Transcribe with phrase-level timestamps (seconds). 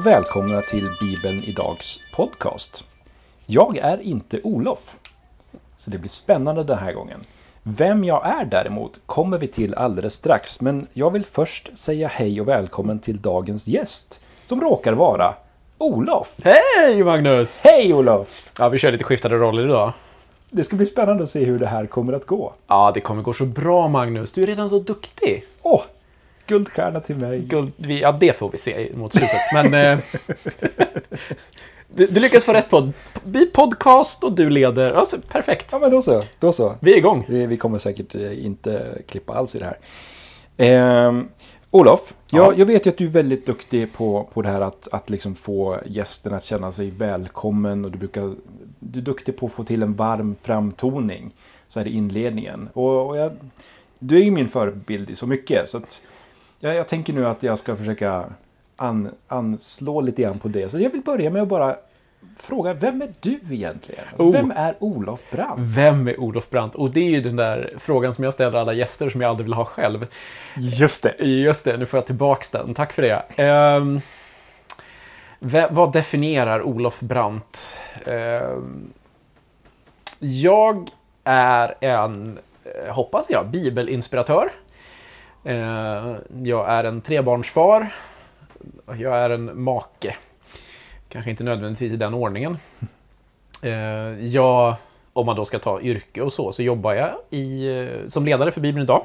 [0.00, 2.84] Och välkomna till Bibeln Idags podcast.
[3.46, 4.96] Jag är inte Olof,
[5.76, 7.20] så det blir spännande den här gången.
[7.62, 12.40] Vem jag är däremot kommer vi till alldeles strax, men jag vill först säga hej
[12.40, 15.34] och välkommen till dagens gäst, som råkar vara
[15.78, 16.36] Olof.
[16.44, 17.60] Hej Magnus!
[17.64, 18.50] Hej Olof!
[18.58, 19.92] Ja, vi kör lite skiftade roller idag.
[20.50, 22.52] Det ska bli spännande att se hur det här kommer att gå.
[22.66, 24.32] Ja, det kommer gå så bra Magnus.
[24.32, 25.42] Du är redan så duktig.
[25.62, 25.82] Åh,
[26.50, 27.40] guldstjärna till mig.
[27.40, 29.40] Guld, ja, det får vi se mot slutet.
[29.52, 29.98] Men eh,
[31.94, 32.92] du, du lyckas få rätt på
[33.24, 34.92] Vi podcast och du leder.
[34.92, 35.68] Alltså, perfekt.
[35.72, 36.22] Ja, men då så.
[36.38, 36.74] Då så.
[36.80, 37.26] Vi är igång.
[37.28, 39.78] Vi, vi kommer säkert eh, inte klippa alls i det här.
[40.56, 41.28] Ehm,
[41.70, 42.54] Olof, jag, Ja.
[42.56, 45.34] jag vet ju att du är väldigt duktig på, på det här att, att liksom
[45.34, 48.34] få gästen att känna sig välkommen och du, brukar,
[48.78, 51.34] du är duktig på att få till en varm framtoning
[51.68, 52.68] så här i inledningen.
[52.72, 53.32] Och, och jag,
[53.98, 56.02] du är ju min förebild i så mycket så att
[56.60, 58.24] jag, jag tänker nu att jag ska försöka
[58.76, 60.68] an, anslå lite grann på det.
[60.68, 61.76] Så jag vill börja med att bara
[62.36, 64.04] fråga, vem är du egentligen?
[64.18, 64.32] Oh.
[64.32, 65.54] Vem är Olof Brandt?
[65.58, 66.74] Vem är Olof Brandt?
[66.74, 69.44] Och det är ju den där frågan som jag ställer alla gäster som jag aldrig
[69.44, 70.06] vill ha själv.
[70.56, 71.24] Just det.
[71.24, 72.74] Just det, nu får jag tillbaks den.
[72.74, 73.22] Tack för det.
[75.38, 77.76] Ve- vad definierar Olof Brandt?
[78.06, 78.92] Ehm,
[80.20, 80.88] jag
[81.24, 84.52] är en, eh, hoppas jag, bibelinspiratör.
[85.44, 87.94] Eh, jag är en trebarnsfar.
[88.86, 90.16] Jag är en make.
[91.08, 92.58] Kanske inte nödvändigtvis i den ordningen.
[93.62, 93.72] Eh,
[94.26, 94.74] jag,
[95.12, 98.52] om man då ska ta yrke och så, så jobbar jag i, eh, som ledare
[98.52, 99.04] för Bibeln idag.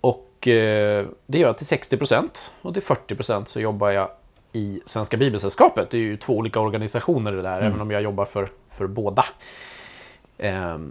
[0.00, 1.08] Och det
[1.38, 4.10] gör jag till 60% och till 40% så jobbar jag
[4.52, 5.90] i Svenska Bibelsällskapet.
[5.90, 9.24] Det är ju två olika organisationer det där, även om jag jobbar för, för båda.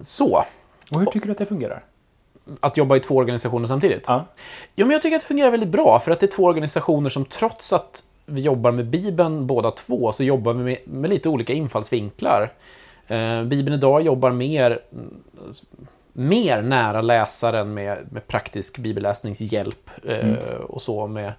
[0.02, 0.44] Så,
[0.92, 1.84] Och hur tycker du att det fungerar?
[2.60, 4.04] Att jobba i två organisationer samtidigt.
[4.08, 4.26] Ja.
[4.76, 7.10] Jo, men jag tycker att det fungerar väldigt bra, för att det är två organisationer
[7.10, 11.30] som trots att vi jobbar med Bibeln båda två, så jobbar vi med, med lite
[11.30, 12.54] olika infallsvinklar.
[13.08, 14.80] Eh, Bibeln idag jobbar mer,
[16.14, 21.34] mer nära läsaren med, med praktisk bibelläsningshjälp eh, och så med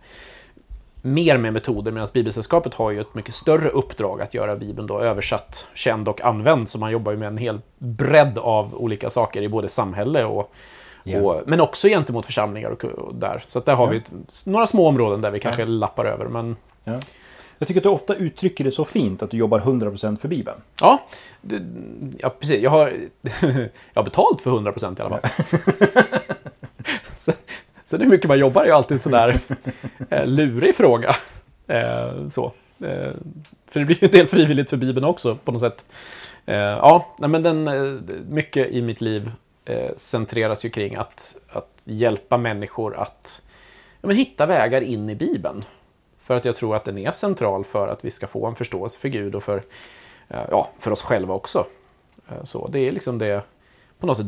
[1.02, 5.00] mer med metoder, medan Bibelsällskapet har ju ett mycket större uppdrag att göra Bibeln då
[5.00, 9.42] översatt, känd och använd, så man jobbar ju med en hel bredd av olika saker
[9.42, 10.52] i både samhälle och,
[11.10, 11.20] Ja.
[11.20, 13.42] och men också gentemot församlingar och, och där.
[13.46, 13.90] Så där har Ja.
[13.90, 14.12] vi ett,
[14.46, 17.00] några små områden där vi kanske lappar över, men Ja.
[17.58, 20.56] Jag tycker att du ofta uttrycker det så fint att du jobbar 100% för Bibeln.
[20.80, 20.98] ja,
[21.40, 21.62] det,
[22.18, 22.62] ja precis.
[22.62, 22.88] Jag har,
[23.40, 25.30] jag har betalt för 100% i alla fall.
[27.16, 27.32] så,
[27.84, 29.40] sen hur mycket man jobbar är ju alltid en sån där
[30.10, 31.16] eh, lurig fråga.
[31.66, 32.52] Eh, så.
[32.80, 33.10] Eh,
[33.70, 35.84] för det blir ju en del frivilligt för Bibeln också på något sätt.
[36.46, 39.30] Eh, ja, men den, eh, mycket i mitt liv
[39.68, 43.42] eh, centreras ju kring att, att hjälpa människor att
[44.00, 45.64] ja, men hitta vägar in i Bibeln.
[46.20, 48.98] För att jag tror att den är central för att vi ska få en förståelse
[48.98, 49.62] för Gud och för,
[50.28, 51.66] eh, ja, för oss själva också.
[52.28, 53.42] Eh, Så det är liksom det,
[53.98, 54.26] på något sätt,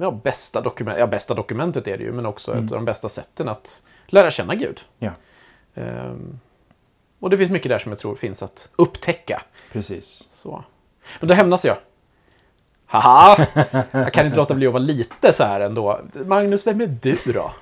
[0.00, 3.08] ja, bästa, dokument, ja, bästa dokumentet är det ju, men också ett av de bästa
[3.08, 4.80] sätten att lära känna Gud.
[4.98, 5.10] Ja,
[5.74, 6.38] Ehm,
[7.20, 9.42] och det finns mycket där som jag tror finns att upptäcka.
[9.72, 10.28] precis.
[10.30, 10.64] Så.
[11.20, 11.76] Men då hämnas jag.
[12.92, 13.46] Haha!
[13.92, 16.00] Jag kan inte låta bli att vara lite så här ändå.
[16.26, 17.52] Magnus, vem är du då?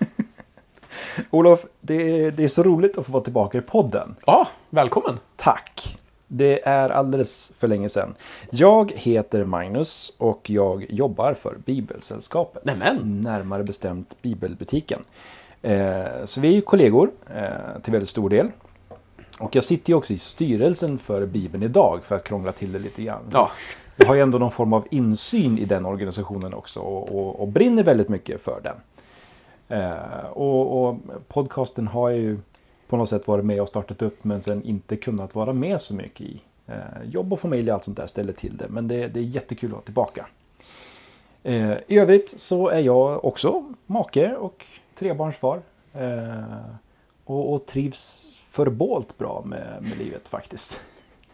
[1.31, 4.17] Olof, det är, det är så roligt att få vara tillbaka i podden.
[4.27, 5.19] Ja, välkommen!
[5.37, 5.99] Tack!
[6.27, 8.15] Det är alldeles för länge sedan.
[8.51, 12.65] Jag heter Magnus och jag jobbar för Bibelsällskapet.
[12.65, 13.21] Nämen!
[13.21, 15.05] Närmare bestämt Bibelbutiken.
[15.63, 18.49] Eh, så vi är ju kollegor eh, till väldigt stor del.
[19.39, 22.79] Och jag sitter ju också i styrelsen för Bibeln idag för att krångla till det
[22.79, 23.23] lite grann.
[23.33, 23.51] Ja,
[24.01, 27.49] jag har ju ändå någon form av insyn i den organisationen också och, och, och
[27.49, 28.77] brinner väldigt mycket för den.
[29.69, 30.97] Eh, och, och
[31.29, 32.39] podcasten har jag ju
[32.89, 35.95] på något sätt varit med och startat upp men sen inte kunnat vara med så
[35.95, 36.41] mycket i.
[36.67, 36.75] Eh,
[37.05, 39.71] jobb och familj och allt sånt där ställer till det men det, det är jättekul
[39.71, 40.27] att vara tillbaka.
[41.43, 45.63] Eh, I övrigt så är jag också make och trebarnsfar.
[45.95, 46.43] Eh,
[47.25, 50.81] och, och trivs förbålt bra med, med livet faktiskt.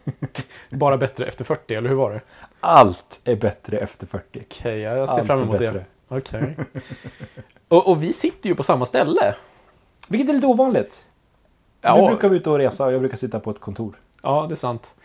[0.69, 2.21] bara bättre efter 40, eller hur var det?
[2.59, 4.43] Allt är bättre efter 40.
[4.45, 5.85] Okej, ja, jag ser Allt fram emot det.
[6.07, 6.57] Okej.
[7.67, 9.35] och, och vi sitter ju på samma ställe.
[10.07, 11.03] Vilket är lite ovanligt.
[11.81, 13.99] Ja, brukar vara ute och resa och jag brukar sitta på ett kontor.
[14.21, 14.95] ja, det är sant.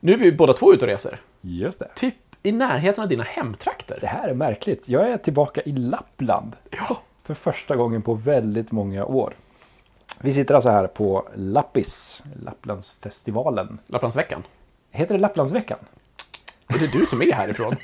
[0.00, 1.20] Nu är vi båda två ute och reser.
[1.40, 1.88] Just det.
[1.94, 3.98] Typ i närheten av dina hemtrakter.
[4.00, 4.88] Det här är märkligt.
[4.88, 9.34] Jag är tillbaka i Lappland Ja, för första gången på väldigt många år.
[10.22, 13.78] Vi sitter alltså här på Lappis, Lapplandsfestivalen.
[13.86, 14.42] Lapplandsveckan.
[14.90, 15.78] Heter det Lapplandsveckan?
[16.66, 17.76] Och det är du som är härifrån.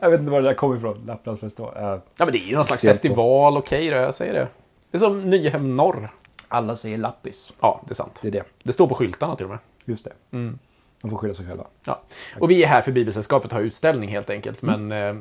[0.00, 1.02] Jag vet inte var det där kommer ifrån.
[1.06, 1.76] Lapplandsfestival.
[1.76, 1.82] Uh,
[2.16, 4.48] Ja, men det är ju någon slags festival, okej då, jag säger det.
[4.90, 6.10] Det är som Nyhem Norr.
[6.48, 7.52] Alla säger lappis.
[7.60, 8.18] Ja, det är sant.
[8.22, 8.44] Det är det.
[8.62, 9.58] Det står på skyltarna till och med.
[9.84, 10.12] Just det.
[11.02, 11.66] De får skylla sig själva.
[11.84, 12.02] Ja.
[12.40, 15.16] Och vi är här för Bibelsällskapet har utställning helt enkelt, men eh,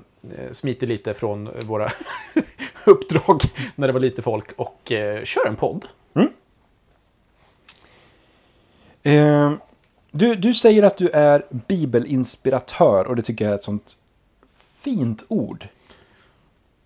[0.52, 1.90] smiter lite från våra
[2.86, 3.42] uppdrag
[3.76, 5.86] när det var lite folk och eh, kör en podd.
[9.04, 9.54] Eh,
[10.12, 13.98] du, du säger att du är bibelinspiratör och det tycker jag är ett sånt
[14.84, 15.68] fint ord.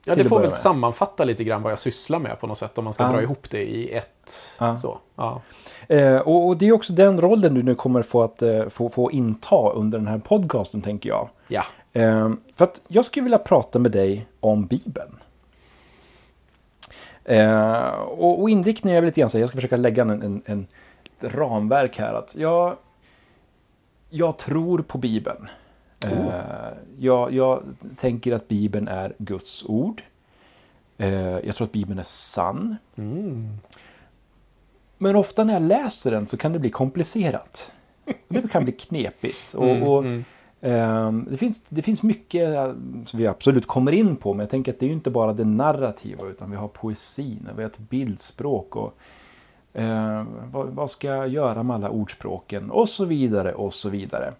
[0.07, 0.53] Ja, det får väl med.
[0.53, 3.09] sammanfatta lite grann vad jag sysslar med på något sätt, om man ska Ja.
[3.11, 4.31] dra ihop det i ett.
[4.59, 4.77] Ja.
[4.79, 5.41] Så, ja.
[5.87, 8.89] Eh, och, och det är också den rollen du nu kommer få, att, eh, få,
[8.89, 11.29] få inta under den här podcasten, tänker jag.
[11.47, 11.63] ja.
[11.93, 15.17] Eh, för att jag skulle vilja prata med dig om Bibeln.
[17.23, 20.09] Eh, och, och inriktningen är väl lite grann så här, jag ska försöka lägga en,
[20.21, 20.67] en, en
[21.21, 22.13] ramverk här.
[22.13, 22.75] Att jag,
[24.09, 25.47] jag tror på Bibeln.
[26.03, 27.63] Eh, jag, jag
[27.95, 30.01] tänker att Bibeln är Guds ord.
[30.97, 32.75] Eh, jag tror att Bibeln är sann.
[32.95, 33.57] Mm.
[34.97, 37.71] Men ofta när jag läser den så kan det bli komplicerat.
[38.27, 39.53] Det kan bli knepigt.
[39.53, 40.23] Och, Mm, och, mm.
[40.61, 42.73] ehm, det, finns, det finns mycket eh,
[43.05, 45.45] som vi absolut kommer in på, men jag tänker att det är inte bara det
[45.45, 48.97] narrativa, utan vi har poesin, och vi har ett bildspråk och
[49.73, 54.33] eh, vad, vad ska jag göra med alla ordspråken och så vidare och så vidare.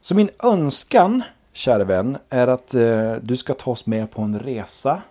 [0.00, 1.22] Så min önskan,
[1.52, 5.02] kära vän, är att eh, du ska ta oss med på en resa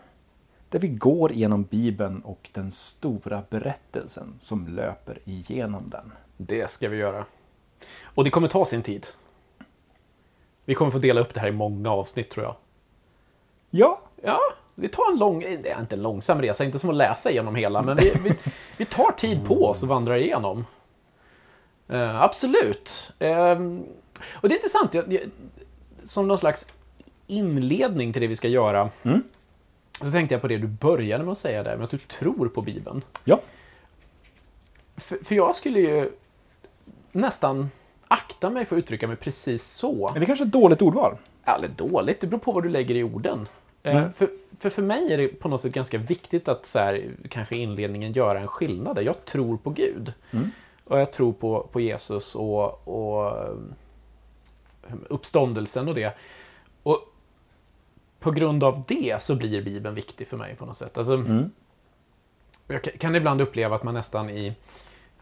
[0.69, 6.11] där vi går genom Bibeln och den stora berättelsen som löper igenom den.
[6.37, 7.25] Det ska vi göra.
[8.03, 9.07] Och det kommer ta sin tid.
[10.65, 12.55] Vi kommer få dela upp det här i många avsnitt tror jag.
[13.69, 14.39] Ja, Ja,
[14.75, 17.55] vi tar en lång, det är inte en långsam resa, inte som att läsa igenom
[17.55, 18.33] hela, men vi, vi,
[18.77, 20.65] vi tar tid på oss och vandrar igenom.
[21.87, 23.13] Eh, absolut.
[23.19, 23.85] Ehm,
[24.33, 25.21] och det är intressant, jag, jag,
[26.03, 26.65] som någon slags
[27.27, 28.89] inledning till det vi ska göra,
[30.01, 32.47] så tänkte jag på det du började med att säga där, med att du tror
[32.49, 33.01] på Bibeln.
[33.23, 33.39] ja,
[34.97, 36.11] För, för jag skulle ju
[37.11, 37.69] nästan
[38.07, 40.11] akta mig för att uttrycka mig precis så.
[40.15, 41.17] är det kanske ett dåligt ordval?
[41.45, 43.47] Eller dåligt, det beror på vad du lägger i orden.
[43.83, 44.11] Eh, Mm.
[44.13, 44.29] För,
[44.59, 47.59] för, för mig är det på något sätt ganska viktigt att så här, kanske i
[47.61, 48.95] inledningen göra en skillnad.
[48.95, 49.01] där.
[49.01, 50.13] Jag tror på Gud.
[50.31, 50.51] Mm.
[50.83, 53.33] Och jag tror på, på Jesus och, och
[55.09, 56.17] uppståndelsen och det.
[56.83, 56.99] Och
[58.19, 60.97] på grund av det så blir Bibeln viktig för mig på något sätt.
[60.97, 61.51] Alltså, Mm.
[62.67, 64.53] Jag kan- ibland uppleva att man nästan i,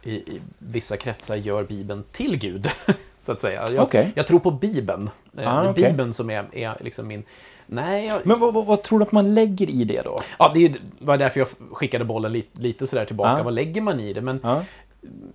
[0.04, 2.70] i, i vissa kretsar gör Bibeln till Gud.
[3.20, 3.66] Så att säga.
[3.72, 4.12] Jag, Okej.
[4.16, 5.10] jag tror på Bibeln.
[5.38, 5.84] Eh, Ah, okej.
[5.90, 7.24] Bibeln som är, är liksom min...
[7.68, 10.20] Nej, jag, Men vad, vad, vad tror du att man lägger i det då?
[10.40, 13.42] ja, det var därför jag skickade bollen lite, lite sådär tillbaka.
[13.42, 13.44] Ah.
[13.44, 14.22] Vad lägger man i det?
[14.22, 14.64] Men Ja.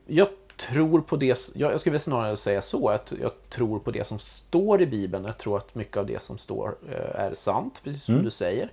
[0.07, 0.29] jag
[0.69, 1.39] tror på det...
[1.55, 5.25] Jag, skulle snarare säga så, att jag tror på det som står i Bibeln.
[5.25, 8.25] Jag tror att mycket av det som står eh, är sant, precis som Mm.
[8.25, 8.71] du säger.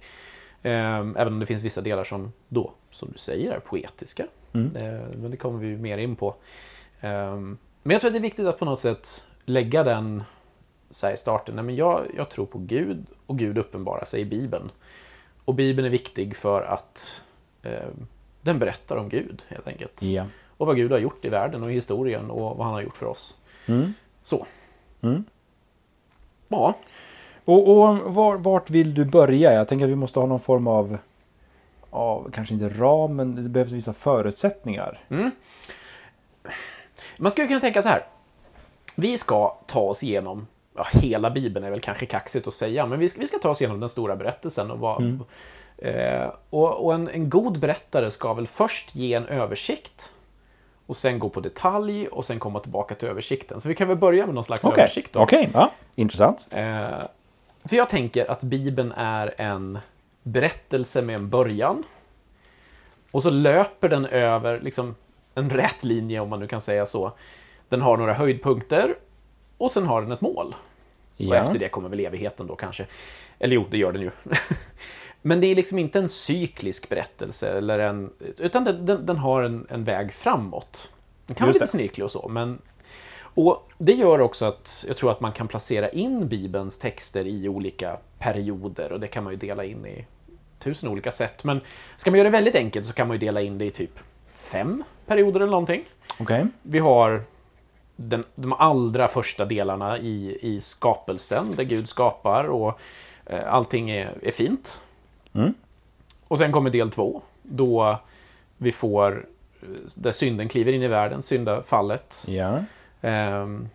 [0.61, 4.25] Eh, Även om det finns vissa delar som då, som du säger, är poetiska.
[4.53, 4.75] Mm.
[4.75, 6.35] Eh, Men det kommer vi mer in på.
[7.01, 10.23] Eh, Men jag tror att det är viktigt att på något sätt lägga den
[10.89, 11.55] så i starten.
[11.55, 14.71] Nej, men jag, jag tror på Gud och Gud uppenbarar sig i Bibeln.
[15.45, 17.21] Och Bibeln är viktig för att
[17.63, 17.87] eh,
[18.41, 20.01] den berättar om Gud, helt enkelt.
[20.01, 20.25] Ja.
[20.57, 22.97] Och vad Gud har gjort i världen och i historien och vad han har gjort
[22.97, 23.35] för oss.
[23.67, 23.93] Mm.
[24.21, 24.45] Så.
[25.01, 25.23] Mm.
[26.47, 26.73] Ja,
[27.45, 29.53] Och, och var, vart vill du börja?
[29.53, 30.97] Jag tänker att vi måste ha någon form av,
[31.89, 35.01] av kanske inte ram, men det behövs vissa förutsättningar.
[35.09, 35.31] Mm.
[37.17, 38.05] Man skulle kunna tänka så här.
[38.95, 42.99] Vi ska ta oss igenom, ja, hela Bibeln är väl kanske kaxigt att säga, men
[42.99, 44.71] vi ska, vi ska ta oss igenom den stora berättelsen.
[44.71, 45.19] Och, vad,
[45.77, 50.13] eh, och, och en, en god berättare ska väl först ge en översikt
[50.87, 53.61] och sen gå på detalj och sen komma tillbaka till översikten.
[53.61, 55.15] Så vi kan väl börja med någon slags Okej, översikt.
[55.15, 56.47] Okej, ja, intressant.
[56.51, 56.87] Eh,
[57.65, 59.79] för jag tänker att Bibeln är en
[60.23, 61.83] berättelse med en början.
[63.11, 64.95] Och så löper den över liksom,
[65.35, 67.11] en rät linje, om man nu kan säga så.
[67.69, 68.95] Den har några höjdpunkter
[69.57, 70.55] och sen har den ett mål.
[71.17, 71.35] Och Ja.
[71.35, 72.85] efter det kommer väl evigheten då kanske.
[73.39, 74.11] Eller jo, det gör den ju.
[75.27, 79.43] Men det är liksom inte en cyklisk berättelse, eller en, utan den, den, den har
[79.43, 80.91] en, en väg framåt.
[81.25, 81.77] Den kan vara Just lite det.
[81.77, 82.61] snirklig och så, men
[83.19, 87.49] och det gör också att jag tror att man kan placera in Bibelns texter i
[87.49, 90.05] olika perioder och det kan man ju dela in i
[90.59, 91.43] tusen olika sätt.
[91.43, 91.61] Men
[91.97, 93.99] ska man göra det väldigt enkelt så kan man ju dela in det i typ
[94.33, 95.83] fem perioder eller någonting.
[96.19, 96.47] Okej.
[96.61, 97.23] Vi har
[97.95, 102.79] den, de allra första delarna i, i skapelsen där Gud skapar och
[103.25, 104.81] eh, allting är, är fint.
[105.37, 105.53] Mm.
[106.27, 107.99] Och sen kommer del två då
[108.57, 109.25] vi får
[109.61, 112.23] eh, där synden kliver in i världen, syndafallet.
[112.27, 112.59] Ja.
[113.01, 113.69] Ehm,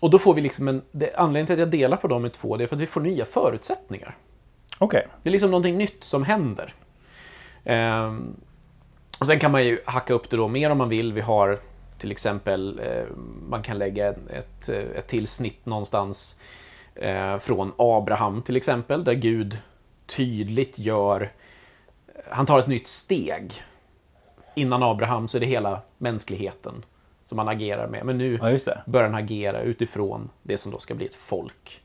[0.00, 0.82] och då får vi liksom en...
[0.90, 2.86] Det, anledningen till att jag delar på dem i två, det är för att vi
[2.86, 4.16] får nya förutsättningar.
[4.78, 5.06] Okej.
[5.22, 6.74] Det är liksom någonting nytt som händer.
[7.64, 8.36] Ehm,
[9.18, 11.12] Och sen kan man ju hacka upp det då mer om man vill.
[11.12, 11.58] Vi har
[11.98, 13.04] till exempel, eh,
[13.48, 16.40] man kan lägga ett, ett till snitt någonstans
[16.94, 19.58] eh, från Abraham till exempel, där Gud
[20.06, 21.32] tydligt gör,
[22.30, 23.52] han tar ett nytt steg.
[24.54, 26.84] Innan Abraham så är det hela mänskligheten
[27.24, 28.06] som han agerar med.
[28.06, 31.82] Men nu Ja, börjar han agera utifrån det som då ska bli ett folk.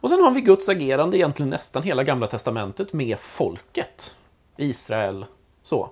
[0.00, 4.16] Och sen har vi Guds agerande egentligen nästan hela Gamla Testamentet med folket.
[4.56, 5.26] Israel,
[5.62, 5.90] så.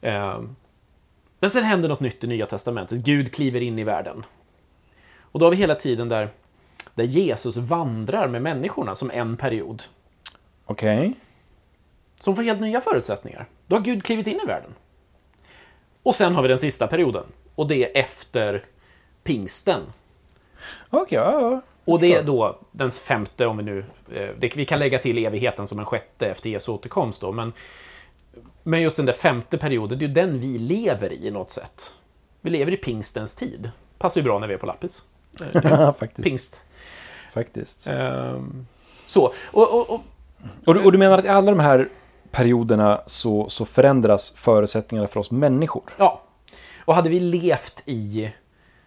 [0.00, 0.40] Eh,
[1.38, 2.98] Men sen händer något nytt i Nya Testamentet.
[2.98, 4.24] Gud kliver in i världen.
[5.20, 6.28] Och då har vi hela tiden där,
[6.94, 9.82] där Jesus vandrar med människorna som en period.
[10.66, 11.14] Okej.
[12.20, 13.46] Som får helt nya förutsättningar.
[13.66, 14.74] Då har Gud klivit in i världen.
[16.02, 17.24] Och sen har vi den sista perioden.
[17.54, 18.64] Och det är efter
[19.22, 19.82] pingsten.
[20.90, 21.60] Okej, ja, ja.
[21.84, 23.84] Och det är då den femte, om vi nu...
[24.14, 27.52] eh, Det, vi kan lägga till evigheten som en sjätte efter Jesu återkomst då, men...
[28.62, 31.50] Men just den där femte perioden, det är ju den vi lever i, i något
[31.50, 31.94] sätt.
[32.40, 33.70] Vi lever i pingstens tid.
[33.98, 35.02] Passar ju bra när vi är på lappis.
[35.54, 36.28] Eh, faktiskt.
[36.28, 36.66] Pingst.
[37.32, 37.86] faktiskt.
[37.86, 38.66] Ehm,
[39.06, 40.00] så, och, och, och
[40.66, 41.88] Och, du, och du menar att i alla de här
[42.30, 45.82] perioderna så, så förändras förutsättningarna för oss människor?
[45.96, 46.22] Ja.
[46.84, 48.32] Och hade vi levt i,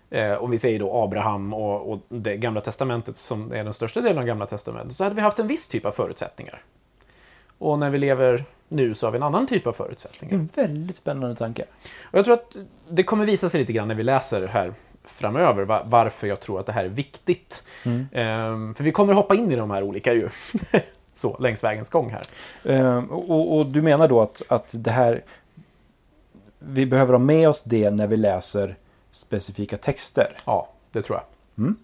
[0.10, 4.02] eh, om vi säger då Abraham och, och det gamla testamentet som är den största
[4.02, 6.62] delen av gamla testamentet, så hade vi haft en viss typ av förutsättningar.
[7.58, 10.36] Och när vi lever nu så har vi en annan typ av förutsättningar.
[10.36, 11.66] En väldigt spännande tanke.
[12.04, 12.58] Och jag tror att
[12.90, 14.74] det kommer visa sig lite grann när vi läser här
[15.04, 17.64] framöver va- varför jag tror att det här är viktigt.
[18.12, 20.30] Ehm, för vi kommer hoppa in i de här olika ju.
[21.18, 22.26] så, längs vägens gång här.
[22.64, 25.24] Eh, och, och du menar då att, att det här...
[26.60, 28.76] Vi behöver ha med oss det när vi läser
[29.12, 30.38] specifika texter.
[30.46, 31.64] Ja, det tror jag.
[31.66, 31.76] Mm.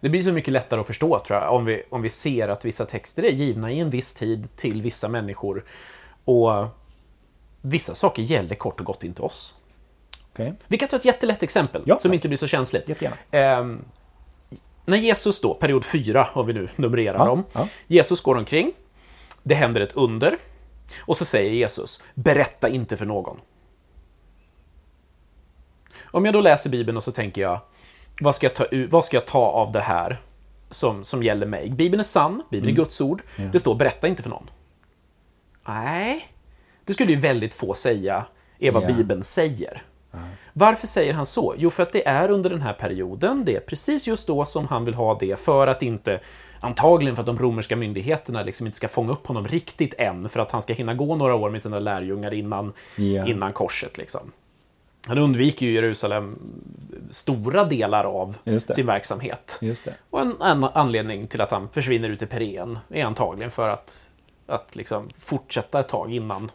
[0.00, 2.64] Det blir så mycket lättare att förstå tror jag, om vi, om vi ser att
[2.64, 5.64] vissa texter är givna i en viss tid till vissa människor
[6.24, 6.66] och
[7.60, 9.54] vissa saker gäller kort och gott inte oss.
[10.32, 10.54] Okej?
[10.66, 12.88] Vi kan ta ett jättelätt exempel Ja, som inte blir så känsligt.
[12.88, 13.16] Jättegärna.
[13.30, 13.84] Ehm,
[14.84, 17.68] när Jesus då, period 4, om vi nu numrerar Ja, dem, ja.
[17.86, 18.72] Jesus går omkring,
[19.42, 20.36] det händer ett under,
[21.00, 23.40] och så säger Jesus, berätta inte för någon.
[26.04, 27.60] Om jag då läser Bibeln och så tänker jag,
[28.20, 30.20] vad ska jag ta, vad ska jag ta av det här
[30.70, 31.70] som, som gäller mig?
[31.70, 32.74] Bibeln är sann, Bibeln Mm.
[32.80, 33.22] är Guds ord,
[33.52, 34.50] det står berätta inte för någon.
[35.68, 36.28] Nej,
[36.84, 38.24] det skulle ju väldigt få säga,
[38.58, 38.86] är vad Ja.
[38.86, 39.82] Bibeln säger.
[40.56, 41.54] Varför säger han så?
[41.58, 44.66] Jo, för att det är under den här perioden, det är precis just då som
[44.68, 46.20] han vill ha det, för att inte,
[46.60, 50.40] antagligen för att de romerska myndigheterna liksom inte ska fånga upp honom riktigt än, för
[50.40, 53.26] att han ska hinna gå några år med sina lärjungar innan, Ja.
[53.26, 53.98] innan korset.
[53.98, 54.32] Liksom.
[55.06, 56.38] Han undviker ju Jerusalem
[57.10, 58.36] stora delar av
[58.74, 59.58] sin verksamhet.
[60.10, 64.10] Och en annan anledning till att han försvinner ut i Perén är antagligen för att,
[64.46, 66.50] att liksom fortsätta ett tag innan,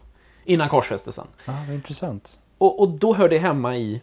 [0.46, 1.28] innan korsfästelsen.
[1.46, 2.40] Ah, vad intressant.
[2.60, 4.02] Och, och då hör det hemma i,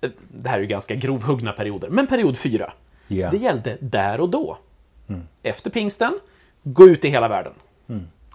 [0.00, 2.72] eh, det här är ju ganska grovhuggna perioder, men period fyra.
[3.08, 3.30] Ja.
[3.30, 4.58] Det gällde där och då.
[5.42, 6.18] Efter pingsten,
[6.62, 7.52] gå ut i hela världen.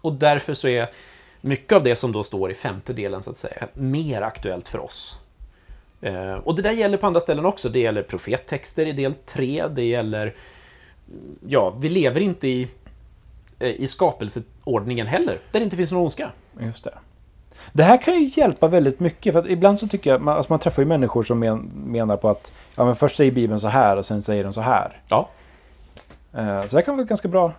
[0.01, 0.89] Och därför så är
[1.41, 4.79] mycket av det som då står i femte delen, så att säga, mer aktuellt för
[4.79, 5.19] oss.
[6.01, 7.69] Eh, och det där gäller på andra ställen också.
[7.69, 10.35] Det gäller profettexter i del 3, det gäller...
[11.47, 12.67] Ja, vi lever inte i,
[13.59, 16.31] eh, i skapelseordningen heller, där det inte finns någon ondska.
[16.59, 16.93] Just det.
[17.73, 19.33] Det här kan ju hjälpa väldigt mycket.
[19.33, 22.29] För ibland så tycker jag, man, alltså man träffar ju människor som men, menar på
[22.29, 25.01] att ja, men först säger Bibeln så här och sen säger den så här.
[25.09, 25.29] Ja.
[26.33, 27.53] Eh, så det kan vara ett ganska bra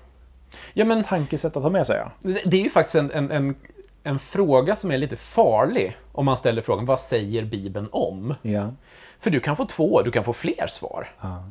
[0.73, 1.97] Ja, men tankesätt att ha med sig.
[1.97, 2.33] Ja.
[2.45, 3.55] Det är ju faktiskt en, en, en,
[4.03, 8.35] en fråga som är lite farlig om man ställer frågan vad säger Bibeln om?
[8.43, 8.71] Ja.
[9.19, 11.13] För du kan få två, du kan få fler svar.
[11.21, 11.45] Ja.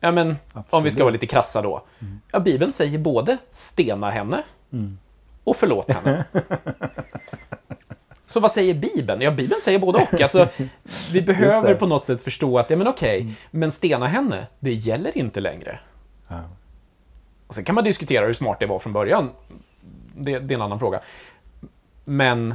[0.00, 0.92] Ja, men om vi Absolut.
[0.92, 1.82] ska vara lite krassa då.
[2.32, 4.42] Ja, Bibeln säger både stena henne
[5.44, 6.24] och förlåt henne.
[8.32, 9.20] Så vad säger Bibeln?
[9.20, 10.20] Ja, Bibeln säger både och.
[10.20, 10.48] Alltså,
[11.12, 15.18] vi behöver på något sätt förstå att, ja men okej, men stena henne, det gäller
[15.18, 15.80] inte längre.
[16.28, 16.40] Ja.
[17.46, 19.30] Och sen kan man diskutera hur smart det var från början.
[20.16, 21.00] Det, det är en annan fråga.
[22.04, 22.54] Men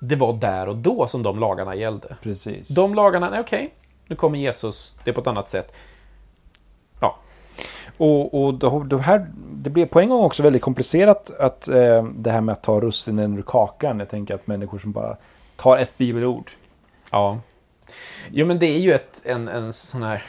[0.00, 2.16] det var där och då som de lagarna gällde.
[2.22, 2.68] Precis.
[2.68, 3.74] De lagarna, okej,
[4.06, 5.74] nu kommer Jesus, det är på ett annat sätt.
[7.96, 12.04] Och, och då, då här, det blir på en gång också väldigt komplicerat att eh,
[12.04, 13.98] det här med att ta russinen ur kakan.
[13.98, 15.16] Jag tänker att människor som bara
[15.56, 16.50] tar ett bibelord.
[17.10, 17.40] ja.
[18.30, 20.22] Jo, men det är ju ett, en, en sån här...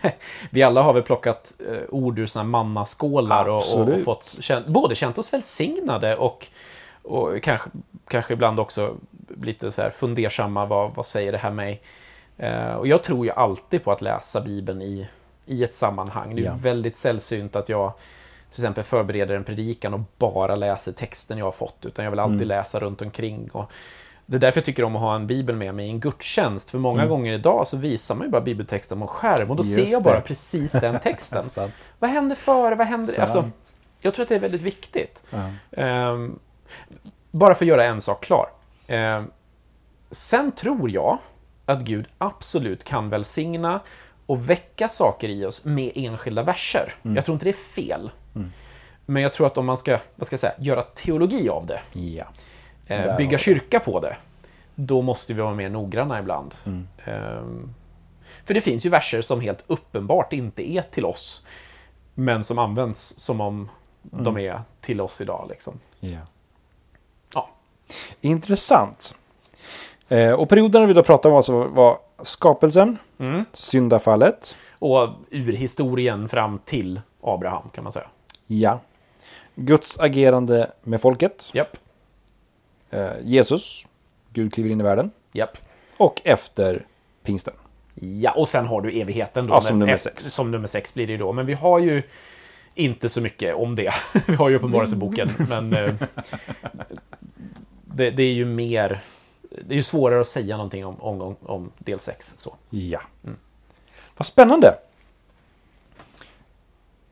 [0.50, 4.36] Vi alla har väl plockat eh, ord ur såna här mannaskålar och, och, och fått
[4.40, 6.46] känt, både känt oss välsignade och,
[7.02, 7.70] och kanske,
[8.08, 8.96] kanske ibland också
[9.42, 11.82] lite så här fundersamma, vad, vad säger det här mig?
[12.36, 15.08] Eh, och jag tror ju alltid på att läsa Bibeln i,
[15.46, 16.34] i ett sammanhang.
[16.36, 16.54] Det är Ja.
[16.62, 17.92] väldigt sällsynt att jag
[18.50, 22.20] till exempel förbereder en predikan och bara läser texten jag har fått, utan jag vill
[22.20, 22.48] alltid Mm.
[22.48, 23.48] läsa runt omkring.
[23.52, 23.70] Och,
[24.28, 26.70] Det är därför jag tycker om att ha en bibel med mig i en gudstjänst.
[26.70, 29.62] För många gånger idag så visar man ju bara bibeltexten på en skärm och då
[29.62, 30.04] Just ser jag det.
[30.04, 31.44] bara precis den texten.
[31.98, 32.74] Vad händer före?
[32.74, 33.20] Vad händer?
[33.20, 33.50] Alltså,
[34.00, 35.22] jag tror att det är väldigt viktigt.
[35.30, 35.50] Ja.
[35.82, 36.38] Ehm,
[37.30, 38.46] bara för att göra en sak klar.
[38.86, 39.30] Ehm,
[40.10, 41.18] sen tror jag
[41.66, 43.80] att Gud absolut kan välsigna
[44.26, 46.94] och väcka saker i oss med enskilda verser.
[47.02, 48.10] Jag tror inte det är fel.
[49.06, 51.80] Men jag tror att om man ska, vad ska jag säga, göra teologi av det,
[51.92, 52.24] Ja.
[52.86, 54.16] eh, bygga kyrka på det,
[54.74, 56.54] då måste vi vara mer noggranna ibland.
[57.04, 57.74] Ehm,
[58.44, 61.42] för det finns ju verser som helt uppenbart inte är till oss,
[62.14, 63.68] men som används som om
[64.02, 65.46] de är till oss idag.
[65.48, 65.80] Liksom.
[66.00, 66.18] ja.
[67.34, 67.48] Ja.
[68.20, 69.14] Intressant.
[70.08, 73.44] Eh, och perioderna vi då pratade om alltså var skapelsen, Mm.
[73.52, 78.06] syndafallet, Och ur historien fram till Abraham, kan man säga.
[78.46, 78.80] ja.
[79.54, 81.76] Guds agerande med folket, Japp.
[82.90, 83.86] eh, Jesus,
[84.32, 85.58] Gud kliver in i världen, Japp.
[85.96, 86.86] och efter
[87.22, 87.54] pingsten.
[87.94, 89.54] Ja, och sen har du evigheten då.
[89.54, 90.24] Ja, som nummer sex.
[90.24, 91.32] Som nummer sex blir det ju då.
[91.32, 92.02] Men vi har ju
[92.74, 93.90] inte så mycket om det.
[94.26, 95.94] vi har ju Uppenbarelseboken, men eh,
[97.84, 99.00] det, det är ju mer...
[99.64, 102.34] Det är ju svårare att säga någonting om, om, om, del 6.
[102.38, 102.54] Så.
[102.70, 103.00] Ja.
[104.16, 104.74] Vad spännande.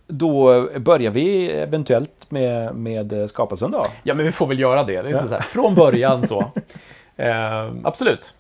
[0.06, 3.86] Då börjar vi eventuellt med, med skapelsen då.
[4.02, 5.02] Ja, men vi får väl göra det.
[5.02, 6.50] det så här, från början så.
[7.16, 8.34] Eh, absolut.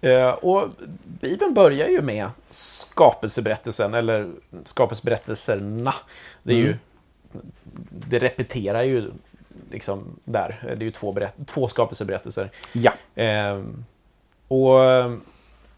[0.00, 0.68] Eh, och
[1.04, 4.30] Bibeln börjar ju med skapelseberättelsen, eller
[4.64, 5.94] skapelseberättelserna.
[6.42, 6.76] Det är ju...
[7.90, 9.10] Det repeterar ju
[9.70, 10.58] liksom där.
[10.62, 12.50] Det är ju två, två skapelseberättelser.
[12.72, 12.92] Ja.
[13.22, 13.62] Eh,
[14.48, 15.12] och eh,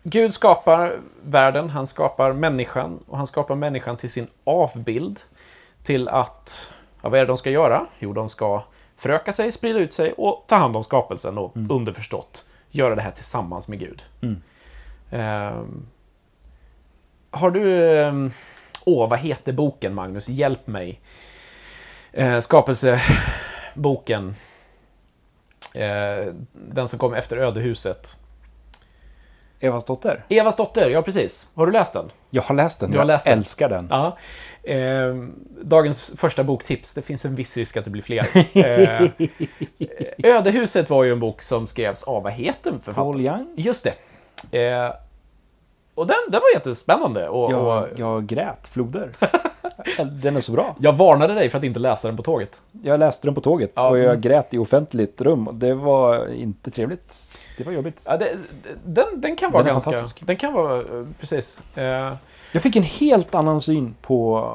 [0.02, 5.20] Gud skapar världen, han skapar människan och han skapar människan till sin avbild.
[5.82, 6.70] Till att,
[7.02, 7.86] ja, vad är det de ska göra?
[7.98, 8.62] Jo, de ska
[8.96, 13.10] föröka sig, sprida ut sig och ta hand om skapelsen och underförstått göra det här
[13.10, 14.02] tillsammans med Gud.
[14.20, 14.42] Mm.
[15.10, 15.62] Eh,
[17.30, 17.94] har du...
[17.98, 18.12] eh,
[18.84, 20.28] Åh, vad heter boken, Magnus?
[20.28, 21.00] Hjälp mig.
[22.12, 22.40] Eh,
[23.78, 24.34] skapelseboken.
[25.74, 28.16] Eh, den som kom efter ödehuset.
[29.60, 30.24] Evas dotter.
[30.28, 31.48] Evas dotter, ja precis.
[31.54, 32.10] Har du läst den?
[32.30, 32.90] Jag har läst den.
[32.90, 33.38] Du har jag läst den.
[33.38, 33.86] älskar den.
[33.90, 34.18] Ja.
[34.62, 35.14] Eh,
[35.62, 36.94] dagens första boktips.
[36.94, 38.26] Det finns en viss risk att det blir fler.
[40.18, 42.94] Eh, ödehuset var ju en bok som skrevs av, vad heter författaren?
[42.94, 43.54] Paul Young.
[43.56, 43.86] Just
[44.50, 44.68] det.
[44.68, 44.92] Eh,
[45.98, 47.28] och den, den var jättespännande.
[47.28, 49.10] Och, och Jag, jag grät floder.
[50.22, 50.76] den är så bra.
[50.80, 52.60] jag varnade dig för att inte läsa den på tåget.
[52.82, 53.88] Jag läste den på tåget Ja.
[53.88, 55.48] och jag grät i offentligt rum.
[55.48, 57.36] och Det var inte trevligt.
[57.58, 58.00] Det var jobbigt.
[58.04, 58.28] Ja, det,
[58.84, 59.90] den, den kan vara Den ganska...
[59.90, 60.26] fantastisk.
[60.26, 61.62] Den kan vara, eh, precis.
[61.74, 62.12] Eh,
[62.52, 64.54] Jag fick en helt annan syn på,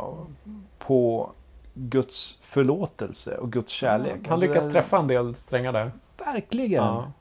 [0.79, 1.29] på
[1.73, 4.13] Guds förlåtelse och Guds kärlek.
[4.23, 5.91] han Alltså, lyckas träffa en del strängar där.
[6.25, 6.84] Verkligen.
[6.84, 7.12] Ja.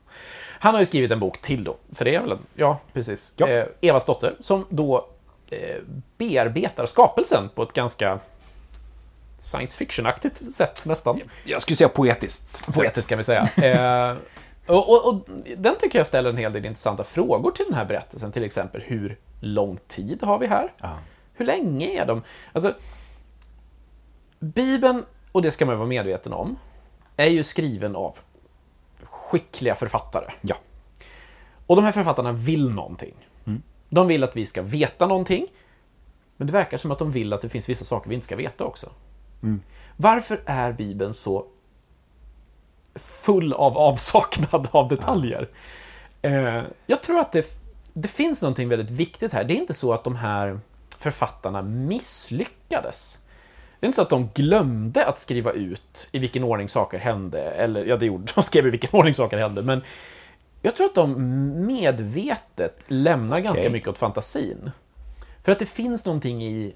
[0.63, 3.33] Han har ju skrivit en bok till då, för det är väl en, ja precis.
[3.37, 3.47] Ja.
[3.47, 5.07] Eh, Evas dotter, som då
[5.49, 5.81] eh,
[6.17, 8.19] bearbetar skapelsen på ett ganska
[9.37, 11.21] science fiction-aktigt sätt nästan.
[11.43, 12.73] Jag skulle säga poetiskt.
[12.73, 13.49] Poetiskt kan vi säga.
[13.55, 14.17] Eh,
[14.67, 17.85] och, och, och den tycker jag ställer en hel del intressanta frågor till den här
[17.85, 18.31] berättelsen.
[18.31, 20.71] Till exempel, hur lång tid har vi här?
[20.81, 20.97] Ja.
[21.33, 22.21] Hur länge är de?
[22.53, 22.73] Alltså,
[24.39, 26.55] Bibeln, och det ska man vara medveten om,
[27.17, 28.17] är ju skriven av
[29.33, 30.31] skickliga författare.
[30.41, 30.55] Ja.
[31.67, 33.13] Och de här författarna vill någonting.
[33.89, 35.47] De vill att vi ska veta någonting,
[36.37, 38.35] men det verkar som att de vill att det finns vissa saker vi inte ska
[38.35, 38.89] veta också.
[39.97, 41.45] Varför är Bibeln så
[42.95, 45.49] full av avsaknad av detaljer?
[46.21, 47.61] Eh, jag tror att det,
[47.93, 49.43] det finns någonting väldigt viktigt här.
[49.43, 50.59] Det är inte så att de här
[50.97, 53.22] författarna misslyckades.
[53.83, 57.41] Det är inte så att de glömde att skriva ut i vilken ordning saker hände,
[57.41, 59.81] eller ja, det gjorde de, skrev i vilken ordning saker hände, men
[60.61, 61.15] jag tror att de
[61.65, 64.71] medvetet lämnar ganska mycket åt fantasin.
[65.43, 66.75] För att det finns någonting i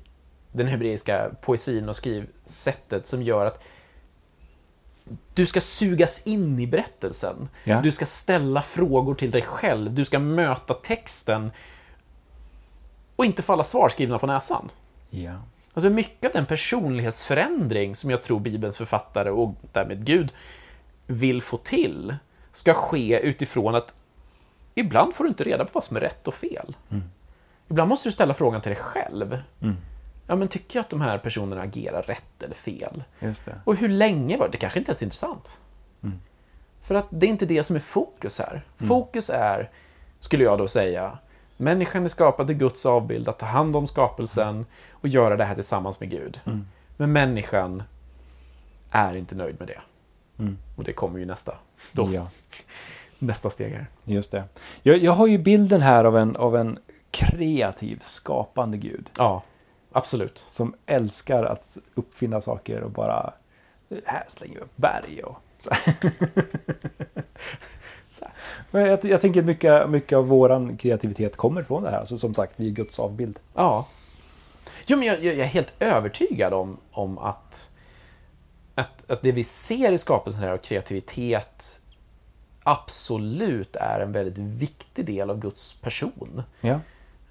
[0.51, 3.63] den hebreiska poesin och skrivsättet som gör att
[5.33, 7.49] du ska sugas in i berättelsen.
[7.63, 7.81] Ja.
[7.81, 9.93] Du ska ställa frågor till dig själv.
[9.93, 11.51] Du ska möta texten
[13.15, 14.71] och inte få alla svar skrivna på näsan.
[15.09, 15.41] Ja.
[15.77, 20.33] Alltså mycket av den personlighetsförändring som jag tror Bibelns författare och därmed Gud
[21.07, 22.15] vill få till
[22.51, 23.93] ska ske utifrån att
[24.75, 26.75] ibland får du inte reda på vad som är rätt och fel.
[27.67, 29.41] Ibland måste du ställa frågan till dig själv.
[30.27, 33.03] Ja, men tycker jag att de här personerna agerar rätt eller fel?
[33.63, 34.51] Och hur länge var det?
[34.51, 35.61] Det kanske inte ens är intressant.
[36.81, 38.65] För att det är inte det som är fokus här.
[38.75, 39.69] Fokus är,
[40.19, 41.17] skulle jag då säga,
[41.57, 44.65] människan är skapad i Guds avbild, att ta hand om skapelsen
[45.01, 46.39] och göra det här tillsammans med Gud.
[46.97, 47.83] Men människan
[48.91, 49.81] är inte nöjd med det.
[50.75, 51.53] Och det kommer ju nästa.
[51.91, 52.09] Då.
[52.13, 52.27] Ja.
[53.19, 53.87] nästa steg här.
[54.03, 54.43] Just det.
[54.81, 56.79] Jag, jag har ju bilden här av en, av en
[57.11, 59.09] kreativ, skapande gud.
[59.17, 59.43] Ja,
[59.91, 60.45] absolut.
[60.49, 63.33] Som älskar att uppfinna saker och bara...
[64.05, 65.37] Här slänger vi upp berg och...
[68.11, 68.25] Så.
[68.71, 71.99] Men jag, jag tänker mycket, mycket av våran kreativitet kommer från det här.
[71.99, 73.39] Alltså som sagt, vi är Guds avbild.
[73.53, 73.87] Ja.
[74.89, 77.69] Jo, men jag, jag är helt övertygad om, om att,
[78.75, 81.81] att, att det vi ser i skapelsen här av kreativitet
[82.63, 86.43] absolut är en väldigt viktig del av Guds person.
[86.61, 86.79] Ja.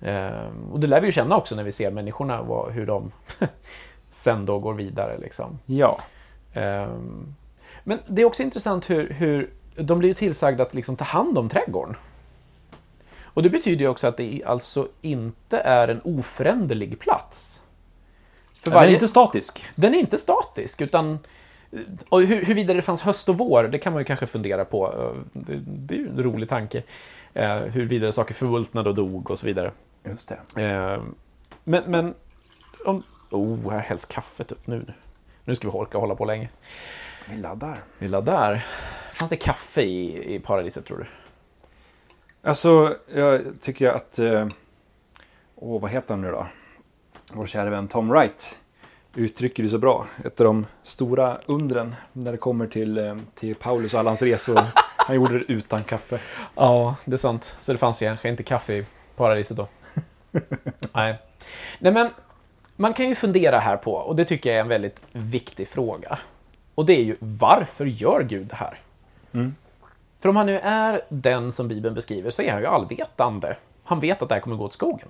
[0.01, 3.13] Ehm, och det lär vi ju känna också när vi ser människorna, vad, hur de
[4.11, 5.19] sen då går vidare.
[5.19, 5.59] Liksom.
[5.67, 5.99] Ja.
[6.55, 7.35] Ehm,
[7.85, 11.39] men det är också intressant hur, hur de blir ju tillsagda att liksom ta hand
[11.39, 11.97] om trädgården.
[13.37, 17.63] Och det betyder ju också att det alltså inte är en oföränderlig plats.
[18.61, 19.65] För Den är inte statisk.
[19.75, 21.19] den är inte statisk, utan
[22.09, 25.15] och hur, huruvida det fanns höst och vår, det kan man ju kanske fundera på.
[25.33, 26.83] Det, det är ju en rolig tanke.
[27.35, 29.73] Eh, huruvida saker förmultnade och dog och så vidare.
[30.05, 30.63] Just det.
[30.63, 31.03] Eh,
[31.65, 32.15] men, men
[32.85, 33.03] om...
[33.31, 34.93] Oh, här hälls kaffet upp nu.
[35.45, 36.49] Nu ska vi orka hålla på länge.
[37.31, 37.79] Vi laddar.
[37.99, 38.67] Vi laddar.
[39.13, 41.07] Fanns det kaffe i, i paradiset, tror du?
[42.47, 44.19] Alltså, jag tycker att...
[44.19, 44.49] eh,
[45.57, 46.47] Åh, vad heter han nu då?
[47.33, 48.59] Vår kära vän Tom Wright
[49.15, 50.07] uttrycker det så bra.
[50.25, 54.23] Ett av de stora undren när det kommer till, eh, till Paulus och alla hans
[54.23, 54.63] resor.
[54.97, 56.21] Han gjorde det utan kaffe.
[56.55, 57.57] Ja, det är sant.
[57.61, 59.69] Så det fanns ju kanske inte kaffe i paradiset då.
[60.95, 61.19] Nej.
[61.79, 62.11] Nej, men
[62.77, 66.19] man kan ju fundera här på, och det tycker jag är en väldigt viktig fråga.
[66.75, 68.81] Och det är ju, varför gör Gud det här?
[69.33, 69.55] Mm.
[70.27, 73.57] För om han nu är den som Bibeln beskriver så är han ju allvetande.
[73.85, 75.09] Han vet att det här kommer gå åt skogen.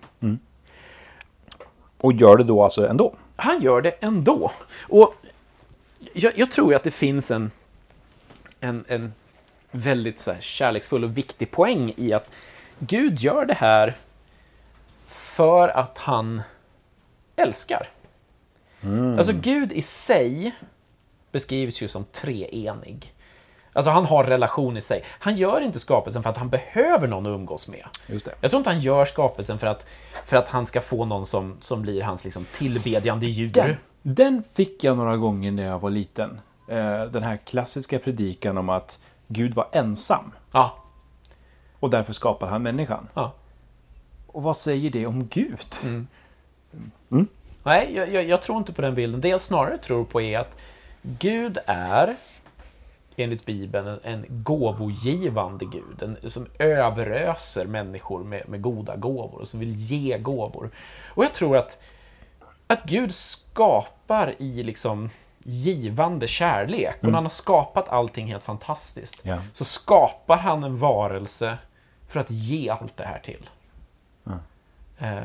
[2.00, 3.14] Och gör det då alltså ändå.
[3.36, 4.52] Han gör det ändå.
[4.88, 5.14] Och
[6.12, 7.50] jag, jag tror att det finns en,
[8.60, 9.12] en, en
[9.70, 12.30] väldigt så här kärleksfull och viktig poäng i att
[12.78, 13.96] Gud gör det här
[15.06, 16.42] för att han
[17.36, 17.88] älskar.
[19.18, 20.54] Alltså Gud i sig
[21.32, 23.12] beskrivs ju som treenig.
[23.76, 25.04] Alltså han har relation i sig.
[25.08, 27.86] Han gör inte skapelsen för att han behöver någon att umgås med.
[28.06, 28.34] Just det.
[28.40, 29.86] Jag tror inte han gör skapelsen för att,
[30.24, 33.48] för att han ska få någon som, som blir hans liksom, tillbedjande djur.
[33.48, 36.40] Den, den fick jag några gånger när jag var liten.
[36.68, 40.32] Eh, Den här klassiska predikan om att Gud var ensam.
[40.52, 40.76] Ja,
[41.80, 43.08] Och därför skapade han människan.
[43.14, 43.32] ja.
[44.26, 45.66] Och vad säger det om Gud?
[47.62, 49.20] Nej, jag, jag, jag tror inte på den bilden.
[49.20, 50.56] Det jag snarare tror på är att
[51.02, 52.16] Gud är,
[53.16, 56.02] enligt Bibeln, en, en gåvogivande Gud.
[56.02, 60.70] En, som överöser människor med, med goda gåvor och som vill ge gåvor.
[61.04, 61.82] Och jag tror att,
[62.66, 65.10] att Gud skapar i liksom
[65.42, 66.96] givande kärlek.
[67.00, 69.38] Och när han har skapat allting helt fantastiskt Ja.
[69.52, 71.58] så skapar han en varelse
[72.08, 73.50] för att ge allt det här till.
[74.98, 75.18] Eh,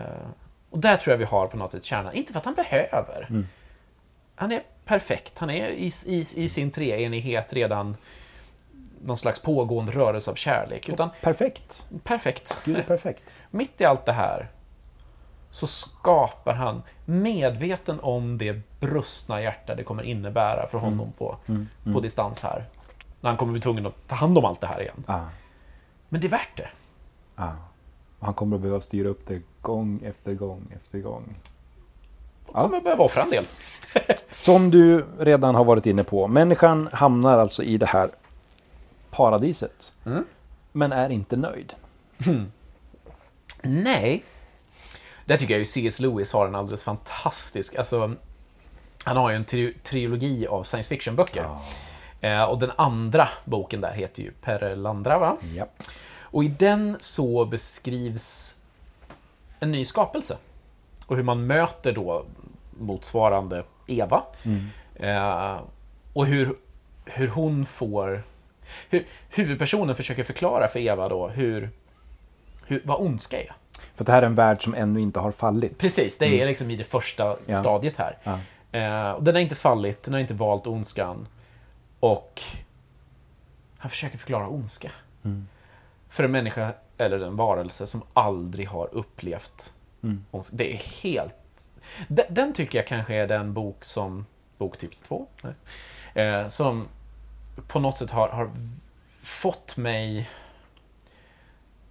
[0.70, 2.14] och där tror jag vi har på något sätt kärnan.
[2.14, 3.28] Inte för att han behöver.
[4.36, 5.38] Han är perfekt.
[5.40, 7.98] Han är i, i, i sin treenighet redan
[9.04, 10.90] någon slags pågående rörelse av kärlek.
[10.90, 11.86] Utan Perfekt.
[12.04, 12.58] perfekt.
[12.66, 13.42] Gud är perfekt.
[13.52, 14.50] Mitt i allt det här
[15.52, 21.38] så skapar han, medveten om det brustna hjärta det kommer innebära för honom på,
[21.94, 22.66] på distans här.
[23.22, 25.04] När han kommer bli tvungen att ta hand om allt det här igen.
[25.08, 25.26] Ah,
[26.10, 26.70] Men det är värt det.
[27.36, 27.52] ah.
[28.20, 31.36] Och han kommer att behöva styra upp det gång efter gång efter gång.
[32.46, 33.46] Det kommer jag behöva offra en del.
[34.32, 36.28] Som du redan har varit inne på.
[36.28, 38.10] Människan hamnar alltså i det här
[39.12, 39.92] paradiset.
[40.06, 40.26] Mm.
[40.72, 41.74] Men är inte nöjd.
[43.62, 44.24] Nej.
[45.26, 46.00] Där tycker jag ju C.S.
[46.00, 47.76] Lewis har en alldeles fantastisk...
[47.76, 48.16] Alltså,
[49.04, 51.46] han har ju en tri trilogi av science fiction-böcker.
[52.22, 55.38] Eh, och den andra boken där heter ju Perelandra, va?
[55.56, 55.68] Ja.
[56.20, 58.56] Och i den så beskrivs
[59.60, 60.38] en ny skapelse.
[61.06, 62.26] Och hur man möter då
[62.80, 64.24] motsvarande Eva.
[64.96, 65.62] Eh,
[66.14, 66.56] och hur,
[67.06, 68.24] hur hon får...
[68.90, 71.70] Hur huvudpersonen försöker förklara för Eva då hur,
[72.66, 73.54] hur, vad ondska är.
[73.96, 75.78] För det här är en värld som ännu inte har fallit.
[75.78, 77.56] Precis, det är liksom i det första Ja.
[77.56, 78.18] stadiet här.
[78.24, 78.40] Ja.
[78.80, 81.28] Eh, och den har inte fallit, den har inte valt ondskan.
[82.00, 82.42] Och
[83.78, 84.92] han försöker förklara ondska.
[86.10, 89.74] För en människa eller en varelse som aldrig har upplevt
[90.32, 90.56] ondska.
[90.58, 91.36] Det är helt...
[92.08, 94.26] Den, den tycker jag kanske är den bok som,
[94.58, 95.28] boktips två,
[96.14, 96.88] eh, som
[97.68, 98.52] på något sätt har, har
[99.24, 100.30] fått mig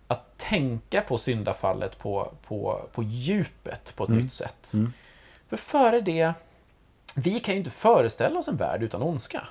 [0.07, 4.73] att tänka på syndafallet på, på, på djupet på ett nytt sätt.
[5.49, 6.33] För före det,
[7.15, 9.49] vi kan ju inte föreställa oss en värld utan ondska.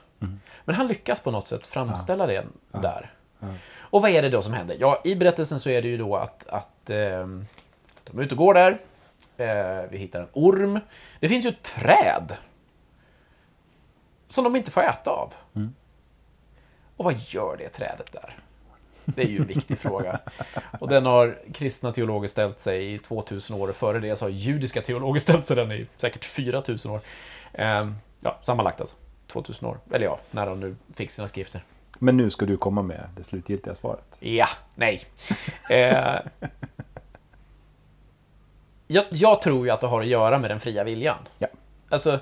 [0.66, 3.14] Men han lyckas på något sätt framställa det där.
[3.80, 4.78] Och vad är det då som händer?
[4.80, 7.28] Ja, i berättelsen så är det ju då att, att eh,
[8.04, 8.82] de är ute och går där.
[9.40, 10.80] Eh, vi hittar en orm.
[11.20, 12.38] Det finns ju träd.
[14.28, 15.34] Som de inte får äta av.
[16.98, 18.36] Och vad gör det trädet där?
[19.06, 20.20] Det är ju en viktig fråga.
[20.80, 23.68] Och den har kristna teologer ställt sig i 2000 år.
[23.68, 27.00] och Före det så har judiska teologer ställt sig den i säkert 4000 år.
[27.54, 28.96] Eh, ja, sammanlagt alltså.
[29.28, 29.80] 2000 år.
[29.92, 31.64] Eller ja, när de nu fick sina skrifter.
[32.00, 34.18] Men nu ska du komma med det slutgiltiga svaret.
[34.20, 35.02] Ja, nej.
[35.70, 36.20] Eh,
[38.92, 41.18] jag, jag tror ju att det har att göra med den fria viljan.
[41.38, 41.48] Ja.
[41.90, 42.20] Alltså,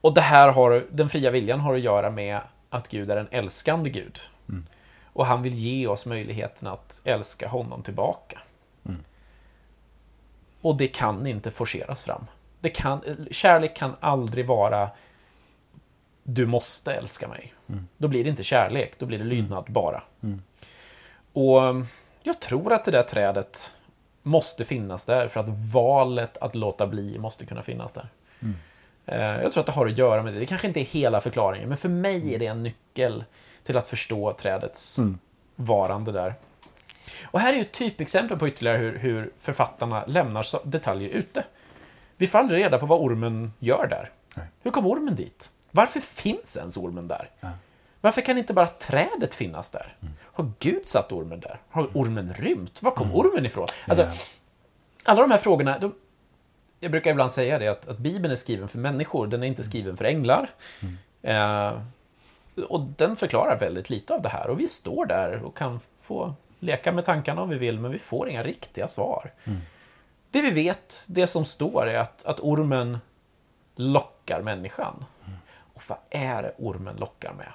[0.00, 3.28] och det här har, den fria viljan har att göra med att Gud är en
[3.30, 4.20] älskande Gud.
[5.12, 8.38] Och han vill ge oss möjligheten att älska honom tillbaka.
[10.60, 12.26] Och det kan inte forceras fram.
[12.60, 14.90] Det kan, kärlek kan aldrig vara
[16.22, 17.54] du måste älska mig.
[17.96, 20.02] Då blir det inte kärlek, då blir det lydnad bara.
[21.32, 21.60] Och
[22.22, 23.75] jag tror att det där trädet
[24.26, 28.08] måste finnas där för att valet att låta bli måste kunna finnas där.
[29.06, 30.38] Eh, Jag tror att det har att göra med det.
[30.40, 33.24] Det kanske inte är hela förklaringen, men för mig är det en nyckel
[33.62, 34.98] till att förstå trädets
[35.56, 36.34] varande där.
[37.24, 41.44] Och här är ju ett typexempel på ytterligare hur, hur författarna lämnar detaljer ute.
[42.16, 44.10] Vi får aldrig reda på vad ormen gör där.
[44.34, 44.46] Nej.
[44.62, 45.50] Hur kom ormen dit?
[45.70, 47.30] Varför finns ens ormen där?
[48.06, 49.96] Varför kan inte bara trädet finnas där?
[50.22, 51.60] Har Gud satt ormen där?
[51.68, 52.82] Har ormen rymt?
[52.82, 53.66] Var kom ormen ifrån?
[53.88, 54.10] Alltså,
[55.04, 55.94] alla de här frågorna, de,
[56.80, 59.64] jag brukar ibland säga det att, att Bibeln är skriven för människor, den är inte
[59.64, 60.50] skriven för änglar.
[61.22, 61.72] Eh,
[62.68, 64.50] och den förklarar väldigt lite av det här.
[64.50, 67.98] Och vi står där och kan få leka med tankarna om vi vill, men vi
[67.98, 69.32] får inga riktiga svar.
[70.30, 72.98] Det vi vet, det som står, är att, att ormen
[73.76, 75.04] lockar människan.
[75.74, 77.52] Och vad är det ormen lockar med?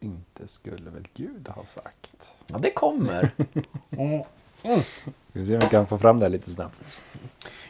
[0.00, 2.32] Inte skulle väl Gud ha sagt.
[2.46, 3.30] Ja, det kommer.
[4.60, 4.82] Ska
[5.32, 7.02] vi se om vi kan få fram det här lite snabbt.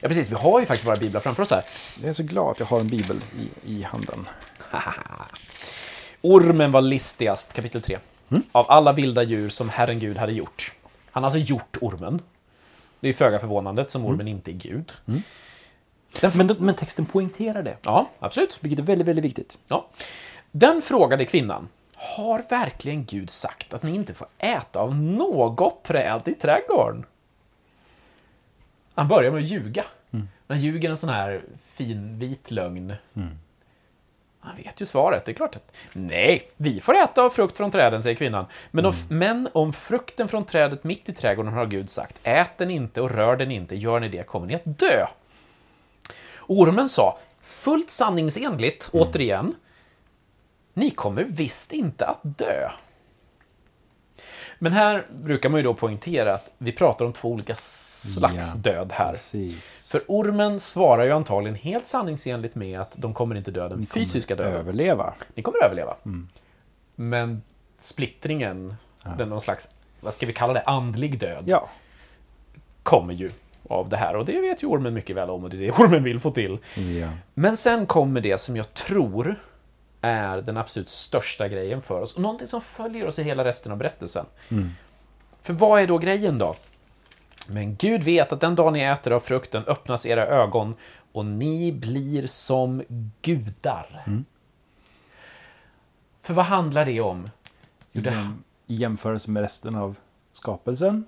[0.00, 0.30] Ja, precis.
[0.30, 1.64] Vi har ju faktiskt våra biblar framför oss här.
[2.00, 4.28] Jag är så glad att jag har en bibel i, i handen.
[6.22, 7.98] Ormen var listigast, kapitel 3.
[8.52, 10.72] Av alla vilda djur som Herren Gud hade gjort.
[11.10, 12.22] Han har alltså gjort ormen.
[13.00, 14.92] Det är föga förvånande eftersom ormen inte är Gud.
[16.20, 18.58] Den Men, men texten poängterar det, Ja, absolut.
[18.60, 19.58] vilket är väldigt, väldigt viktigt.
[19.68, 19.86] Ja.
[20.52, 21.68] Den frågade kvinnan.
[22.02, 27.04] Har verkligen Gud sagt att ni inte får äta av något träd i trädgården?
[28.94, 29.84] Han börjar med att ljuga.
[30.48, 32.94] Han ljuger en sån här fin vit lögn.
[34.40, 37.70] Han vet ju svaret, det är klart att nej, vi får äta av frukt från
[37.70, 38.46] träden, säger kvinnan.
[38.70, 42.70] Men, om, men om frukten från trädet mitt i trädgården har Gud sagt, ät den
[42.70, 45.06] inte och rör den inte, gör ni det kommer ni att dö.
[46.46, 49.54] Ormen sa, fullt sanningsenligt, återigen,
[50.74, 52.70] ni kommer visst inte att dö.
[54.58, 58.60] Men här brukar man ju då poängtera att vi pratar om två olika slags Ja,
[58.72, 59.12] död här.
[59.12, 59.88] Precis.
[59.92, 64.36] För ormen svarar ju antagligen helt sanningsenligt med att de kommer inte dö den fysiska
[64.36, 64.52] döden.
[64.54, 65.14] Överleva.
[65.34, 65.94] Ni kommer överleva.
[66.94, 67.42] Men
[67.80, 68.74] splittringen,
[69.18, 69.68] den någon slags,
[70.00, 71.68] vad ska vi kalla det, andlig död, Ja.
[72.82, 73.30] kommer ju
[73.68, 74.16] av det här.
[74.16, 76.30] Och det vet ju ormen mycket väl om och det är det ormen vill få
[76.30, 76.58] till.
[77.00, 77.08] ja.
[77.34, 79.36] Men sen kommer det som jag tror
[80.00, 82.14] är den absolut största grejen för oss.
[82.14, 84.26] Och någonting som följer oss i hela resten av berättelsen.
[85.42, 86.54] För vad är då grejen då?
[87.46, 90.74] Men Gud vet att den dag ni äter av frukten öppnas era ögon
[91.12, 92.82] och ni blir som
[93.22, 94.04] gudar.
[96.20, 97.30] För vad handlar det om?
[97.92, 98.30] Jo, det,
[98.66, 99.96] I jämförelse med resten av
[100.32, 101.06] skapelsen.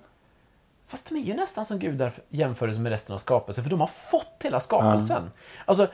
[0.87, 3.79] Fast de är ju nästan som gudar i jämförelse med resten av skapelsen, för de
[3.79, 5.31] har fått hela skapelsen.
[5.65, 5.87] Alltså,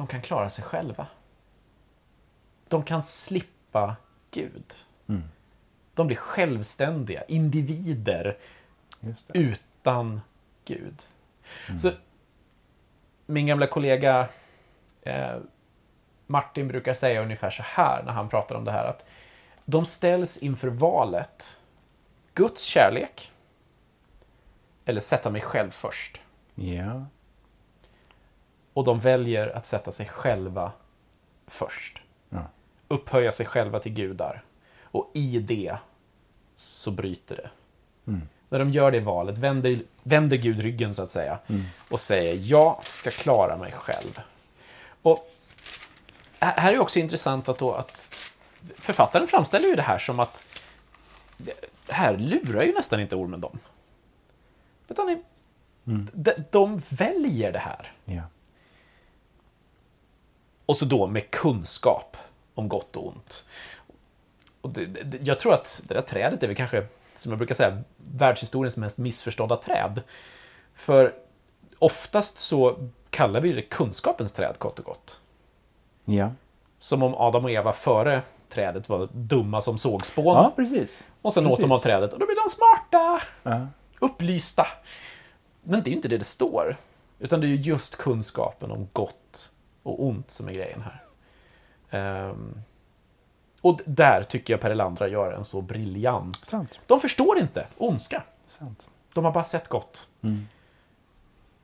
[0.00, 1.06] de kan klara sig själva.
[2.68, 3.96] De kan slippa
[4.30, 4.74] Gud.
[5.94, 8.38] De blir självständiga individer
[9.34, 10.20] utan
[10.64, 11.02] Gud.
[11.78, 11.92] Så
[13.26, 14.28] min gamla kollega
[15.02, 15.36] eh,
[16.26, 19.04] Martin brukar säga ungefär så här när han pratar om det här att
[19.64, 21.60] de ställs inför valet
[22.34, 23.32] Guds kärlek
[24.84, 26.20] eller sätta mig själv först.
[26.54, 27.06] Ja.
[28.72, 30.72] Och de väljer att sätta sig själva
[31.46, 32.02] först.
[32.28, 32.44] Ja.
[32.88, 34.42] Upphöja sig själva till gudar.
[34.82, 35.76] Och i det
[36.56, 37.50] så bryter det.
[38.48, 41.38] När de gör det valet vänder, vänder Gud ryggen så att säga.
[41.90, 44.20] Och säger jag ska klara mig själv.
[45.02, 45.30] Och
[46.38, 48.14] här är också intressant att, då att
[48.78, 50.44] författaren framställer ju det här som att
[51.86, 53.58] det här lurar ju nästan inte ormen dem.
[54.88, 55.22] Utan de,
[56.12, 57.92] de, de väljer det här.
[58.04, 58.22] ja.
[60.70, 62.16] Och så då med kunskap
[62.54, 63.44] om gott och ont.
[64.60, 67.54] Och det, det, jag tror att det där trädet är väl kanske, som jag brukar
[67.54, 70.02] säga, världshistoriens mest missförstådda träd.
[70.74, 71.14] För
[71.78, 75.20] oftast så kallar vi det kunskapens träd, kort och gott.
[76.04, 76.32] Ja.
[76.78, 80.24] Som om Adam och Eva före trädet var dumma som sågspån.
[80.36, 81.04] Ja, precis.
[81.22, 81.82] och sen åt de av precis.
[81.82, 83.66] trädet och då blir de smarta, Ja.
[84.00, 84.66] upplysta.
[85.62, 86.76] Men det är ju inte det det står.
[87.18, 89.50] Utan det är ju just kunskapen om gott
[89.82, 91.02] och ont som är grejen här.
[91.90, 92.62] Ehm,
[93.60, 96.46] och där tycker jag Per Elandra gör en så briljant.
[96.46, 96.80] Sant.
[96.86, 98.22] De förstår inte ondska.
[98.46, 98.88] Sant.
[99.14, 100.08] De har bara sett gott.
[100.22, 100.48] Mm.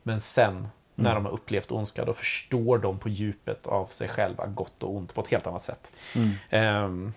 [0.03, 4.45] Men sen, när de har upplevt ondska, då förstår de på djupet av sig själva
[4.45, 5.91] gott och ont på ett helt annat sätt.
[6.15, 7.13] Mm.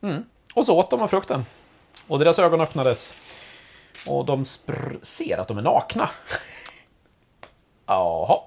[0.00, 0.24] Mm.
[0.54, 1.44] Och så åt de av frukten.
[2.06, 3.16] Och deras ögon öppnades.
[4.06, 4.44] Och de
[5.02, 6.10] ser att de är nakna.
[7.88, 8.40] Jaha.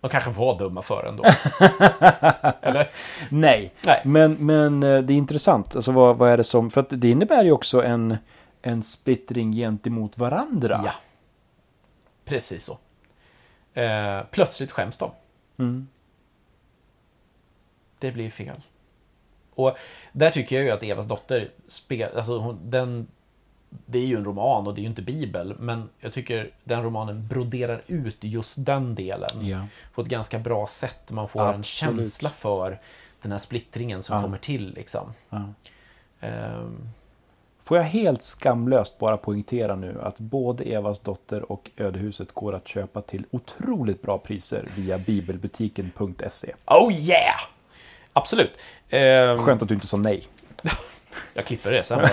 [0.00, 1.24] De kanske var dumma för ändå.
[2.60, 2.90] Eller?
[3.30, 3.72] Nej.
[3.86, 4.02] Nej.
[4.04, 5.76] Men, men eh, det är intressant.
[5.76, 6.70] Alltså vad, vad är det som...
[6.70, 8.18] För att det innebär ju också en,
[8.62, 10.80] en splittring gentemot varandra.
[10.84, 10.92] Ja.
[12.24, 12.78] Precis så.
[13.80, 15.10] Eh, plötsligt skäms de.
[15.58, 15.88] Mm.
[17.98, 18.60] Det blir fel.
[19.54, 19.76] Och
[20.12, 23.06] där tycker jag ju att Evas dotter, spel, alltså hon, den,
[23.86, 26.82] det är ju en roman och det är ju inte bibel, men jag tycker den
[26.82, 29.66] romanen broderar ut just den delen Ja.
[29.94, 31.12] på ett ganska bra sätt.
[31.12, 31.66] Man får en Absolut.
[31.98, 32.80] känsla för
[33.22, 34.22] den här splittringen som Ja.
[34.22, 34.74] kommer till.
[34.74, 35.12] Liksom.
[35.30, 35.42] Ja.
[36.20, 36.88] Ehm,
[37.64, 42.68] Får jag helt skamlöst bara poängtera nu att både Evas dotter och Ödehuset går att
[42.68, 46.54] köpa till otroligt bra priser via bibelbutiken.se.
[46.66, 47.40] oh yeah!
[48.12, 48.58] Absolut.
[48.88, 50.22] Ehm, Skönt att du inte sa nej.
[51.34, 52.00] Jag klipper det sen.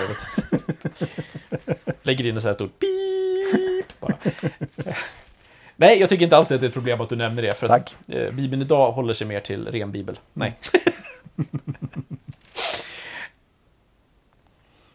[2.02, 4.00] Lägger in en sån här stort pip.
[4.00, 4.14] Bara.
[5.76, 7.56] Nej, jag tycker inte alls att det är ett problem att du nämner det.
[7.58, 7.96] För att Tack.
[8.16, 10.18] eh, Bibeln idag håller sig mer till ren bibel.
[10.32, 10.58] Nej.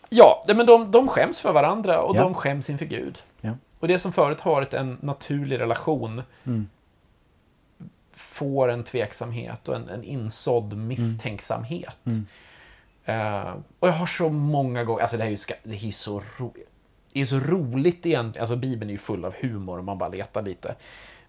[0.10, 2.22] ja, men de, de skäms för varandra och Ja.
[2.24, 3.22] de skäms inför Gud.
[3.42, 3.52] Ja.
[3.80, 6.70] Och det som förut har varit en naturlig relation Mm.
[8.14, 11.98] får en tveksamhet och en, en insådd misstänksamhet.
[12.06, 12.26] Mm.
[13.10, 15.92] Eh, och jag har så många gånger, alltså det här är ju, ska, det är
[15.92, 16.54] så, ro,
[17.14, 20.10] det är så roligt egentligen, alltså Bibeln är ju full av humor om man bara
[20.10, 20.76] letar lite.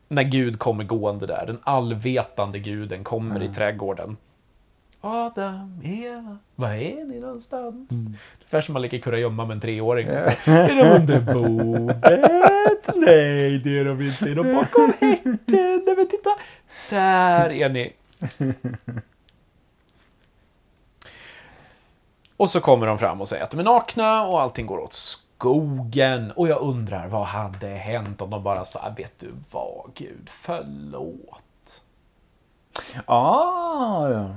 [0.09, 4.17] När Gud kommer gående där, den allvetande guden kommer i trädgården.
[5.01, 8.09] Adam, Eva, var är ni någonstans?
[8.39, 10.09] Ungefär som man leker kurragömma med en treåring.
[10.09, 12.91] Är de under bordet?
[12.95, 14.31] Nej, det är de inte.
[14.31, 15.39] Är de bakom häcken?
[15.47, 16.31] Nej, men titta.
[16.91, 17.93] Där är ni.
[22.41, 24.93] Och så kommer de fram och säger att de är nakna och allting går åt
[24.93, 26.31] skogen.
[26.31, 31.83] Och jag undrar, vad hade hänt om de bara sa, vet du vad, Gud, förlåt.
[33.07, 34.35] Ah, ja.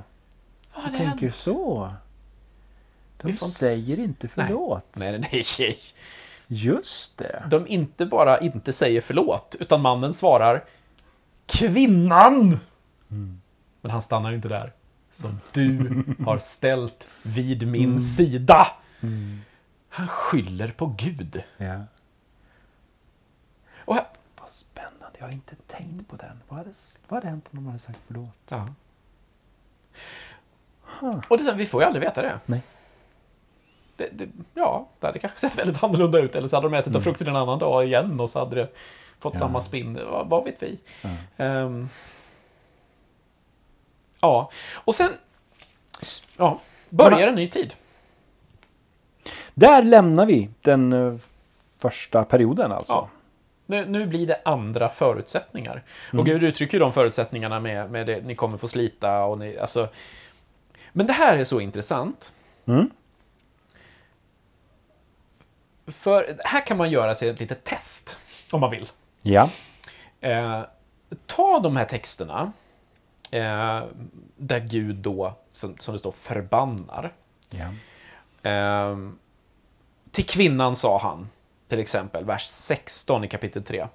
[0.74, 1.34] Vad hade tänker hänt?
[1.34, 1.90] så.
[3.16, 4.84] De Vi får inte- säger inte förlåt.
[4.96, 5.78] Nej, nej, nej, nej.
[6.46, 7.42] Just det.
[7.50, 10.64] De inte bara inte säger förlåt, utan mannen svarar
[11.46, 12.58] Kvinnan!
[13.80, 14.72] Men han stannar ju inte där.
[15.14, 18.66] Som du har ställt vid min sida.
[19.88, 21.42] Han skyller på Gud.
[21.56, 21.80] Ja.
[23.78, 24.04] Och här,
[24.40, 25.18] Vad spännande.
[25.18, 26.40] Jag har inte tänkt på den.
[26.48, 26.70] Vad hade,
[27.08, 28.28] vad hade hänt om de hade sagt förlåt?
[28.48, 28.68] ja.
[31.28, 32.40] Och det, vi får ju aldrig veta det.
[32.46, 32.62] Nej.
[33.96, 36.34] Det, det, ja, det hade kanske sett väldigt annorlunda ut.
[36.36, 38.68] Eller så hade de ätit av frukten en annan dag igen och så hade det
[39.18, 39.40] fått Ja.
[39.40, 39.98] samma spinn.
[40.10, 40.78] Vad, vad vet vi?
[41.02, 41.10] Ja.
[41.36, 41.88] Ehm,
[44.24, 45.10] ja, och sen
[46.36, 47.74] ja, börjar en ny tid.
[49.54, 51.14] Där lämnar vi den eh,
[51.78, 52.92] första perioden alltså.
[52.92, 53.08] Ja.
[53.66, 55.82] Nu, nu blir det andra förutsättningar.
[56.12, 59.58] Och Gud uttrycker ju de förutsättningarna med, med det, ni kommer få slita och ni,
[59.58, 59.88] alltså.
[60.92, 62.32] Men det här är så intressant.
[62.66, 62.90] Mm.
[65.86, 68.16] För här kan man göra sig ett litet test,
[68.50, 68.90] om man vill.
[69.22, 69.50] Ja.
[70.20, 70.60] Eh,
[71.26, 72.52] ta de här texterna,
[73.34, 73.82] eh,
[74.36, 77.12] där Gud då, som, som det står, förbannar.
[77.50, 77.66] ja.
[78.42, 79.18] Ehm,
[80.10, 81.28] till kvinnan sa han,
[81.68, 83.86] till exempel, vers 16 i kapitel 3.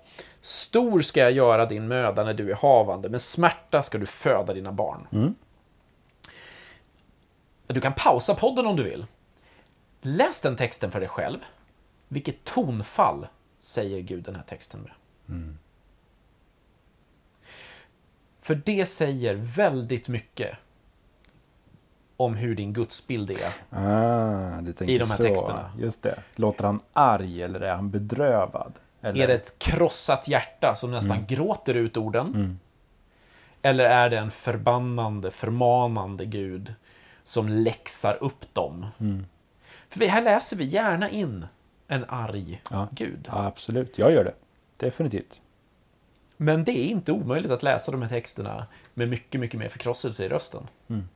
[0.41, 4.53] Stor ska jag göra din möda när du är havande, med smärta ska du föda
[4.53, 5.07] dina barn.
[5.11, 5.35] Mm.
[7.67, 9.05] Du kan pausa podden om du vill.
[10.01, 11.39] Läs den texten för dig själv.
[12.07, 13.27] Vilket tonfall
[13.59, 14.91] säger Gud den här texten med?
[18.50, 20.58] För det säger väldigt mycket
[22.18, 23.54] om hur din gudsbild är.
[23.80, 25.24] Ah, du tänker I de här så.
[25.24, 25.72] texterna.
[25.80, 26.20] Just det.
[26.36, 28.74] Låter han arg eller är han bedrövad?
[29.02, 29.24] Eller?
[29.24, 31.28] Är det ett krossat hjärta som nästan Mm.
[31.28, 32.60] gråter ut orden?
[33.62, 36.74] Eller är det en förbannande, förmanande Gud
[37.24, 38.86] som läxar upp dem?
[39.00, 39.26] Mm.
[39.89, 41.45] För här läser vi gärna in
[41.88, 42.88] en arg Ja.
[42.91, 43.28] Gud.
[43.32, 43.97] Ja, absolut.
[43.97, 44.34] Jag gör det.
[44.78, 45.41] Definitivt.
[46.41, 50.25] Men det är inte omöjligt att läsa de här texterna med mycket, mycket mer förkrosselse
[50.25, 50.67] i rösten.
[50.87, 51.09] Mm.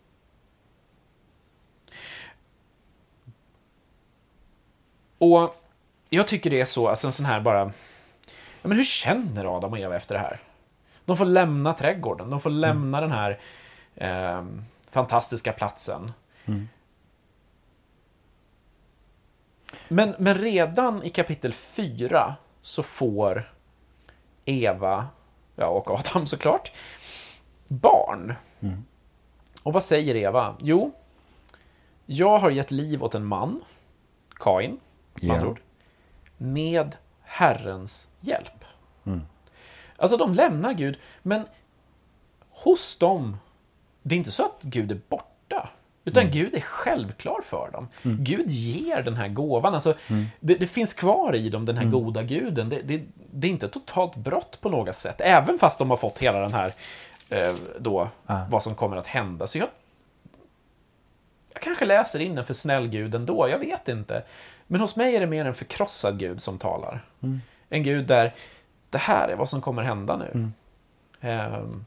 [5.17, 5.55] Och
[6.09, 7.71] jag tycker det är så, alltså en sån här bara...
[8.61, 10.41] Ja, men hur känner Adam och Eva efter det här?
[11.05, 13.39] De får lämna trädgården, de får lämna den här
[13.95, 14.45] eh,
[14.91, 16.11] fantastiska platsen.
[16.45, 16.69] Mm.
[19.88, 23.53] Men, men redan i kapitel 4 så får
[24.46, 25.08] Eva,
[25.56, 26.72] ja, och Adam såklart,
[27.68, 28.34] barn.
[28.60, 28.84] Mm.
[29.64, 30.56] Och vad säger Eva?
[30.60, 30.91] Jo,
[32.06, 33.64] jag har gett liv åt en man,
[34.30, 34.72] Kain,
[35.14, 35.34] med Ja.
[35.34, 35.60] andra ord,
[36.38, 38.66] med Herrens hjälp.
[39.06, 39.22] Mm.
[39.98, 41.46] Alltså, de lämnar Gud, men
[42.50, 43.38] hos dem,
[44.02, 45.70] det är inte så att Gud är borta.
[46.06, 47.88] Utan Gud är självklar för dem.
[48.04, 49.74] Gud ger den här gåvan.
[49.74, 49.94] Alltså,
[50.39, 52.70] det, det finns kvar i dem, den här goda guden.
[52.70, 53.04] Det, det,
[53.34, 55.22] det är inte totalt brott på något sätt.
[55.22, 56.74] Även fast de har fått hela den här,
[57.30, 58.42] eh, då, Ah.
[58.50, 59.48] vad som kommer att hända.
[59.48, 59.68] Så jag,
[61.54, 64.24] jag kanske läser in en för snäll gud ändå, jag vet inte.
[64.68, 67.06] Men hos mig är det mer en förkrossad gud som talar.
[67.70, 68.32] En gud där,
[68.90, 70.50] det här är vad som kommer hända nu.
[71.22, 71.86] Ehm,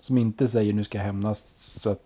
[0.00, 2.02] Som inte säger nu ska jag hämnas så att,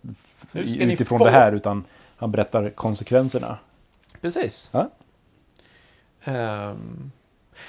[0.53, 1.85] utifrån det här, utan
[2.17, 3.59] han berättar konsekvenserna.
[4.21, 4.71] Precis.
[4.73, 4.91] Ja.
[6.25, 7.13] Ehm,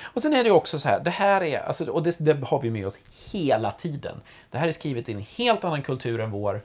[0.01, 2.61] och sen är det också så här, det här är, alltså, och det, det har
[2.61, 2.99] vi med oss
[3.31, 4.21] hela tiden.
[4.51, 6.61] Det här är skrivet i en helt annan kultur än vår.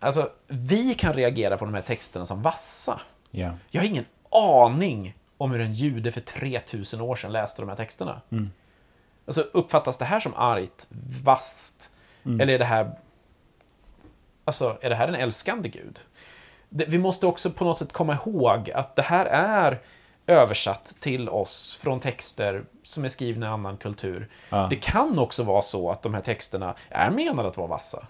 [0.00, 3.00] Alltså, vi kan reagera på de här texterna som vassa.
[3.30, 3.50] Ja.
[3.70, 7.76] Jag har ingen aning om hur en jude för 3000 år sedan läste de här
[7.76, 8.20] texterna.
[9.26, 10.86] Alltså, uppfattas det här som argt,
[11.22, 11.90] vasst,
[12.24, 12.98] eller är det här...
[14.44, 15.98] Alltså, är det här en älskande gud?
[16.68, 19.80] Det, vi måste också på något sätt komma ihåg att det här är
[20.28, 24.28] översatt till oss från texter som är skrivna i annan kultur.
[24.50, 24.66] Ja.
[24.70, 28.06] Det kan också vara så att de här texterna är menade att vara vassa.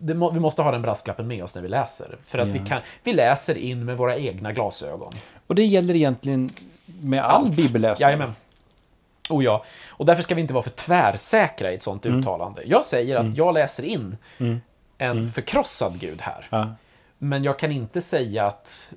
[0.00, 2.16] Det må, vi måste ha den brasklappen med oss när vi läser.
[2.24, 2.64] För att vi, Ja.
[2.64, 5.14] kan, vi läser in med våra egna glasögon.
[5.46, 6.50] Och det gäller egentligen
[7.00, 8.06] med all bibelläsning.
[8.06, 8.34] Jajamän.
[9.30, 9.64] Oh ja.
[9.88, 12.18] Och därför ska vi inte vara för tvärsäkra i ett sånt Mm.
[12.20, 12.62] uttalande.
[12.66, 14.16] Jag säger att jag läser in
[14.98, 16.46] en förkrossad gud här.
[16.50, 16.74] Ja.
[17.18, 18.92] Men jag kan inte säga att...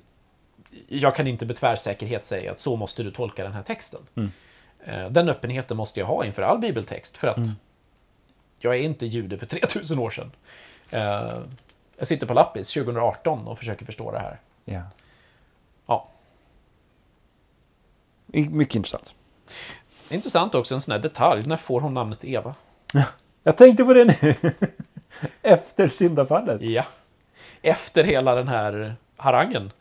[0.88, 4.00] Jag kan inte med tvärsäkerhet säga att så måste du tolka den här texten.
[4.14, 4.32] Mm.
[4.84, 7.16] Eh, Den öppenheten måste jag ha inför all bibeltext.
[7.16, 7.38] För att
[8.60, 10.30] jag är inte jude för 3000 år sedan.
[10.90, 11.38] Eh,
[11.98, 14.40] Jag sitter på lappis 2018 och försöker förstå det här.
[14.64, 14.82] Ja.
[15.86, 16.08] Ja.
[18.26, 19.14] Mycket intressant.
[20.10, 21.46] Intressant också, en sån här detalj.
[21.46, 22.54] När får hon namnet Eva?
[23.42, 24.34] Jag tänkte på det nu.
[25.42, 26.62] Efter syndafallet.
[26.62, 26.84] Ja.
[27.62, 29.72] Efter hela den här harangen.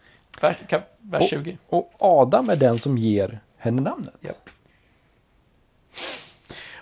[0.42, 0.58] Vers,
[1.00, 1.58] vers Och- 20.
[1.70, 4.14] Och Adam är den som ger henne namnet.
[4.22, 4.50] Japp.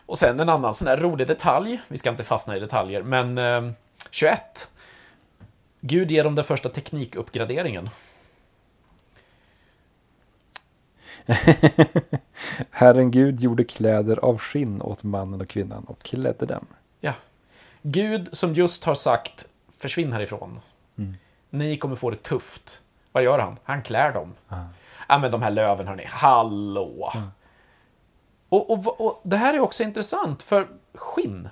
[0.05, 1.81] Och sen en annan sån här rolig detalj.
[1.87, 3.71] Vi ska inte fastna i detaljer, men eh,
[4.11, 4.71] 21.
[5.81, 7.89] Gud ger dem den första teknikuppgraderingen.
[12.71, 16.65] Herren Gud gjorde kläder av skinn åt mannen och kvinnan och klädde dem.
[16.99, 17.13] Ja.
[17.81, 19.45] Gud som just har sagt
[19.77, 20.59] försvinn härifrån.
[21.49, 22.81] Ni kommer få det tufft.
[23.11, 23.57] Vad gör han?
[23.63, 24.33] Han klär dem.
[25.07, 26.05] Ja, men de här löven, hörni.
[26.09, 27.11] Hallå!
[28.49, 31.49] Och, och, och det här är också intressant, för skinn,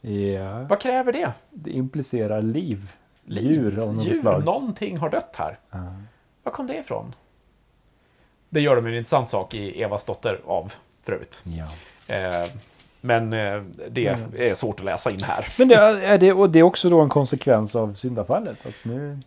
[0.00, 1.32] Ja, vad kräver det?
[1.50, 2.90] det implicerar liv.
[3.24, 4.44] Liv, Djur av något djur, slag.
[4.44, 5.58] någonting har dött här.
[5.70, 5.78] Ja.
[6.42, 7.14] Var kom det ifrån?
[8.48, 11.44] Det gör de en intressant sak i Evas dotter av, för övrigt.
[11.44, 11.66] Ja.
[12.14, 12.48] Eh,
[13.00, 14.06] men eh, det
[14.38, 15.46] är svårt att läsa in här.
[15.58, 18.66] Men det är, det, och det är också då en konsekvens av syndafallet.
[18.66, 19.18] Att nu,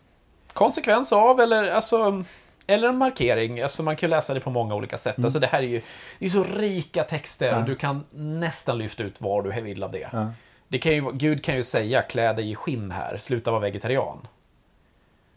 [0.58, 2.24] Konsekvens av, eller alltså...
[2.70, 5.24] Eller en markering, alltså man kan läsa det på många olika sätt.
[5.24, 5.82] Alltså det här är ju
[6.20, 7.58] det är så rika texter Ja.
[7.58, 10.10] och du kan nästan lyfta ut vad du vill av det.
[10.14, 10.32] ja.
[10.68, 14.28] det kan ju, Gud kan ju säga, klä dig i skinn här, sluta vara vegetarian.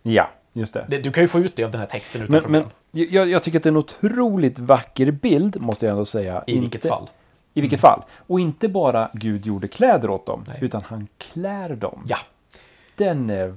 [0.02, 0.98] ja, just det.
[1.02, 2.62] Du kan ju få ut det av den här texten utan Men, problem.
[2.92, 6.44] men jag, jag tycker att det är en otroligt vacker bild, måste jag ändå säga.
[6.46, 7.10] I vilket fall.
[7.54, 8.02] I vilket fall.
[8.26, 10.58] Och inte bara Gud gjorde kläder åt dem, Nej.
[10.60, 12.04] utan han klär dem.
[12.08, 12.16] Ja.
[12.96, 13.54] Den är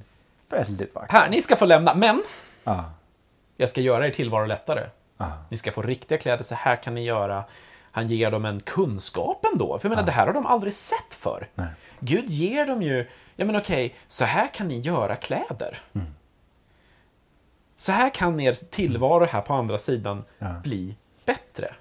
[0.48, 1.12] väldigt vacker.
[1.12, 2.22] Här, ni ska få lämna, men
[2.64, 2.84] Ja.
[3.56, 4.86] jag ska göra er tillvaro lättare.
[5.16, 5.30] Ah.
[5.48, 7.44] Ni ska få riktiga kläder, så här kan ni göra.
[7.90, 9.78] Han ger dem en kunskap ändå.
[9.78, 11.48] För jag menar, det här har de aldrig sett för.
[11.54, 11.66] Nej.
[12.00, 15.78] Gud ger dem ju, ja men okej, så här kan ni göra kläder.
[15.94, 16.06] Mm.
[17.76, 20.24] Så här kan er tillvaro här på andra sidan
[20.62, 21.74] bli bättre.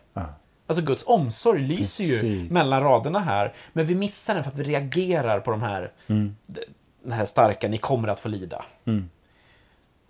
[0.67, 2.51] Alltså Guds omsorg lyser ju Precis.
[2.51, 5.91] mellan raderna här, men vi missar den för att vi reagerar på de här,
[7.03, 8.65] den här starka, ni kommer att få lida.
[8.85, 9.09] Mm.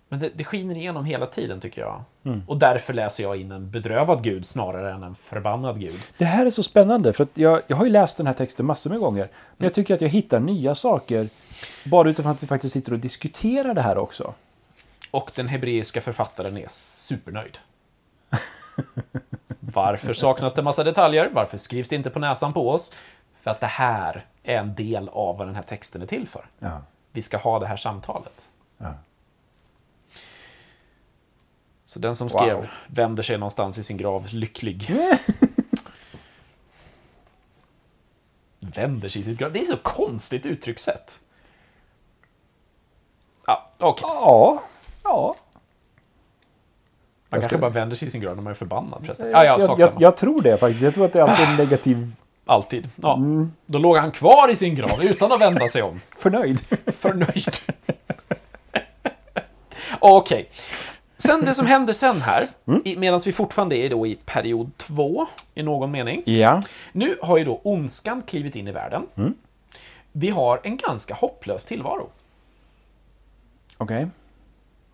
[0.08, 2.02] Men det, det skiner igenom hela tiden tycker jag.
[2.24, 2.42] Mm.
[2.46, 6.00] Och därför läser jag in en bedrövad Gud snarare än en förbannad Gud.
[6.18, 8.66] Det här är så spännande för att jag, jag har ju läst den här texten
[8.66, 9.28] massor med gånger.
[9.56, 11.28] Men jag tycker att jag hittar nya saker
[11.84, 14.34] bara utifrån att vi faktiskt sitter och diskuterar det här också.
[15.10, 17.58] Och den hebreiska författaren är supernöjd.
[19.60, 21.30] Varför saknas det massa detaljer?
[21.32, 22.92] Varför skrivs det inte på näsan på oss?
[23.40, 26.46] För att det här är en del av vad den här texten är till för.
[26.58, 26.80] Ja.
[27.12, 28.48] Vi ska ha det här samtalet.
[28.78, 28.94] Ja.
[31.84, 32.30] Så den som Wow.
[32.30, 34.94] skrev vänder sig någonstans i sin grav lycklig.
[38.60, 39.52] vänder sig i sitt grav.
[39.52, 41.20] Det är så konstigt uttryckssätt.
[43.46, 44.02] Ja, okej.
[44.08, 44.62] Ja.
[45.04, 45.34] Ja.
[45.34, 45.34] Man
[47.30, 49.30] Jag kanske ska- bara vänder sig i sin grav när man är förbannad förresten.
[49.30, 50.82] Ja, ja, jag, jag, jag tror det faktiskt.
[50.82, 52.12] Jag tror att det är alltid en negativ
[52.46, 52.88] Alltid.
[52.96, 53.14] Ja.
[53.16, 53.52] Mm.
[53.66, 56.00] Då låg han kvar i sin grav utan att vända sig om.
[56.18, 56.60] förnöjd.
[56.86, 57.54] Förnöjd.
[59.98, 60.50] Okej.
[61.16, 62.82] Sen det som händer sen här, Mm.
[62.96, 66.22] medan vi fortfarande är då i period två i någon mening.
[66.26, 66.62] Ja.
[66.92, 69.06] Nu har ju då ondskan klivit in i världen.
[69.16, 69.34] Mm.
[70.12, 72.08] Vi har en ganska hopplös tillvaro.
[73.76, 74.06] Okej.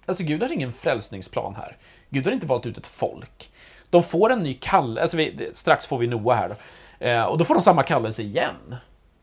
[0.06, 1.76] Alltså Gud har ingen frälsningsplan här.
[2.08, 3.50] Gud har inte valt ut ett folk.
[3.90, 6.54] De får en ny kallelse, alltså vi, strax får vi Noa här då.
[7.00, 8.76] Eh, och då får de samma kallelse igen.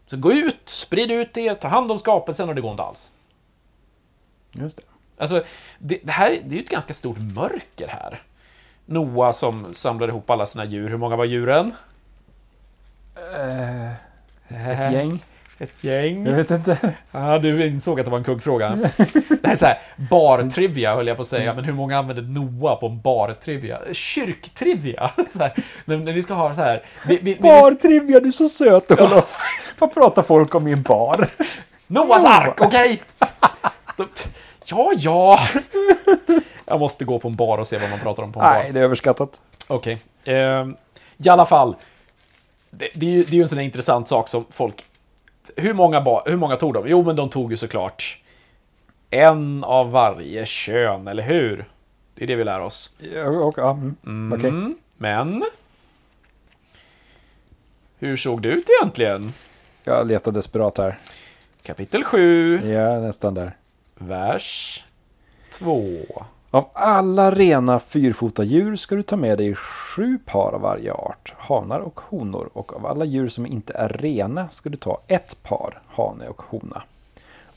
[0.05, 3.11] Så gå ut, sprid ut er, ta hand om skapelsen och det går inte alls.
[4.51, 4.83] Just det.
[5.17, 5.43] Alltså,
[5.79, 8.21] det, det här det är ju ett ganska stort mörker här.
[8.85, 10.89] Noa som samlar ihop alla sina djur.
[10.89, 11.73] Hur många var djuren?
[13.15, 13.91] Eh,
[14.49, 15.23] ett gäng.
[15.59, 16.25] Ett gäng.
[16.25, 16.77] Jag vet inte.
[17.11, 18.69] Ja, du insåg att det var en kuggfråga.
[18.69, 18.91] Det
[19.43, 22.75] här är så här, bar-trivia höll jag på att säga, men hur många använder Noa
[22.75, 23.79] på en bar-trivia?
[23.93, 25.11] Kyrktrivia!
[25.33, 25.53] Så här,
[25.85, 26.83] när, när vi ska ha så här...
[27.07, 29.37] Vi, vi, vi, Bartrivia, du är så söt Olof.
[29.79, 31.27] Vad pratar folk om i en bar?
[31.87, 33.01] Noas ark, okej?
[33.97, 34.05] Då-
[34.69, 35.39] Ja, ja.
[36.65, 38.53] Jag måste gå på en bar och se vad man pratar om på en bar.
[38.53, 39.41] Nej, det är överskattat.
[39.67, 39.97] Okej.
[40.25, 40.75] Ehm,
[41.17, 41.75] I alla fall.
[42.69, 44.85] Det, det, är ju, det är ju en sån intressant sak som folk...
[45.57, 46.87] Hur många, hur många tog de?
[46.87, 48.21] Jo, men de tog ju såklart
[49.09, 51.65] en av varje kön, eller hur?
[52.15, 52.95] Det är det vi lär oss.
[53.13, 54.33] Ja, och, ja, mm.
[54.33, 55.43] Mm, Men...
[57.99, 59.33] Hur såg det ut egentligen?
[59.83, 60.97] Jag letar desperat här.
[61.63, 63.51] Kapitel 7, Ja, nästan där.
[63.95, 64.83] vers
[65.51, 65.85] 2.
[66.51, 71.33] Av alla rena fyrfota djur ska du ta med dig sju par av varje art,
[71.37, 72.49] hanar och honor.
[72.53, 76.41] Och av alla djur som inte är rena ska du ta ett par, hane och
[76.41, 76.83] hona.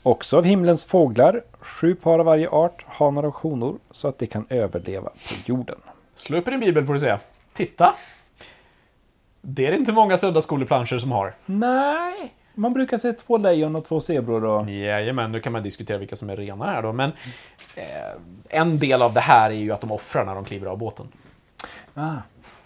[0.03, 4.27] Också av himlens fåglar, sju par av varje art, hanar och honor, så att de
[4.27, 5.77] kan överleva på jorden.
[6.15, 7.17] Slå upp i din bibel får du se.
[7.53, 7.95] Titta!
[9.41, 11.33] Det är det inte många söndagsskoleplanscher som har.
[11.45, 14.69] Nej, man brukar se två lejon och två zebror och...
[14.69, 17.11] Jajamän, nu kan man diskutera vilka som är rena här då, men
[17.75, 17.85] eh,
[18.49, 21.07] en del av det här är ju att de offrar när de kliver av båten.
[21.93, 22.15] Ah,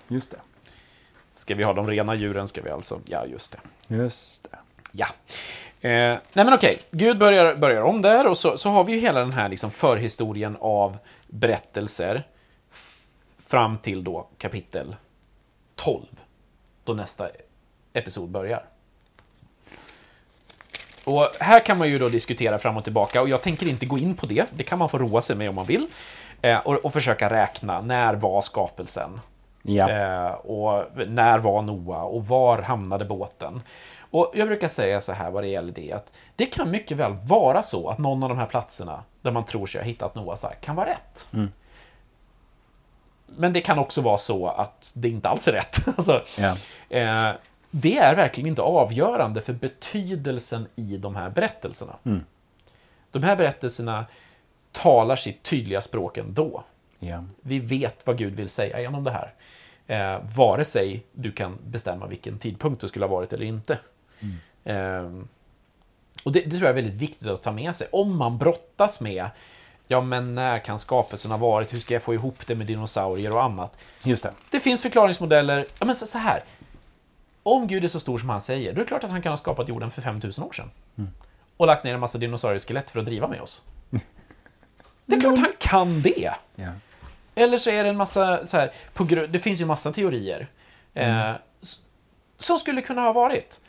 [0.07, 0.37] just det.
[1.33, 3.95] Ska vi ha de rena djuren ska vi alltså, ja just det.
[3.95, 4.57] Just det.
[4.91, 5.07] Ja.
[5.81, 8.99] Eh, nej men okej, Gud börjar, börjar om där och så, så har vi ju
[8.99, 12.27] hela den här liksom förhistorien av berättelser
[13.37, 14.95] fram till då kapitel
[15.75, 16.05] 12,
[16.83, 17.29] då nästa
[17.93, 18.65] episod börjar.
[21.05, 23.97] Och här kan man ju då diskutera fram och tillbaka och jag tänker inte gå
[23.97, 24.45] in på det.
[24.51, 25.87] Det kan man få roa sig med om man vill.
[26.41, 29.19] Eh, och, och försöka räkna, när var skapelsen?
[29.61, 29.89] Ja.
[29.89, 33.61] Eh, och när var Noa och var hamnade båten?
[34.11, 37.13] Och jag brukar säga så här vad det gäller det, att det kan mycket väl
[37.23, 40.43] vara så att någon av de här platserna där man tror sig ha hittat Noas
[40.45, 41.27] ark kan vara rätt.
[43.37, 45.77] Men det kan också vara så att det inte alls är rätt.
[45.97, 46.57] Alltså, Ja.
[46.97, 47.31] eh,
[47.81, 51.95] det är verkligen inte avgörande för betydelsen i de här berättelserna.
[53.11, 54.05] De här berättelserna
[54.71, 56.63] talar sitt tydliga språk ändå.
[56.99, 57.23] ja.
[57.41, 59.33] Vi vet vad Gud vill säga genom det här.
[59.87, 63.79] Eh, vare sig du kan bestämma vilken tidpunkt det skulle ha varit eller inte.
[64.63, 65.11] Eh,
[66.23, 67.87] och det, det tror jag är väldigt viktigt att ta med sig.
[67.91, 69.29] Om man brottas med,
[69.87, 71.73] ja men när kan skapelsen ha varit?
[71.73, 73.77] Hur ska jag få ihop det med dinosaurier och annat?
[74.03, 74.31] Just det.
[74.51, 75.65] Det finns förklaringsmodeller.
[75.79, 76.43] Ja, men så, så här.
[77.47, 79.31] Om Gud är så stor som han säger, då är det klart att han kan
[79.31, 80.71] ha skapat jorden för 5000 år sedan.
[81.57, 83.63] Och lagt ner en massa dinosaurieskelett för att driva med oss.
[85.05, 86.33] Det är klart han kan det.
[86.55, 86.71] Ja.
[87.35, 90.47] Eller så är det en massa, så här, på det finns ju massa teorier.
[90.93, 91.31] Eh,
[91.61, 91.79] s-
[92.37, 93.61] som skulle kunna ha varit.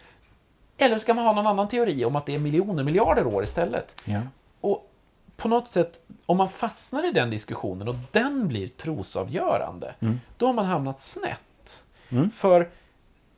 [0.79, 3.95] Eller ska man ha någon annan teori om att det är miljoner, miljarder år istället.
[4.05, 4.21] Ja.
[4.61, 4.93] Och
[5.37, 9.95] på något sätt, om man fastnar i den diskussionen och den blir trosavgörande,
[10.37, 11.85] då har man hamnat snett.
[12.11, 12.31] Mm.
[12.31, 12.69] För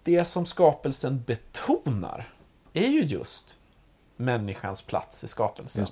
[0.08, 2.28] det som skapelsen betonar
[2.72, 3.56] är ju just
[4.16, 5.86] människans plats i skapelsen.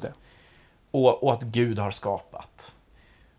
[0.90, 2.74] Och, och att Gud har skapat.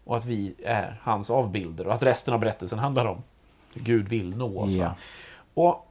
[0.03, 3.23] Och att vi är hans avbilder och att resten av berättelsen handlar om
[3.73, 4.71] hur Gud vill nå oss.
[4.71, 4.95] Ja.
[5.53, 5.87] Och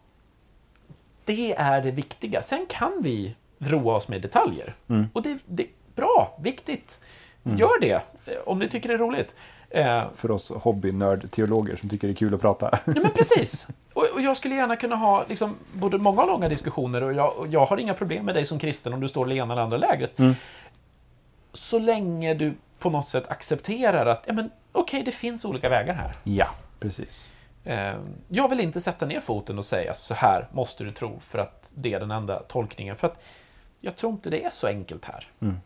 [1.25, 2.43] det är det viktiga.
[2.43, 4.75] Sen kan vi roa oss med detaljer.
[4.89, 5.07] Mm.
[5.13, 7.01] Och det, det är bra, viktigt.
[7.43, 8.03] Gör det,
[8.45, 9.35] om ni tycker det är roligt.
[9.71, 12.71] Eh, För oss hobbynörd-teologer som tycker det är kul att prata.
[12.85, 13.69] Ja, men precis.
[13.93, 17.39] Och, och jag skulle gärna kunna ha liksom, både många och långa diskussioner och jag,
[17.39, 19.63] och jag har inga problem med dig som kristen om du står i ena eller
[19.63, 20.19] andra lägret.
[20.19, 20.35] Mm.
[21.53, 25.95] Så länge du på något sätt accepterar att, ja men okej, det finns olika vägar
[25.95, 26.13] här.
[26.25, 26.49] Ja,
[26.81, 27.29] precis.
[27.65, 27.95] Eh,
[28.29, 31.73] jag vill inte sätta ner foten och säga så här måste du tro för att
[31.75, 32.97] det är den enda tolkningen.
[32.97, 33.25] För att
[33.81, 35.29] jag tror inte det är så enkelt här.
[35.41, 35.57] Mm.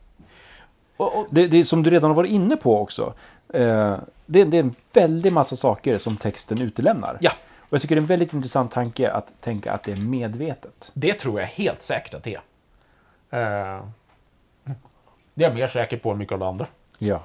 [0.96, 3.14] Och, och, Det, det är som du redan har varit inne på också.
[3.54, 3.96] Eh,
[4.26, 7.18] det, det är en väldig massa saker som texten utelämnar.
[7.20, 9.96] ja, Och jag tycker det är en väldigt intressant tanke att tänka att det är
[9.96, 10.90] medvetet.
[10.94, 12.40] det tror jag helt säkert att det är.
[13.76, 13.82] Eh,
[15.34, 16.66] det är jag mer säker på än mycket av det andra.
[16.98, 17.22] Ja.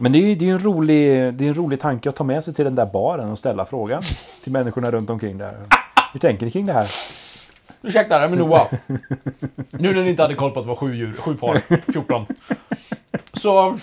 [0.00, 2.24] Men det är ju det är en, rolig, det är en rolig tanke att ta
[2.24, 4.02] med sig till den där baren och ställa frågan
[4.42, 5.56] till människorna runt omkring där.
[6.12, 6.90] Hur tänker ni kring det här?
[7.82, 8.66] Ursäkta, det men Noah.
[9.70, 11.60] Nu när ni inte hade koll på att det var sju djur, sju par,
[11.92, 12.26] 14.
[13.32, 13.78] Så...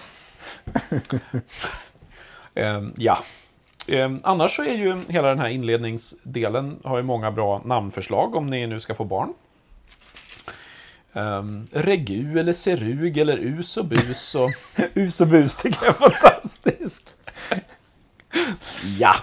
[2.55, 3.17] Ehm, ja.
[3.87, 8.47] Ehm, annars så är ju hela den här inledningsdelen har ju många bra namnförslag om
[8.47, 9.33] ni nu ska få barn.
[11.13, 14.51] Um, regu eller serug eller us och bus och...
[14.93, 17.13] Us och bus tycker jag är fantastiskt.
[18.99, 19.15] Ja,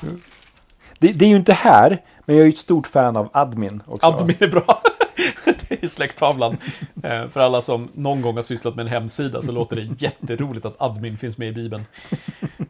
[0.98, 3.82] Det, det är ju inte här, men jag är ju ett stort fan av admin
[3.86, 4.06] också.
[4.06, 4.82] admin är bra.
[5.44, 6.56] Det är släkttavlan.
[7.02, 10.66] Eh, För alla som någon gång har sysslat med en hemsida så låter det jätteroligt
[10.66, 11.84] att admin finns med i Bibeln.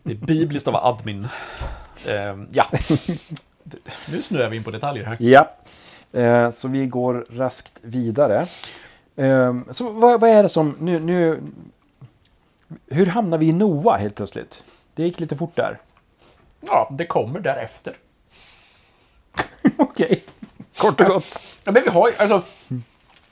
[0.02, 1.28] Det är bibliskt att vara admin.
[2.08, 2.64] Eh, Ja.
[4.12, 5.16] Nu snöar vi in på detaljer här.
[5.20, 5.50] Ja,
[6.20, 8.46] eh, så vi går raskt vidare.
[9.16, 11.40] Eh, så vad, vad är det som, nu, nu,
[12.90, 14.64] hur hamnar vi i Noa helt plötsligt?
[14.94, 15.78] Det gick lite fort där.
[16.60, 17.94] Ja, det kommer därefter.
[19.76, 20.24] Okej,
[20.76, 21.44] kort och gott.
[21.64, 22.42] Ja, men vi har ju, alltså,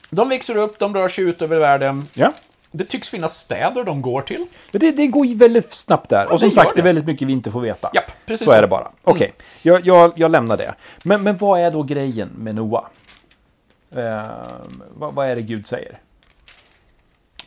[0.09, 2.07] de växer upp, de rör sig ut över världen.
[2.13, 2.33] Ja,
[2.71, 4.45] Det tycks finnas städer de går till.
[4.71, 6.31] det, det går ju väldigt snabbt där.
[6.31, 6.81] och som sagt, det är det.
[6.81, 7.89] väldigt mycket vi inte får veta.
[7.93, 8.91] Japp, precis så är det bara.
[9.03, 10.75] Okej, jag, jag, jag lämnar det.
[11.05, 12.85] Men, men vad är då grejen med Noa?
[13.95, 14.27] Eh,
[14.93, 15.99] vad, vad är det Gud säger?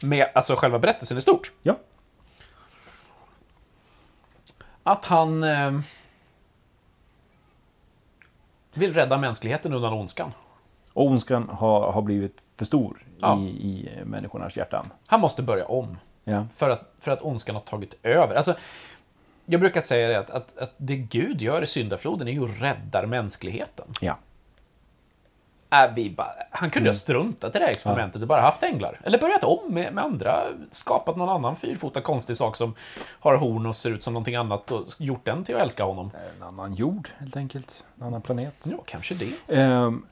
[0.03, 1.51] Med alltså själva berättelsen i stort.
[1.63, 1.79] Ja,
[4.83, 5.73] Att han eh,
[8.81, 10.33] vill rädda mänskligheten undan ondskan.
[10.93, 13.39] och ondskan har, har blivit för stor Ja.
[13.39, 14.87] i, i människornas hjärtan.
[15.07, 15.99] Han måste börja om.
[16.25, 16.47] Ja.
[16.55, 18.35] För att, för att ondskan har tagit över.
[18.35, 18.55] Alltså,
[19.47, 22.63] jag brukar säga det att, att, att det Gud gör i syndafloden är ju att
[22.63, 23.87] rädda mänskligheten.
[24.01, 24.17] ja.
[25.83, 29.01] Äh, vi bara, han kunde ha struntat i det här experimentet och bara haft änglar.
[29.05, 32.75] Eller börjat om med, med andra, skapat någon annan fyrfota konstig sak som
[33.21, 36.11] har horn och ser ut som någonting annat och gjort den till att älska honom.
[36.37, 37.85] En annan jord, helt enkelt.
[37.99, 38.55] En annan planet.
[38.63, 39.55] Ja, kanske det.
[39.57, 40.07] Ehm,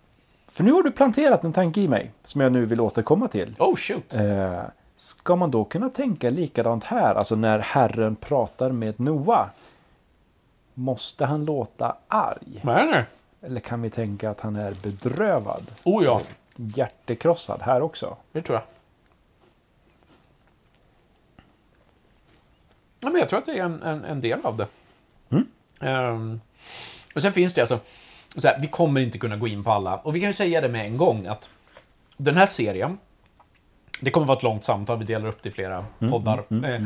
[0.48, 3.54] för nu har du planterat en tanke i mig, som jag nu vill återkomma till.
[3.58, 4.14] Oh, shoot.
[4.14, 4.60] Eh,
[4.96, 7.14] ska man då kunna tänka likadant här?
[7.14, 9.50] Alltså när Herren pratar med Noa.
[10.74, 12.60] Måste han låta arg?
[12.62, 13.04] Nej, nej.
[13.42, 15.66] Eller kan vi tänka att han är bedrövad?
[15.84, 16.20] Oh ja,
[16.56, 18.16] Hjärtekrossad här också?
[18.32, 18.64] det tror jag.
[23.00, 24.66] Ja, men jag tror att det är en, en, en del av det.
[25.82, 26.40] Ehm,
[27.14, 27.78] och sen finns det alltså,
[28.36, 30.60] så här, vi kommer inte kunna gå in på alla, och vi kan ju säga
[30.60, 31.50] det med en gång att
[32.16, 32.98] den här serien,
[34.00, 36.82] det kommer vara ett långt samtal, vi delar upp det i flera poddar, eh,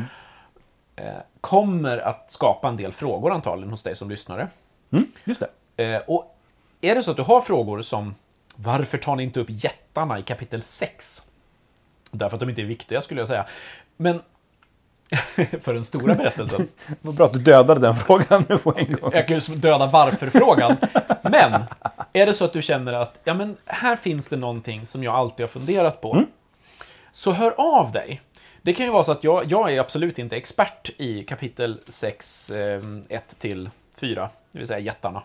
[0.95, 4.47] eh, kommer att skapa en del frågor antagligen hos dig som lyssnare.
[4.91, 5.43] Mm, just
[5.75, 5.83] det.
[5.83, 6.36] Eh, och
[6.81, 8.15] är det så att du har frågor som
[8.55, 11.21] varför tar ni inte upp jättarna i kapitel 6?
[12.11, 13.45] Därför att de inte är viktiga skulle jag säga.
[13.97, 14.21] Men
[15.59, 16.67] för den stora berättelsen.
[17.01, 19.11] Vad bra att du dödade den frågan nu på en gång.
[19.13, 20.77] Jag kan ju döda varför-frågan.
[21.23, 21.63] Men
[22.13, 25.15] är det så att du känner att ja, men här finns det någonting som jag
[25.15, 26.23] alltid har funderat på.
[27.11, 28.21] Så hör av dig.
[28.61, 32.49] Det kan ju vara så att jag, jag är absolut inte expert i kapitel 6,
[32.49, 35.23] eh, 1 till 4, det vill säga jättarna.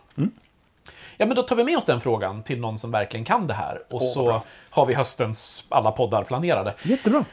[1.22, 3.54] Ja, men då tar vi med oss den frågan till någon som verkligen kan det
[3.54, 3.82] här.
[3.90, 6.74] Och så har vi höstens alla poddar planerade.
[6.82, 7.24] Jättebra.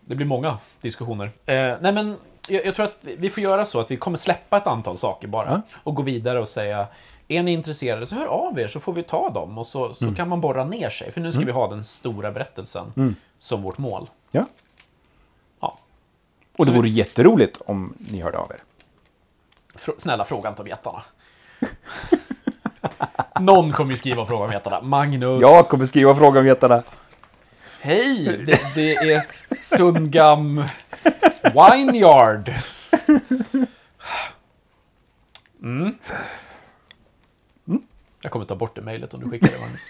[0.00, 1.24] Det blir många diskussioner.
[1.46, 2.16] Eh, nej, men
[2.48, 5.28] jag, jag tror att vi får göra så att vi kommer släppa ett antal saker
[5.28, 5.50] bara.
[5.50, 5.76] Ja.
[5.84, 6.86] Och gå vidare och säga,
[7.28, 9.58] är ni intresserade så hör av er så får vi ta dem.
[9.58, 11.12] Och så, så kan man borra ner sig.
[11.12, 14.10] För nu ska vi ha den stora berättelsen som vårt mål.
[14.32, 14.44] Ja.
[15.60, 15.78] Ja.
[16.56, 18.62] Och det Så vi- vore jätteroligt om ni hörde av er.
[19.74, 21.02] Fr- snälla fråga inte om jättarna.
[23.40, 24.80] Någon kommer ju skriva fråga om heterna.
[24.80, 25.42] Magnus.
[25.42, 26.82] Jag kommer skriva frågan om getarna.
[27.80, 28.44] Hej!
[28.46, 30.64] Det, det är Sundgam
[31.42, 32.52] Wineyard.
[35.62, 35.94] Mm.
[38.22, 39.80] Jag kommer ta bort det mejlet om du skickar det, Magnus.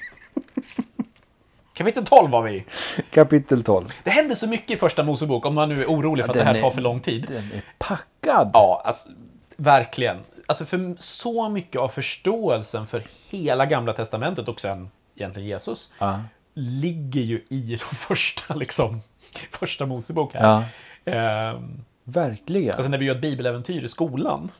[1.75, 2.65] Kapitel 12 var vi.
[3.11, 3.89] Kapitel 12.
[4.05, 6.47] Det händer så mycket i första Mosebok, om man nu är orolig för att den
[6.47, 7.27] det här är- tar för lång tid.
[7.29, 8.51] Den är packad.
[8.55, 9.09] Ja, alltså,
[9.57, 10.17] verkligen.
[10.47, 16.21] Alltså för så mycket av förståelsen för hela Gamla Testamentet och sen egentligen Jesus Ja.
[16.55, 19.01] ligger ju i de första, liksom,
[19.51, 20.43] första Mosebok här.
[21.05, 21.13] Ja.
[21.13, 22.75] Ehm, Verkligen.
[22.75, 24.51] alltså när vi gör ett bibeläventyr i skolan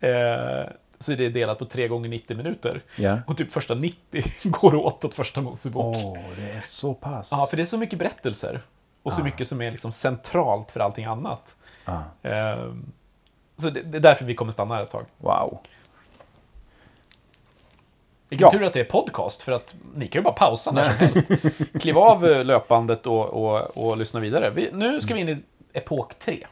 [0.00, 2.82] eh, så är det delat på 3 gånger 90 minuter.
[2.96, 3.18] Ja.
[3.26, 5.96] Och typ första 90 går åt åt första Mosebok.
[6.04, 7.28] Åh, det är så pass.
[7.30, 8.60] Ja, för det är så mycket berättelser.
[9.02, 11.54] Och så mycket som är liksom centralt för allting annat.
[11.84, 12.02] Ja.
[12.22, 12.92] Ehm,
[13.62, 15.04] så det, det är därför vi kommer stanna här ett tag.
[15.18, 15.58] Wow.
[18.28, 18.50] Vilken Ja.
[18.50, 21.28] tur att det är podcast, för att ni kan ju bara pausa när som helst.
[21.80, 24.50] Kliva av eh, löpandet och, och, och lyssna vidare.
[24.50, 25.38] Vi, nu ska vi in i
[25.72, 26.46] epok 3.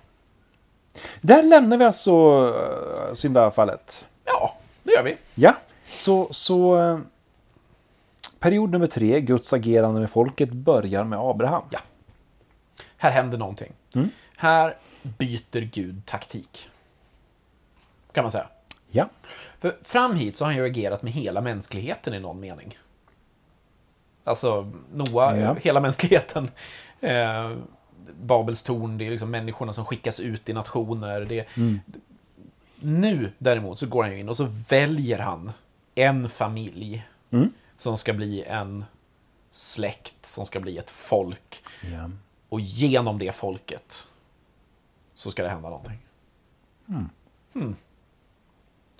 [1.20, 4.08] Där lämnar vi alltså uh, syndafallet.
[4.24, 5.16] Ja, det gör vi.
[5.34, 5.56] Ja,
[5.94, 6.98] så, så eh,
[8.38, 11.62] period nummer tre, Guds agerande med folket, börjar med Abraham.
[11.70, 11.78] Ja.
[12.96, 13.72] Här händer någonting.
[13.94, 14.10] Mm.
[14.36, 16.68] Här byter Gud taktik.
[18.12, 18.48] Kan man säga.
[18.90, 19.08] Ja.
[19.60, 22.78] För fram hit så har han ju agerat med hela mänskligheten i någon mening.
[24.24, 25.56] Alltså, Noa, Ja.
[25.60, 26.48] hela mänskligheten.
[27.00, 27.56] Eh,
[28.22, 31.20] Babels torn, det är liksom människorna som skickas ut i nationer.
[31.20, 31.46] Det,
[32.80, 35.52] Nu däremot så går han ju in och så väljer han
[35.94, 37.52] en familj Mm.
[37.76, 38.84] som ska bli en
[39.50, 41.62] släkt, som ska bli ett folk.
[41.92, 42.10] ja.
[42.48, 44.08] Och genom det folket
[45.14, 45.98] så ska det hända någonting.
[46.86, 47.76] Hmm.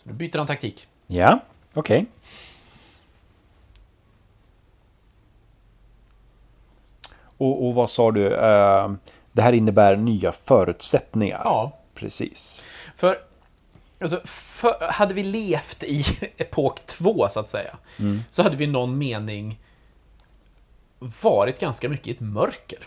[0.03, 0.87] Så nu byter han taktik.
[1.07, 1.41] Ja,
[1.75, 2.07] okej.
[7.37, 8.35] Och, och vad sa du?
[8.35, 8.93] Eh,
[9.33, 11.41] det här innebär nya förutsättningar.
[11.45, 12.63] Ja, Precis.
[12.97, 13.19] för,
[14.01, 16.05] alltså, för hade vi levt i
[16.37, 17.77] epok 2 så att säga,
[18.31, 19.61] så hade vi någon mening
[20.99, 22.79] varit ganska mycket i ett mörker.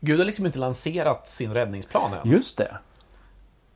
[0.00, 2.30] Gud har liksom inte lanserat sin räddningsplan än.
[2.30, 2.78] Just det.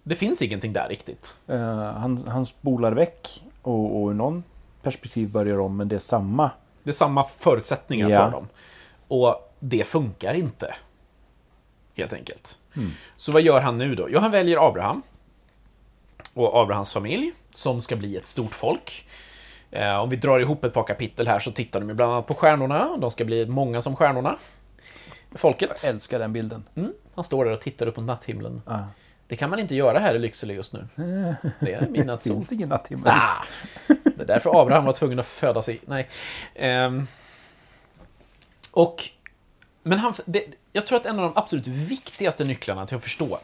[0.08, 1.36] Det finns ingenting där riktigt.
[1.46, 4.44] Eh, han, han spolar väck och, och ur någon
[4.82, 6.50] perspektiv börjar om, men det är samma.
[6.82, 8.16] Det är samma förutsättningar Ja.
[8.24, 8.48] för dem.
[9.08, 10.74] Och det funkar inte.
[11.96, 12.58] Helt enkelt.
[13.16, 14.06] Så vad gör han nu då?
[14.10, 15.02] Jo, han väljer Abraham.
[16.34, 19.08] Och Abrahams familj, som ska bli ett stort folk.
[19.70, 22.26] Eh, om vi drar ihop ett par kapitel här så tittar de ju bland annat
[22.26, 22.96] på stjärnorna.
[22.96, 24.36] De ska bli många som stjärnorna.
[25.32, 25.80] Folket.
[25.84, 26.64] Jag älskar den bilden.
[26.74, 28.62] Mm, han står där och tittar upp mot natthimlen.
[28.66, 28.78] Ah.
[29.28, 30.88] Det kan man inte göra här i Lycksele just nu.
[31.60, 32.32] Det är Det midnattssol.
[32.32, 33.12] finns ingen natthimmel.
[33.16, 33.44] Ah,
[33.86, 35.80] det är därför Abraham var tvungen att föda sig.
[35.86, 36.08] Nej.
[36.54, 37.06] Ehm,
[38.70, 39.04] och,
[39.82, 43.38] men han, det, jag tror att en av de absolut viktigaste nycklarna till att förstå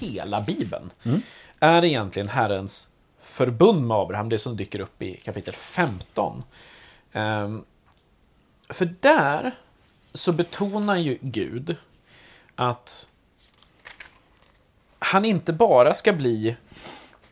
[0.00, 0.90] hela Bibeln
[1.60, 2.88] är egentligen Herrens
[3.20, 6.42] förbund med Abraham, det som dyker upp i kapitel 15.
[7.12, 7.64] Ehm,
[8.68, 9.52] för där
[10.14, 11.76] så betonar ju Gud
[12.54, 13.08] att
[15.06, 16.56] han inte bara ska bli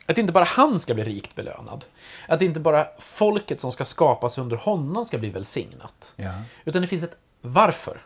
[0.07, 1.85] att inte bara han ska bli rikt belönad.
[2.29, 6.15] Att inte bara folket som ska skapas under honom ska bli välsignat.
[6.17, 6.33] Ja.
[6.65, 8.03] Utan det finns ett varför.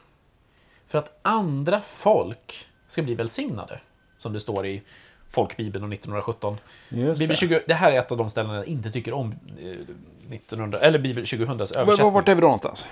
[0.86, 3.80] För att andra folk ska bli välsignade.
[4.18, 4.82] Som det står i
[5.28, 6.58] Folkbibeln och 1917.
[6.88, 7.40] Just Bibel det.
[7.40, 10.98] 20, det här är ett av de ställen jag inte tycker om eh, 1900, eller
[10.98, 12.12] Bibel 2000s Var- översättning.
[12.12, 12.88] Vart är vi då någonstans?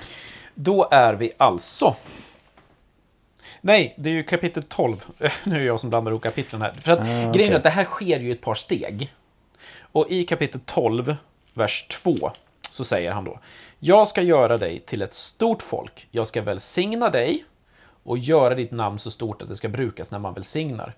[0.55, 1.97] Då är vi alltså...
[3.67, 5.05] Nej, det är ju kapitel 12.
[5.45, 6.73] Nu är jag som blandar ihop kapitlen här.
[6.73, 9.15] För att Ah, grejen är att det här sker ju i ett par steg.
[9.81, 11.17] Och i kapitel 12,
[11.55, 12.31] vers 2,
[12.71, 13.41] så säger han då.
[13.79, 16.09] Jag ska göra dig till ett stort folk.
[16.11, 17.45] Jag ska välsigna dig
[18.03, 20.95] och göra ditt namn så stort att det ska brukas när man välsignar.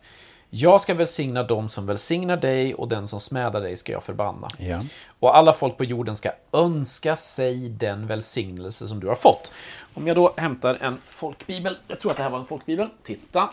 [0.50, 4.48] Jag ska välsigna dem som välsignar dig och den som smädar dig ska jag förbanna.
[4.58, 4.82] Ja.
[5.20, 9.52] Och alla folk på jorden ska önska sig den välsignelse som du har fått.
[9.94, 13.50] Om jag då hämtar en folkbibel, jag tror att det här var en folkbibel, titta.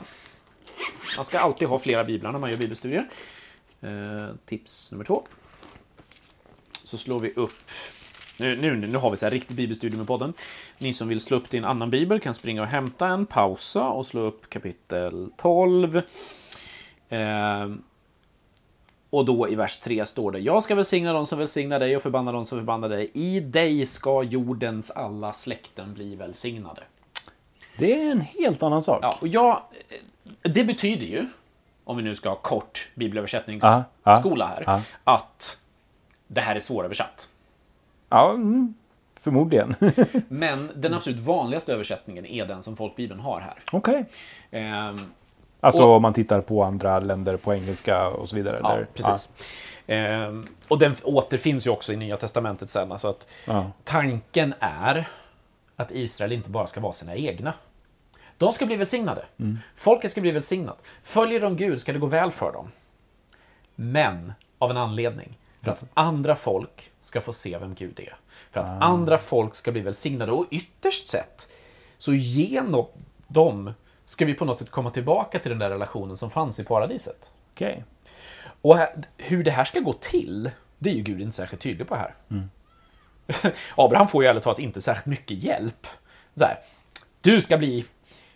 [1.15, 3.09] Man ska alltid ha flera biblar när man gör bibelstudier.
[3.81, 5.27] Eh, tips nummer två.
[6.83, 7.71] Så slår vi upp,
[8.39, 10.33] nu, nu, nu har vi så här riktig bibelstudie med podden.
[10.77, 14.05] Ni som vill slå upp en annan bibel kan springa och hämta en, pausa och
[14.05, 16.01] slå upp kapitel 12.
[17.09, 17.67] Eh,
[19.09, 22.01] och då i vers 3 står det Jag ska välsigna dem som välsignar dig och
[22.01, 23.11] förbanna dem som förbannar dig.
[23.13, 26.83] I dig ska jordens alla släkten bli välsignade.
[27.77, 28.99] Det är en helt annan sak.
[29.01, 29.61] Ja, och jag,
[30.41, 31.27] det betyder ju,
[31.83, 34.81] om vi nu ska ha kort bibelöversättningsskola här, ja.
[35.03, 35.59] att
[36.27, 37.29] det här är svåröversatt.
[38.09, 38.73] Ja, mm,
[39.13, 39.75] förmodligen.
[40.27, 43.59] Men den absolut vanligaste översättningen är den som folkbibeln har här.
[43.71, 44.05] Okej.
[44.51, 45.11] Ehm,
[45.65, 48.59] Alltså Och- om man tittar på andra länder på engelska och så vidare?
[48.63, 48.85] ja, eller?
[48.93, 49.29] precis.
[49.87, 52.91] Ehm, och den återfinns ju också i Nya Testamentet sen.
[52.91, 53.71] Alltså att Ja.
[53.83, 55.07] tanken är
[55.75, 57.53] att Israel inte bara ska vara sina egna.
[58.37, 59.25] De ska bli välsignade.
[59.75, 60.81] Folket ska bli välsignat.
[61.03, 62.71] Följer de Gud ska det gå väl för dem.
[63.75, 65.37] Men av en anledning.
[65.61, 68.15] För att andra folk ska få se vem Gud är.
[68.51, 70.31] För att andra folk ska bli välsignade.
[70.31, 71.49] Och ytterst sett,
[71.97, 72.85] så genom
[73.27, 73.73] dem
[74.05, 77.33] ska vi på något sätt komma tillbaka till den där relationen som fanns i paradiset.
[77.53, 77.83] Okej.
[78.61, 81.87] Och här, hur det här ska gå till, det är ju Gud inte särskilt tydlig
[81.87, 82.15] på här.
[83.75, 85.87] Abraham får ju ärligt talat inte särskilt mycket hjälp.
[86.35, 86.59] Så här,
[87.21, 87.85] du ska bli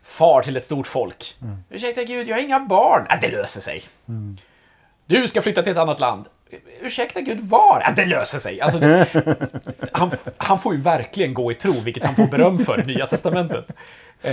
[0.04, 1.36] far till ett stort folk.
[1.70, 3.06] Ursäkta Gud, jag har inga barn.
[3.10, 3.84] Ja, det löser sig.
[5.06, 6.26] Du ska flytta till ett annat land.
[6.82, 7.82] Ursäkta Gud, var?
[7.86, 8.62] Ja, det löser sig.
[8.62, 8.80] Alltså,
[9.92, 13.06] han, han får ju verkligen gå i tro, vilket han får beröm för i Nya
[13.06, 13.72] Testamentet.
[14.22, 14.32] Eh,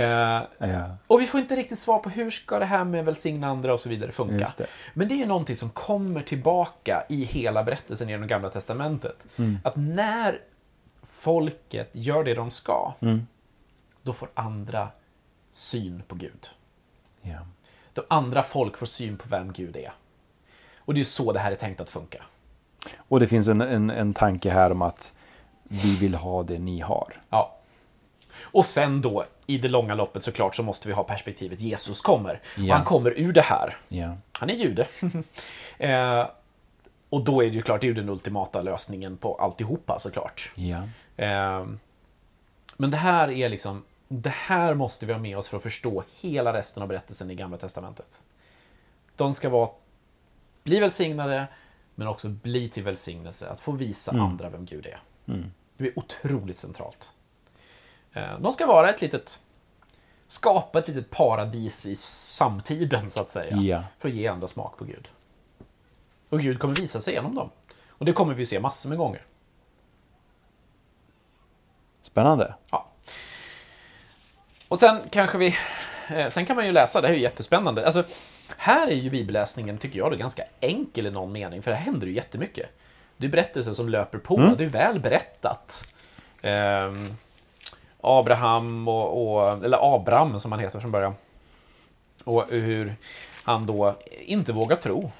[0.59, 0.95] Ja.
[1.07, 3.79] och vi får inte riktigt svar på hur ska det här med välsigna andra och
[3.79, 4.47] så vidare funka.
[4.57, 4.67] Det.
[4.93, 9.25] Men det är ju någonting som kommer tillbaka i hela berättelsen i det gamla testamentet.
[9.37, 9.59] Mm.
[9.63, 10.39] Att när
[11.03, 13.27] folket gör det de ska, Mm.
[14.03, 14.87] då får andra
[15.51, 16.49] syn på Gud.
[17.21, 17.39] Ja.
[17.93, 19.93] Då andra folk får syn på vem Gud är.
[20.77, 22.23] Och det är ju så det här är tänkt att funka.
[22.97, 25.13] Och det finns en, en, en tanke här om att
[25.63, 27.21] vi vill ha det ni har.
[27.29, 27.57] Ja.
[28.41, 32.41] Och sen då, i det långa loppet såklart, så måste vi ha perspektivet Jesus kommer.
[32.55, 32.75] Ja.
[32.75, 33.77] han kommer ur det här.
[33.87, 34.17] Ja.
[34.31, 34.87] Han är jude.
[35.77, 36.27] eh,
[37.09, 40.51] och då är det ju klart, det är ju den ultimata lösningen på alltihopa såklart.
[40.55, 40.83] Ja.
[41.17, 41.65] Eh,
[42.77, 46.03] men det här är liksom, det här måste vi ha med oss för att förstå
[46.21, 48.21] hela resten av berättelsen i Gamla Testamentet.
[49.15, 49.69] De ska vara,
[50.63, 51.47] bli välsignade,
[51.95, 53.49] men också bli till välsignelse.
[53.49, 54.99] Att få visa andra vem Gud är.
[55.27, 55.51] Mm.
[55.77, 57.11] Det är otroligt centralt.
[58.17, 59.39] Eh, De ska vara ett litet,
[60.27, 63.57] skapa ett litet paradis i samtiden så att säga.
[63.57, 63.83] Ja.
[63.99, 65.07] För att ge andra smak på Gud.
[66.29, 67.49] Och Gud kommer visa sig genom dem.
[67.87, 69.21] Och det kommer vi se massor med gånger.
[72.01, 72.53] Spännande.
[72.71, 72.87] Ja.
[74.67, 75.55] Och sen kanske vi...
[76.09, 77.85] eh, Sen kan man ju läsa, det här är ju jättespännande.
[77.85, 78.03] Alltså,
[78.57, 82.07] här är ju bibelläsningen, tycker jag, då, ganska enkel i någon mening, för här händer
[82.07, 82.69] ju jättemycket.
[83.17, 85.93] Det är berättelser som löper på, det är väl berättat.
[86.41, 87.15] Ehm,
[88.07, 89.65] Abraham och, och...
[89.65, 91.15] Eller Abram, som han heter från början.
[92.23, 92.95] Och hur
[93.43, 93.95] han då
[94.25, 95.11] inte vågar tro.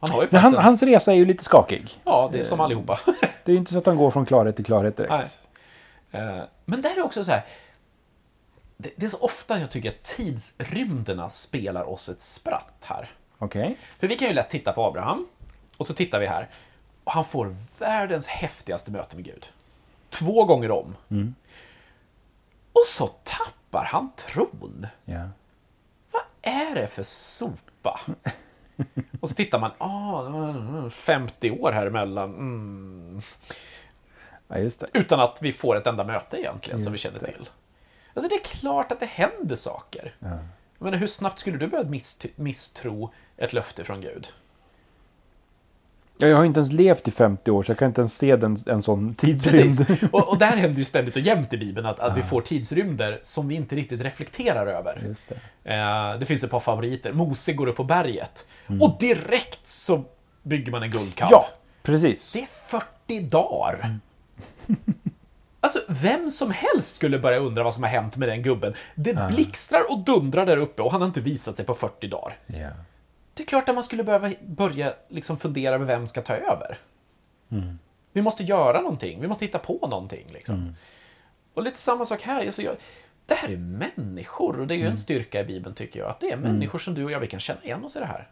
[0.00, 2.00] Han har ju han, en- hans resa är ju lite skakig.
[2.04, 2.98] Ja, det är som allihopa.
[3.44, 5.38] Det är inte så att han går från klarhet till klarhet direkt.
[6.10, 6.22] Nej.
[6.22, 7.44] Eh, Men där är också så här.
[8.76, 13.10] Det, är så ofta jag tycker att tidsrymderna spelar oss ett spratt här.
[13.38, 13.76] Okej.
[13.98, 15.26] För vi kan ju lätt titta på Abraham,
[15.76, 16.48] och så tittar vi här.
[17.04, 19.48] Och han får världens häftigaste möte med Gud.
[20.10, 20.96] Två gånger om.
[22.80, 24.86] Och så tappar han tron.
[25.04, 25.28] Ja.
[26.10, 28.00] Vad är det för sopa?
[29.20, 32.30] Och så tittar man, ah, 50 år här emellan.
[32.34, 33.20] Mm.
[34.48, 34.86] ja, just det.
[34.92, 37.26] Utan att vi får ett enda möte egentligen som vi Just känner det.
[37.26, 37.48] till.
[38.14, 40.14] Alltså det är klart att det händer saker.
[40.18, 40.38] Ja.
[40.78, 44.28] Menar, hur snabbt skulle du börja misst- misstro ett löfte från Gud?
[46.18, 48.36] Ja, jag har inte ens levt i 50 år så jag kan inte ens se
[48.36, 49.86] den, en sån tidsrymd.
[49.86, 50.02] Precis.
[50.12, 53.20] Och, och där händer ju ständigt och jämt i Bibeln att, att vi får tidsrymder
[53.22, 55.02] som vi inte riktigt reflekterar över.
[55.06, 55.28] Just
[55.62, 55.74] det.
[55.74, 57.12] Eh, det finns ett par favoriter.
[57.12, 58.82] Mose går upp på berget Mm.
[58.82, 60.04] och direkt så
[60.42, 61.28] bygger man en guldkalv.
[61.32, 61.46] Ja,
[61.82, 62.32] precis.
[62.32, 62.46] Det är
[63.06, 63.98] 40 dagar.
[65.60, 68.74] Alltså, vem som helst skulle börja undra vad som har hänt med den gubben.
[68.94, 72.36] Det blixtrar och dundrar där uppe och han har inte visat sig på 40 dagar.
[72.46, 72.68] Ja.
[73.36, 76.78] Det är klart att man skulle behöva börja liksom fundera över vem ska ta över.
[78.12, 80.26] Vi måste göra någonting, vi måste hitta på någonting.
[80.32, 80.74] Liksom.
[81.54, 82.46] Och lite samma sak här.
[82.46, 82.74] Alltså jag,
[83.26, 86.10] det här är människor och det är ju en styrka i Bibeln tycker jag.
[86.10, 88.06] Att det är människor som du och jag, vi kan känna igen oss i det
[88.06, 88.28] här.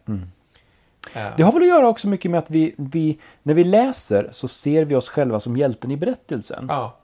[1.15, 4.29] Eh, Det har väl att göra också mycket med att vi, vi, när vi läser
[4.31, 6.67] så ser vi oss själva som hjälten i berättelsen.
[6.69, 6.97] ja,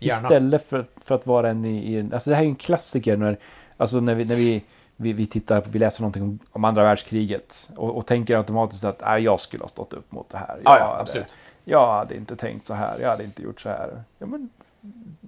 [0.00, 0.16] gärna.
[0.28, 3.16] Istället för, för att vara en i, i Alltså det här är ju en klassiker
[3.16, 3.38] när,
[3.76, 4.62] alltså när vi, när vi,
[5.02, 8.84] vi, vi tittar på, vi läser någonting om, om andra världskriget och, och tänker automatiskt
[8.84, 10.48] att äh, jag skulle ha stått upp mot det här.
[10.48, 11.36] Ja, Jag ja, hade- absolut.
[11.64, 14.02] Jag hade inte tänkt så här, jag hade inte gjort så här.
[14.18, 14.48] Ja, men,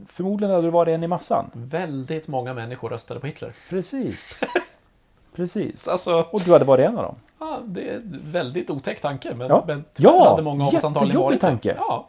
[0.06, 1.50] förmodligen hade du varit en i massan.
[1.52, 3.52] Väldigt många människor röstade på Hitler.
[3.70, 4.44] Precis.
[5.34, 5.88] Precis.
[5.88, 7.16] Alltså, Och du hade varit en av dem.
[7.38, 9.64] ja, det är en väldigt otäck tanke, men, Ja.
[9.66, 11.74] men Ja, hade många av oss antagligen varit tanke.
[11.78, 12.08] Ja,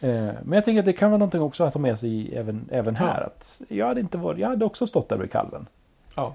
[0.00, 0.08] Eh,
[0.42, 2.68] Men jag tänker att det kan vara någonting också att ta med sig i, även,
[2.72, 3.20] även här.
[3.20, 3.26] Ja.
[3.26, 5.66] Att jag, hade inte varit, jag hade också stått där vid kalven.
[6.14, 6.34] ja.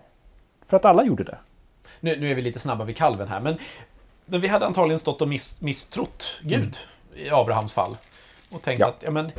[0.74, 1.38] För att alla gjorde det.
[2.00, 3.58] Nu, nu är vi lite snabba vid kalven här, men,
[4.26, 6.78] men vi hade antagligen stått och miss, misstrott Gud.
[7.16, 7.98] i Abrahams fall.
[8.52, 8.88] Och tänkte Ja.
[8.90, 9.32] att, ja men...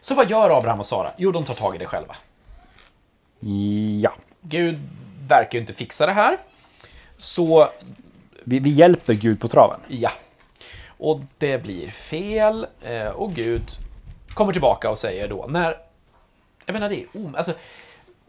[0.00, 1.10] Så vad gör Abraham och Sara?
[1.16, 2.16] Jo, de tar tag i det själva.
[4.02, 4.12] Ja.
[4.40, 4.78] Gud
[5.28, 6.38] verkar ju inte fixa det här.
[7.16, 7.68] Så,
[8.44, 9.80] Vi, vi hjälper Gud på traven.
[9.88, 10.10] ja.
[10.86, 12.66] Och det blir fel.
[12.82, 13.62] eh, Och Gud
[14.34, 15.76] kommer tillbaka och säger då, när...
[16.66, 17.52] Jag menar, det är om, alltså,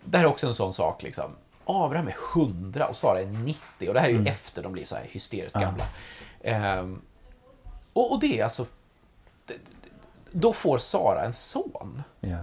[0.04, 1.32] Det här är också en sån sak, liksom.
[1.66, 3.88] Abraham är 100 och Sara är 90.
[3.88, 5.86] Och det här är ju efter de blir så här hysteriskt gamla.
[6.44, 7.02] Ehm,
[7.94, 8.66] och, och det är alltså...
[9.46, 9.60] det-
[10.32, 12.04] Då får Sara en son.
[12.20, 12.38] Ja.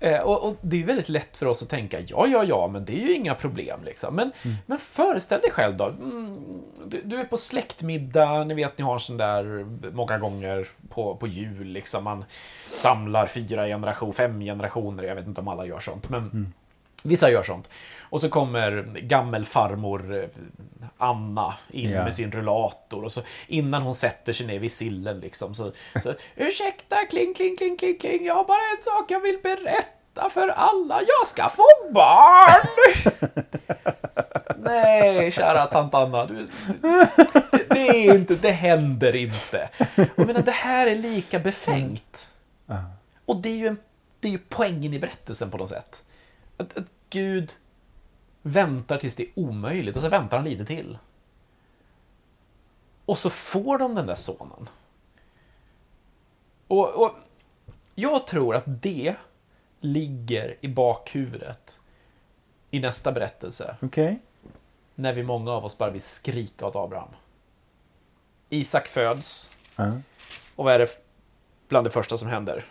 [0.00, 2.84] Eh, och, och det är väldigt lätt för oss att tänka, ja, ja, ja, men
[2.84, 3.80] det är ju inga problem.
[3.84, 4.14] Liksom.
[4.14, 4.32] Men,
[4.66, 6.38] men föreställ dig själv då, mm,
[6.86, 11.16] du, du är på släktmiddag, ni vet, ni har en sån där många gånger på,
[11.16, 12.04] på jul, liksom.
[12.04, 12.24] man
[12.68, 16.52] samlar fyra generationer, fem generationer, jag vet inte om alla gör sånt, men
[17.06, 17.68] vissa gör sånt.
[18.10, 20.28] Och så kommer gammelfarmor eh,
[20.98, 22.04] Anna in Ja.
[22.04, 26.14] med sin rullator och så innan hon sätter sig ner vid sillen liksom så, så
[26.36, 30.48] ursäkta, kling, kling, kling, kling, kling, jag har bara en sak jag vill berätta för
[30.48, 32.66] alla, jag ska få barn!
[34.58, 36.46] Nej, kära tant Anna, du,
[37.50, 39.68] det, det är inte, det händer inte.
[39.96, 42.30] Jag menar, det här är lika befängt.
[43.26, 43.78] Och det är ju, en,
[44.20, 46.02] det är ju poängen i berättelsen på något sätt.
[46.56, 47.52] Att, att Gud
[48.42, 50.98] väntar tills det är omöjligt och så väntar han lite till.
[53.04, 54.68] Och så får de den där sonen.
[56.68, 57.12] Och, och
[57.94, 59.14] jag tror att det
[59.80, 61.80] ligger i bakhuvudet
[62.70, 63.76] i nästa berättelse.
[63.82, 64.18] Okej.
[64.94, 67.08] När vi många av oss bara vill skrika åt Abraham.
[68.48, 69.50] Isak föds.
[69.76, 69.92] Ja.
[70.56, 70.88] Och vad är det
[71.68, 72.64] bland det första som händer?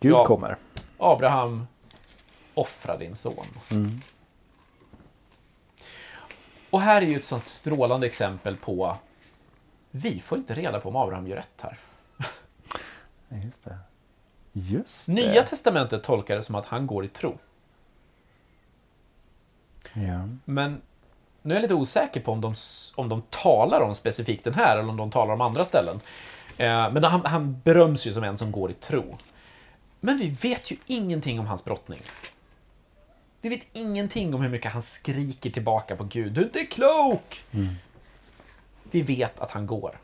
[0.00, 0.24] Gud Ja.
[0.24, 0.56] kommer.
[0.98, 1.66] Abraham,
[2.60, 3.46] offra din son.
[6.70, 8.96] Och här är ju ett sånt strålande exempel på
[9.90, 11.78] vi får inte reda på om Abraham gör rätt här.
[13.28, 13.78] Just det.
[14.52, 15.12] Just det.
[15.12, 17.38] Nya testamentet tolkar det som att han går i tro.
[19.92, 20.28] Ja.
[20.44, 20.80] Men
[21.42, 22.54] nu är jag lite osäker på om de,
[22.94, 26.00] om de talar om specifikt den här eller om de talar om andra ställen.
[26.56, 29.18] Eh, men han, han beröms ju som en som går i tro.
[30.00, 32.00] Men vi vet ju ingenting om hans brottning.
[33.40, 36.32] Vi vet ingenting om hur mycket han skriker tillbaka på Gud.
[36.32, 37.44] Du är inte klok!
[38.90, 40.00] Vi vet att han går.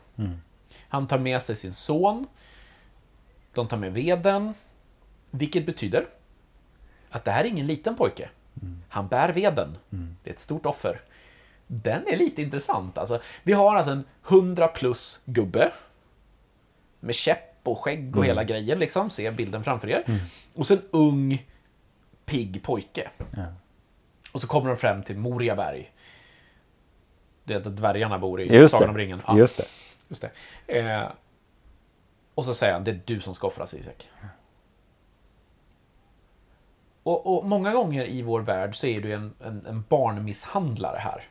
[0.89, 2.27] Han tar med sig sin son.
[3.53, 4.53] De tar med veden.
[5.31, 6.07] Vilket betyder
[7.09, 8.29] att det här är ingen liten pojke.
[8.89, 9.77] Han bär veden.
[10.23, 11.01] Det är ett stort offer.
[11.67, 12.97] Den är lite intressant.
[12.97, 15.71] Alltså, vi har alltså en 100 plus gubbe.
[16.99, 18.79] Med käpp och skägg och hela grejen.
[18.79, 19.09] Liksom.
[19.09, 20.21] Se bilden framför er.
[20.55, 21.47] Och så en ung,
[22.27, 23.09] pigg pojke.
[23.35, 23.43] Ja.
[24.31, 25.91] Och så kommer de fram till Moriaberg.
[27.43, 29.21] Det är där dvärgarna bor i Just Sagan om ringen.
[29.27, 29.37] Ja.
[29.37, 29.65] Just det.
[30.07, 30.21] Just
[30.65, 30.79] det.
[30.79, 31.03] Eh,
[32.35, 34.09] och så säger han, det är du som ska offras Isak.
[37.03, 41.23] Och, och många gånger i vår värld så är du en, en, en barnmisshandlare här.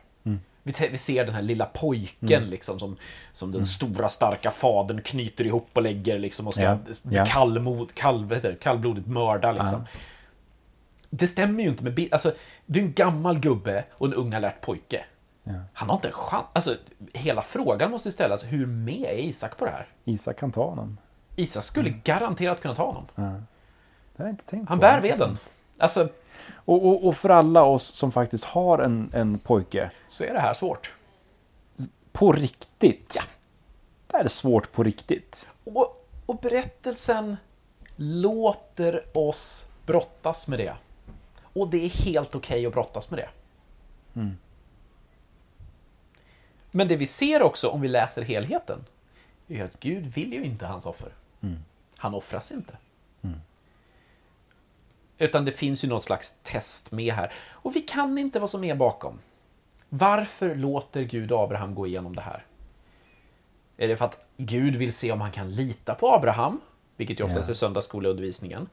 [0.63, 2.97] Vi, te- vi ser den här lilla pojken liksom som,
[3.33, 6.77] som den stora starka fadern knyter ihop och lägger liksom och ska Ja,
[7.09, 7.25] ja.
[7.25, 9.85] Kallmod, kall, kallblodigt mörda liksom.
[11.09, 12.13] Det stämmer ju inte med bild.
[12.13, 12.33] Alltså,
[12.65, 15.05] du är en gammal gubbe och en ung alert pojke.
[15.73, 16.45] Han har inte en chans.
[16.53, 16.75] Alltså,
[17.13, 19.87] hela frågan måste ju ställas, hur med är Isak på det här?
[20.03, 20.97] Isak kan ta honom.
[21.35, 23.05] Isak skulle garanterat kunna ta honom.
[23.15, 23.23] Det
[24.23, 24.81] har jag inte tänkt Han på.
[24.81, 25.37] bär veden.
[25.77, 26.09] Alltså,
[26.65, 30.39] Och, och, och för alla oss som faktiskt har en, en pojke, så är det
[30.39, 30.93] här svårt.
[32.11, 33.13] på riktigt.
[33.15, 33.23] Ja.
[34.07, 35.47] Det här är svårt på riktigt.
[35.63, 37.37] Och, och berättelsen
[37.95, 40.73] låter oss brottas med det.
[41.61, 43.29] Och det är helt okej att brottas med det.
[46.71, 48.85] Men det vi ser också om vi läser helheten
[49.47, 51.13] är att Gud vill ju inte hans offer.
[51.97, 52.77] Han offras inte.
[55.17, 57.33] Utan det finns ju något slags test med här.
[57.49, 59.19] Och vi kan inte vad som är bakom.
[59.89, 62.45] Varför låter Gud Abraham gå igenom det här?
[63.77, 66.61] Är det för att Gud vill se om han kan lita på Abraham?
[66.95, 67.51] Vilket ju oftast Ja.
[67.51, 68.69] är söndagsskoleundervisningen.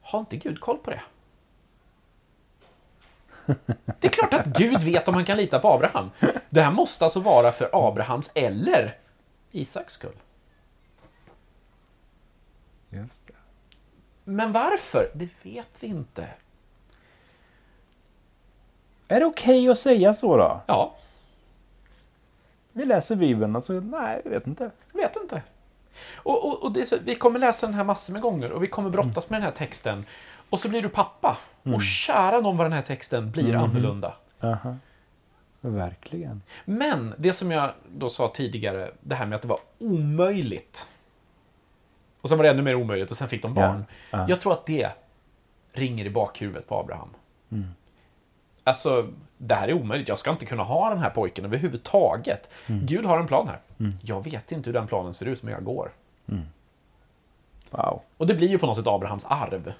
[0.00, 1.00] Har inte Gud koll på det?
[4.00, 6.10] Det är klart att Gud vet om han kan lita på Abraham.
[6.50, 8.98] Det här måste alltså vara för Abrahams eller
[9.50, 10.16] Isaks skull.
[12.90, 13.32] Just det.
[14.24, 15.10] Men varför?
[15.14, 16.28] Det vet vi inte.
[19.08, 20.60] Är det okej att säga så då?
[20.66, 20.96] Ja,
[22.72, 24.70] Vi läser Bibeln och så, nej, jag vet inte.
[24.92, 25.42] jag vet inte.
[26.16, 28.90] Och, och, och så, vi kommer läsa den här massor med gånger och vi kommer
[28.90, 30.04] brottas med den här texten.
[30.50, 31.36] Och så blir du pappa.
[31.62, 34.14] Och kära någon vad den här texten blir annorlunda.
[34.40, 34.76] Aha.
[35.60, 36.42] Verkligen.
[36.64, 40.88] Men det som jag då sa tidigare, det här med att det var omöjligt.
[42.20, 43.84] Och sen var det ännu mer omöjligt och sen fick de barn.
[44.10, 44.26] Ja, ja.
[44.28, 44.90] Jag tror att det
[45.74, 47.08] ringer i bakhuvudet på Abraham.
[48.64, 50.08] Alltså, det här är omöjligt.
[50.08, 52.50] Jag ska inte kunna ha den här pojken överhuvudtaget.
[52.66, 53.60] Gud har en plan här.
[54.02, 55.92] Jag vet inte hur den planen ser ut, men jag går.
[57.70, 58.02] Wow.
[58.16, 59.72] Och det blir ju på något sätt Abrahams arv.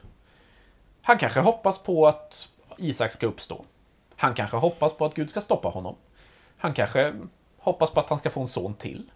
[1.07, 2.49] Han kanske hoppas på att
[2.79, 3.65] Isak ska uppstå.
[4.17, 5.97] Han kanske hoppas på att Gud ska stoppa honom.
[6.57, 7.15] Han kanske
[7.59, 9.11] hoppas på att han ska få en son till.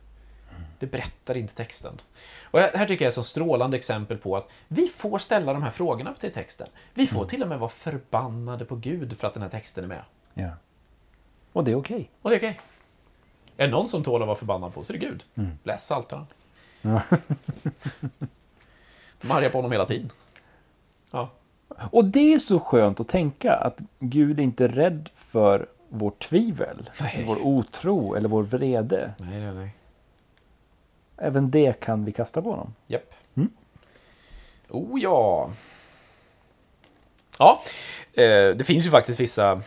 [0.79, 2.01] Det berättar inte texten.
[2.43, 5.63] Och här tycker jag är ett så strålande exempel på att vi får ställa de
[5.63, 6.67] här frågorna till texten.
[6.95, 9.89] Vi får till och med vara förbannade på Gud för att den här texten är
[9.89, 10.03] med.
[10.35, 10.51] Ja.
[11.53, 12.11] Och det är okej.
[12.23, 12.61] Och det är okej.
[13.57, 15.25] Är det någon som tål att vara förbannad på så är det Gud.
[15.63, 16.27] Läs Psaltaren.
[19.21, 20.13] De är arga på honom hela tiden.
[21.11, 21.31] Ja.
[21.69, 26.29] Och det är så skönt att tänka att Gud är inte är rädd för vårt
[26.29, 27.25] tvivel, Nej.
[27.27, 29.15] vår otro eller vår vrede.
[29.19, 29.75] Nej, nej, nej.
[31.17, 32.75] Även det kan vi kasta på honom.
[32.87, 33.15] Japp.
[34.69, 35.51] Oh ja.
[37.39, 37.61] Ja,
[38.13, 39.63] eh, det finns ju faktiskt vissa,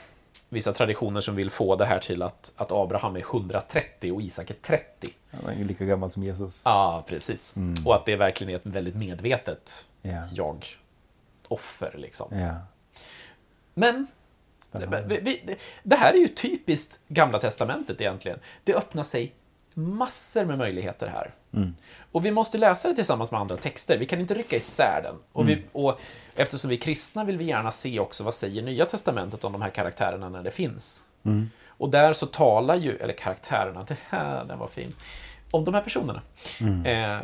[0.50, 4.50] vissa traditioner som vill få det här till att, att Abraham är 130 och Isak
[4.50, 4.84] är 30.
[5.32, 6.62] Han är lika gammal som Jesus.
[6.66, 7.56] Ja, precis.
[7.86, 10.24] Och att det verkligen är ett väldigt medvetet Ja.
[11.52, 11.94] Jag-offer.
[11.98, 12.40] Liksom.
[12.40, 12.56] Ja.
[13.74, 14.08] Men
[15.08, 18.40] vi, vi, det här är ju typiskt Gamla Testamentet egentligen.
[18.64, 19.34] Det öppnar sig
[19.74, 21.34] massor med möjligheter här.
[22.12, 23.98] Och vi måste läsa det tillsammans med andra texter.
[23.98, 25.16] Vi kan inte rycka isär den.
[25.32, 26.00] Och, vi, och
[26.36, 29.62] eftersom vi är kristna vill vi gärna se också vad säger Nya Testamentet om de
[29.62, 31.04] här karaktärerna när det finns.
[31.68, 34.96] Och där så talar ju, eller karaktärerna, det här, den var fin.
[35.52, 36.22] Om de här personerna.
[36.86, 37.20] Eh,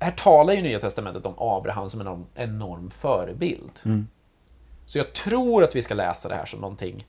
[0.00, 3.70] här talar ju Nya Testamentet om Abraham som en enorm, förebild.
[4.86, 7.06] Så jag tror att vi ska läsa det här som någonting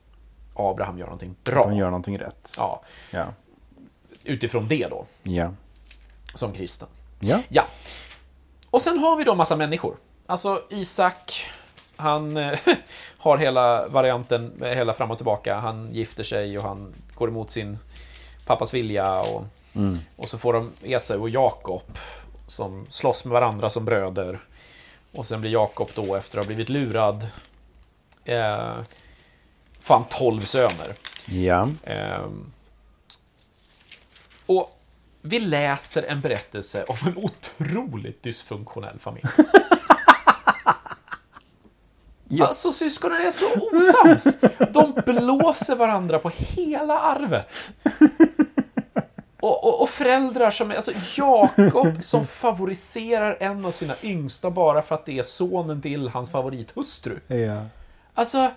[0.54, 1.64] Abraham gör någonting bra.
[1.64, 2.54] Han gör någonting rätt.
[2.58, 3.24] Ja, Ja.
[4.24, 5.52] utifrån det då, Ja.
[6.34, 6.88] som kristen.
[7.20, 7.40] Ja.
[7.48, 7.64] Ja.
[8.70, 9.96] Och sen har vi då massa människor.
[10.26, 11.44] Alltså Isak,
[11.96, 12.58] han eh,
[13.18, 15.56] har hela varianten, eh, hela fram och tillbaka.
[15.58, 17.78] Han gifter sig och han går emot sin
[18.46, 19.20] pappas vilja.
[19.20, 19.44] Och,
[20.16, 21.82] och så får de Esau och Jakob
[22.48, 24.40] som slåss med varandra som bröder.
[25.12, 27.26] Och sen blir Jakob då, efter att ha blivit lurad,
[28.24, 28.76] eh,
[29.80, 30.94] får han tolv söner.
[31.26, 31.68] Ja.
[31.84, 32.52] Ehm,
[34.46, 34.80] och
[35.22, 39.26] vi läser en berättelse om en otroligt dysfunktionell familj.
[42.30, 42.46] Ja.
[42.46, 44.38] Alltså syskonen är så osams.
[44.72, 47.70] De blåser varandra på hela arvet.
[49.48, 54.82] Och, och, och föräldrar som är, alltså Jakob som favoriserar en av sina yngsta bara
[54.82, 57.18] för att det är sonen till hans favorithustru.
[57.26, 57.66] Ja.
[58.14, 58.50] Alltså...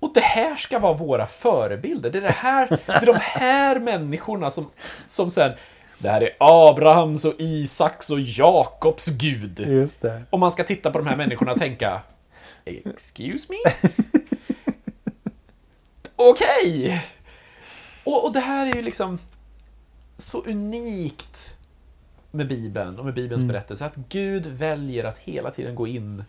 [0.00, 2.10] Och det här ska vara våra förebilder.
[2.10, 4.70] Det är, det här, det är de här människorna som,
[5.06, 5.52] som sen...
[5.98, 9.60] Det här är Abrahams och Isaks och Jakobs gud.
[9.60, 10.22] Just det.
[10.30, 12.00] Om man ska titta på de här människorna och tänka...
[12.64, 13.90] Excuse me?
[16.16, 17.02] Okej!
[18.04, 19.18] Och, och det här är ju liksom
[20.18, 21.56] så unikt
[22.30, 23.86] med Bibeln och med Bibelns berättelse.
[23.86, 26.24] Att Gud väljer att hela tiden gå in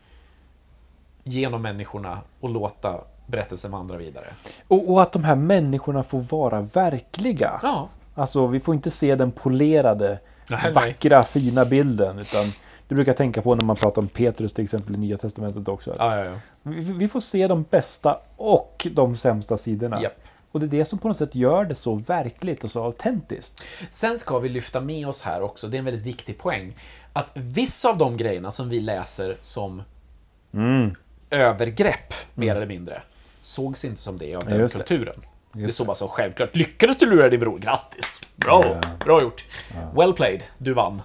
[1.23, 4.25] genom människorna och låta berättelsen vandra vidare.
[4.67, 7.59] Och, och att de här människorna får vara verkliga.
[7.63, 10.71] Ja, Alltså, vi får inte se den polerade, Nej, nej.
[10.71, 12.19] vackra, fina bilden.
[12.19, 12.51] Utan
[12.87, 15.67] det brukar jag tänka på när man pratar om Petrus till exempel i Nya Testamentet
[15.67, 15.95] också.
[15.99, 16.25] Ja, ja.
[16.25, 16.39] ja.
[16.63, 20.01] vi, vi får se de bästa och de sämsta sidorna.
[20.01, 20.13] Japp.
[20.55, 23.65] Och det är det som på något sätt gör det så verkligt och så autentiskt.
[23.89, 26.77] Sen ska vi lyfta med oss här också, det är en väldigt viktig poäng,
[27.13, 29.83] att vissa av de grejerna som vi läser som
[31.29, 33.01] övergrepp, mer eller mindre,
[33.41, 34.83] sågs inte som det av den just det.
[34.83, 35.25] kulturen.
[35.53, 36.55] Det, Just såg bara så självklart.
[36.55, 37.59] Lyckades du lura din bror?
[37.59, 38.21] Grattis!
[38.35, 38.61] Bra!
[38.65, 38.81] Ja.
[38.99, 39.43] Bra gjort!
[39.95, 41.01] Well played, du vann.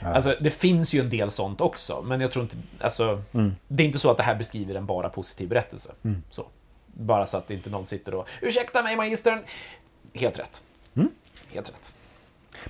[0.00, 2.56] Alltså, det finns ju en del sånt också, men jag tror inte...
[2.80, 3.22] Alltså,
[3.68, 5.92] Det är inte så att det här beskriver en bara positiv berättelse.
[6.30, 6.46] Så.
[6.92, 9.38] Bara så att inte någon sitter och Ursäkta mig, magistern!
[10.14, 10.62] Helt rätt.
[11.52, 11.94] Helt rätt.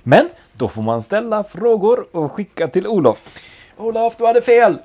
[0.03, 3.39] Men då får man ställa frågor och skicka till Olof.
[3.77, 4.77] Olof, du hade fel!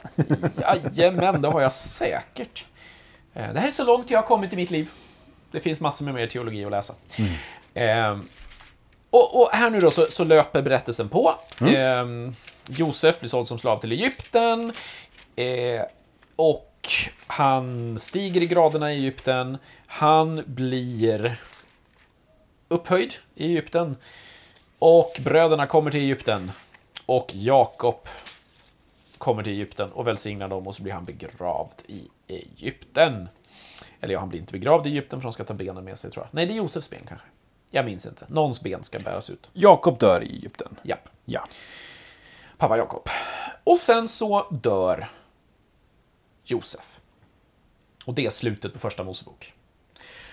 [0.93, 2.65] Jajamän, det har jag säkert.
[3.35, 4.91] Eh, Det här är så långt jag har kommit i mitt liv.
[5.51, 6.95] Det finns massor med mer teologi att läsa.
[7.75, 8.19] Eh,
[9.11, 11.35] och, och här nu då så, så löper berättelsen på.
[11.61, 12.07] Eh,
[12.69, 14.73] Josef blir såld som slav till Egypten.
[15.37, 15.83] Eh,
[16.37, 16.68] och
[17.27, 19.59] han stiger i graderna i Egypten.
[19.87, 21.41] Han blir
[22.69, 23.97] upphöjd i Egypten.
[24.79, 26.53] Och bröderna kommer till Egypten.
[27.07, 28.09] Och Jakob
[29.19, 33.29] kommer till Egypten och välsignar dem och så blir han begravd i Egypten.
[34.01, 36.11] Eller ja, han blir inte begravd i Egypten för de ska ta benen med sig
[36.11, 36.35] tror jag.
[36.35, 37.27] Nej, det är Josefs ben kanske.
[37.71, 38.25] Jag minns inte.
[38.29, 39.51] Någons ben ska bäras ut.
[39.53, 40.77] Jakob dör i Egypten.
[40.83, 41.09] Japp.
[41.25, 41.49] Ja.
[42.59, 43.09] Pappa Jakob.
[43.65, 45.09] Och sen så dör
[46.51, 47.01] Josef.
[48.05, 49.55] Och det är slutet på första Mosebok.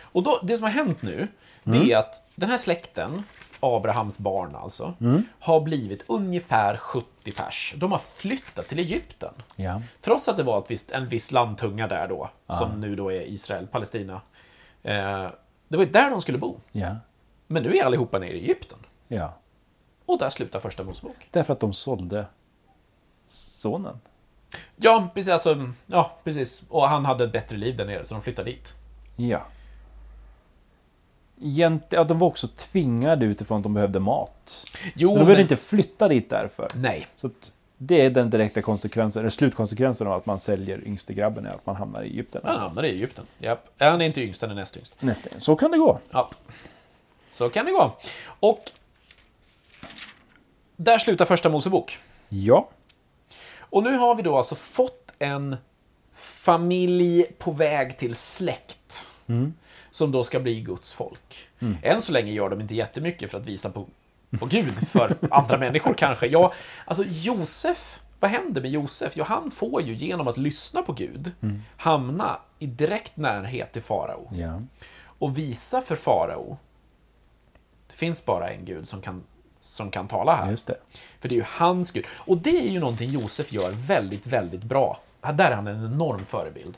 [0.02, 1.28] Och då, det som har hänt nu,
[1.64, 3.24] det är att den här släkten,
[3.60, 4.94] Abrahams barn alltså,
[5.40, 7.74] har blivit ungefär 70 pers.
[7.78, 9.34] De har flyttat till Egypten.
[9.56, 9.82] Ja.
[10.02, 13.22] Trots att det var ett visst, en viss landtunga där då, som nu då är
[13.22, 14.22] Israel, Palestina.
[14.84, 15.30] Eh,
[15.68, 16.60] det var ju där de skulle bo.
[16.72, 16.96] Ja.
[17.48, 18.80] Men nu är allihopa nere i Egypten.
[19.08, 19.38] Ja.
[20.06, 21.28] Och där slutar första Mosebok.
[21.32, 22.26] Därför att de sålde
[23.28, 24.00] sonen.
[24.76, 25.32] Ja, precis.
[25.32, 26.64] Alltså, ja, precis.
[26.70, 28.74] Och han hade ett bättre liv där nere, så de flyttade dit.
[29.16, 29.46] Ja.
[31.42, 34.66] Egent, ja, de var också tvingade utifrån att de behövde mat.
[34.96, 36.68] Jo, Men de behövde inte flytta dit därför.
[36.76, 37.08] Nej.
[37.16, 37.30] Så
[37.78, 41.66] det är den direkta konsekvensen, eller slutkonsekvensen av att man säljer yngste grabben är att
[41.66, 42.42] man hamnar i Egypten.
[42.46, 43.26] Han hamnade i Egypten.
[43.38, 43.68] Japp.
[43.78, 45.02] Han är inte yngst, han är näst yngst.
[45.02, 45.30] Nästa.
[45.38, 46.00] Så kan det gå.
[46.12, 46.30] Ja.
[47.32, 47.98] Så kan det gå.
[48.40, 48.72] Och
[50.76, 52.00] där slutar första Mosebok.
[52.30, 52.70] Ja.
[53.76, 55.56] Och nu har vi då alltså fått en
[56.14, 59.08] familj på väg till släkt.
[59.92, 61.50] Som då ska bli Guds folk.
[61.84, 63.88] Än så länge gör de inte jättemycket för att visa på,
[64.40, 66.28] på Gud för andra människor kanske.
[66.28, 66.54] Ja,
[66.86, 69.14] alltså Josef, vad händer med Josef?
[69.16, 71.32] Jo, han får ju genom att lyssna på Gud
[71.78, 74.30] hamna i direkt närhet till farao.
[74.34, 74.62] Ja.
[74.98, 76.58] Och visa för farao,
[77.88, 79.24] det finns bara en Gud som kan,
[79.76, 80.52] som kan tala här.
[80.52, 80.78] Just det.
[81.20, 82.06] För det är ju hans Gud.
[82.10, 85.00] Och det är ju någonting Josef gör väldigt, väldigt bra.
[85.34, 86.78] Där är han en enorm förebild.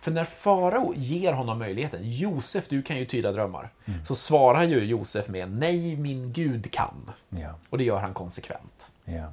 [0.00, 3.70] För när farao ger honom möjligheten, Josef, du kan ju tyda drömmar.
[4.06, 7.10] Så svarar ju Josef med, nej, min Gud kan.
[7.28, 7.54] Ja.
[7.70, 8.92] Och det gör han konsekvent.
[9.04, 9.32] Ja.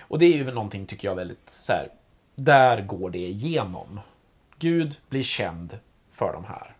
[0.00, 1.88] Och det är ju någonting, tycker jag, väldigt så här,
[2.34, 4.00] där går det igenom.
[4.58, 5.78] Gud blir känd
[6.12, 6.76] för de här.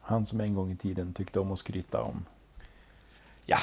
[0.00, 2.24] Han som en gång i tiden tyckte om att skryta om.
[3.46, 3.58] Ja,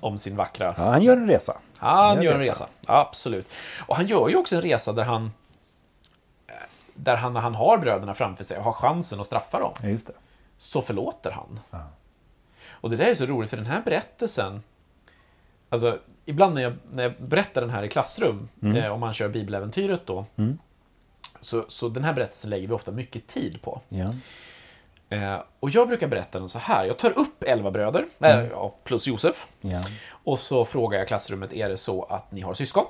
[0.00, 1.58] om sin vackra Ja, han gör en resa.
[1.76, 3.48] Han gör gör en en resa, absolut.
[3.86, 5.32] Och han gör ju också en resa där han
[6.94, 9.88] där han, när han har bröderna framför sig och har chansen att straffa dem, Ja,
[9.88, 10.12] just det.
[10.58, 11.60] så förlåter han.
[12.70, 14.62] Och det där är så roligt, för den här berättelsen,
[15.68, 19.28] alltså ibland när jag, när jag berättar den här i klassrum, eh, om man kör
[19.28, 20.26] bibeläventyret då,
[21.40, 23.80] så, så den här berättelsen lägger vi ofta mycket tid på.
[23.88, 24.14] Ja.
[25.08, 28.74] Eh, och jag brukar berätta den så här, jag tar upp elva bröder, eh, ja,
[28.84, 29.80] plus Josef, Ja.
[30.10, 32.84] och så frågar jag klassrummet, är det så att ni har syskon?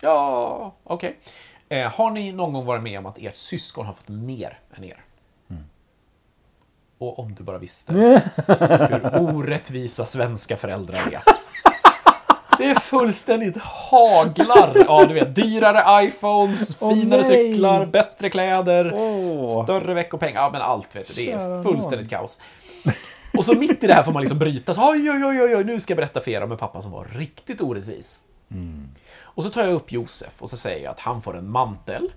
[0.00, 1.18] Ja, okej.
[1.68, 4.84] Eh, har ni någon gång varit med om att ert syskon har fått mer än
[4.84, 5.02] er?
[6.98, 7.92] Och om du bara visste
[8.46, 11.20] hur orättvisa svenska föräldrar är.
[12.58, 17.24] Det är fullständigt haglar av, du vet, dyrare iPhones, finare nej.
[17.24, 19.64] cyklar, bättre kläder, Åh.
[19.64, 20.40] större veckopengar.
[20.42, 21.14] Ja, men allt, vet du.
[21.14, 22.40] Det är fullständigt kaos.
[23.38, 24.74] Och så mitt i det här får man liksom bryta.
[24.74, 26.90] Så, Oj, oj, oj, oj, nu ska jag berätta för er om en pappa som
[26.92, 28.20] var riktigt orättvis.
[29.22, 32.12] Och så tar jag upp Josef och så säger jag att han får en mantel.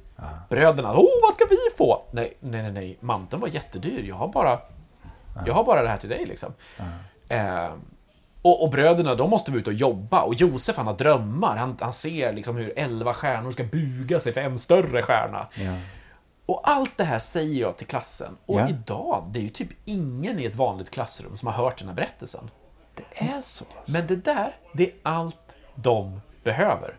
[0.50, 2.02] Bröderna, åh, vad ska vi få?
[2.12, 4.04] Nej, nej, nej, nej, manteln var jättedyr.
[4.08, 4.60] Jag har bara,
[5.46, 6.54] jag har bara det här till dig liksom.
[7.30, 7.70] Eh,
[8.50, 10.22] och, och bröderna, de måste vara ute och jobba.
[10.22, 11.58] Och Josef, han har drömmar.
[11.58, 15.48] Han, han ser liksom hur elva stjärnor ska buga sig för en större stjärna.
[15.56, 15.74] Ja.
[16.46, 18.38] Och allt det här säger jag till klassen.
[18.46, 18.70] Och Ja.
[18.70, 21.96] idag, det är ju typ ingen i ett vanligt klassrum som har hört den här
[21.96, 22.50] berättelsen.
[22.96, 23.66] Det är så.
[23.78, 23.92] Alltså.
[23.92, 26.96] Men det där, det är allt de behöver.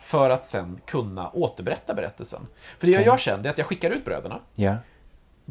[0.00, 2.46] För att sen kunna återberätta berättelsen.
[2.78, 4.74] För det jag gör sen, det är att jag skickar ut bröderna Ja.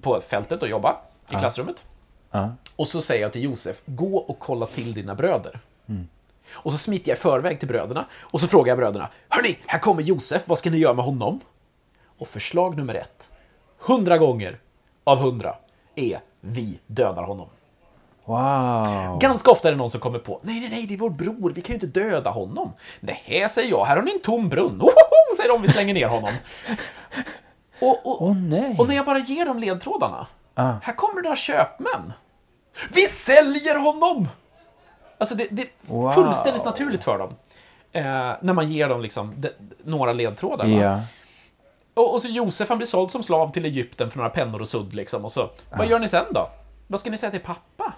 [0.02, 0.98] på fältet och jobba
[1.32, 1.86] i klassrummet.
[2.32, 2.50] Ja.
[2.76, 5.60] Och så säger jag till Josef, gå och kolla till dina bröder.
[6.52, 9.80] Och så smiter jag i förväg till bröderna och så frågar jag bröderna, hörni, här
[9.80, 11.40] kommer Josef, vad ska ni göra med honom?
[12.18, 13.30] Och förslag nummer ett,
[13.80, 14.60] hundra gånger
[15.04, 15.56] av hundra,
[15.96, 17.48] är vi dödar honom.
[18.26, 19.20] Wow.
[19.20, 21.52] Ganska ofta är det någon som kommer på, nej, nej, nej, det är vår bror,
[21.56, 22.74] vi kan ju inte döda honom.
[23.00, 24.82] Nej, säger jag, här har ni en tom brunn.
[24.82, 26.32] Ohoho, säger de, vi slänger ner honom.
[27.82, 28.76] Och, och, nej.
[28.80, 30.28] och när jag bara ger dem ledtrådarna,
[30.60, 30.74] Ah.
[30.84, 32.14] här kommer några köpmän.
[32.94, 34.28] Vi säljer honom!
[35.18, 36.12] Alltså det, det är Wow.
[36.12, 37.36] fullständigt naturligt för dem.
[37.92, 38.04] Eh,
[38.42, 39.50] när man ger dem liksom de,
[39.84, 40.66] några ledtrådar.
[40.66, 41.00] Ja.
[41.94, 44.68] Och, och så Josef han blir såld som slav till Egypten för några pennor och
[44.68, 45.26] sudd liksom.
[45.26, 46.50] Och så, vad gör ni sen då?
[46.88, 47.94] Vad ska ni säga till pappa?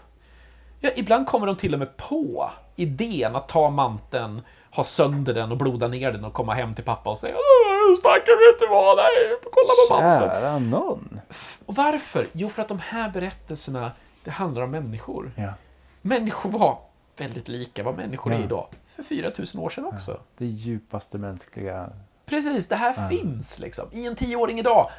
[0.80, 4.42] Ja, ibland kommer de till och med på idén att ta manteln,
[4.76, 7.96] ha sönder den och bloda ner den och komma hem till pappa och säga "Åh,
[8.00, 8.98] Stackare, vet du vad?
[8.98, 10.32] Nej, kolla på manteln.
[10.42, 11.21] Kära någon.
[11.66, 12.28] Och varför?
[12.34, 13.92] Jo, för att de här berättelserna,
[14.24, 15.32] det handlar om människor.
[15.36, 15.54] Ja.
[16.02, 16.80] Människor var
[17.18, 18.44] väldigt lika vad människor är Ja.
[18.44, 18.68] idag.
[18.88, 20.20] För 4000 år sedan också.
[20.38, 21.90] Det djupaste mänskliga.
[22.26, 23.86] Precis, det här finns liksom.
[23.92, 24.90] I en tioåring idag.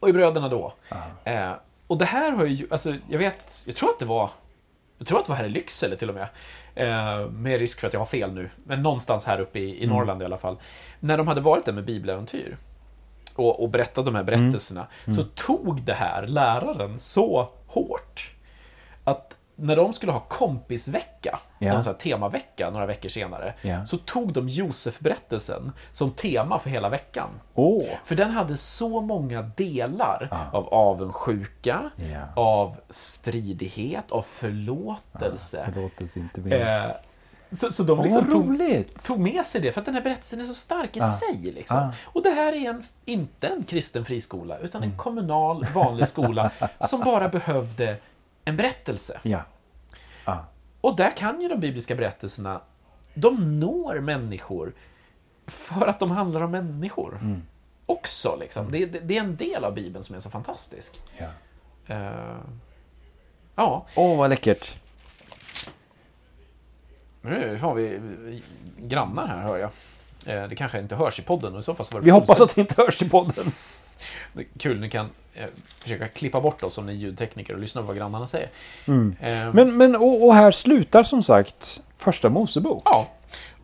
[0.00, 0.72] Och i bröderna då.
[1.24, 1.52] Eh,
[1.86, 4.30] och det här har ju, alltså jag vet, jag tror att det var,
[4.98, 6.28] jag tror att det var här i Lycksele till och med.
[6.74, 9.86] Eh, med risk för att jag har fel nu, men någonstans här uppe i, i
[9.86, 10.56] Norrland i alla fall.
[11.00, 12.56] När de hade varit där med bibeläventyr
[13.36, 14.86] och, och berättat de här berättelserna,
[15.16, 18.34] så tog det här läraren så hårt
[19.04, 21.72] att när de skulle ha kompisvecka, Ja.
[21.72, 23.86] någon sån här temavecka några veckor senare, Ja.
[23.86, 27.28] så tog de Josef-berättelsen som tema för hela veckan.
[27.54, 27.84] Åh!
[28.04, 32.42] För den hade så många delar av avundsjuka, Ja.
[32.42, 35.70] av stridighet, av förlåtelse.
[35.74, 36.84] Förlåtelse inte minst.
[36.84, 36.90] Eh,
[37.52, 40.40] så, så de liksom vad tog, tog med sig det, för att den här berättelsen
[40.40, 41.52] är så stark i sig.
[41.52, 41.76] Liksom.
[41.76, 41.92] Ah.
[42.04, 44.92] Och det här är en, inte en kristen friskola, utan Mm.
[44.92, 46.50] en kommunal, vanlig skola
[46.80, 47.96] som bara behövde
[48.44, 49.20] en berättelse.
[49.22, 49.42] Ja.
[50.24, 50.38] Ah.
[50.80, 52.60] Och där kan ju de bibliska berättelserna,
[53.14, 54.72] de når människor
[55.46, 57.18] för att de handlar om människor.
[57.22, 57.42] Mm.
[57.86, 58.70] Också, liksom.
[58.72, 61.00] Det, det, det är en del av Bibeln som är så fantastisk.
[61.18, 61.26] Ja.
[61.94, 62.36] Eh,
[63.54, 64.76] ja, Åh, vad läckert.
[67.22, 68.00] Nu har vi
[68.78, 69.70] grannar här, hör jag.
[70.26, 72.10] Eh, det kanske inte hörs i podden, och i så fall så var det Vi
[72.10, 73.52] hoppas att det inte hörs i podden.
[74.32, 77.60] Det är Kul, ni kan eh, försöka klippa bort oss om ni är ljudtekniker och
[77.60, 78.50] lyssna på vad grannarna säger.
[79.20, 82.82] Eh, Men, men och, och här slutar som sagt första Mosebok.
[82.84, 83.08] Ja,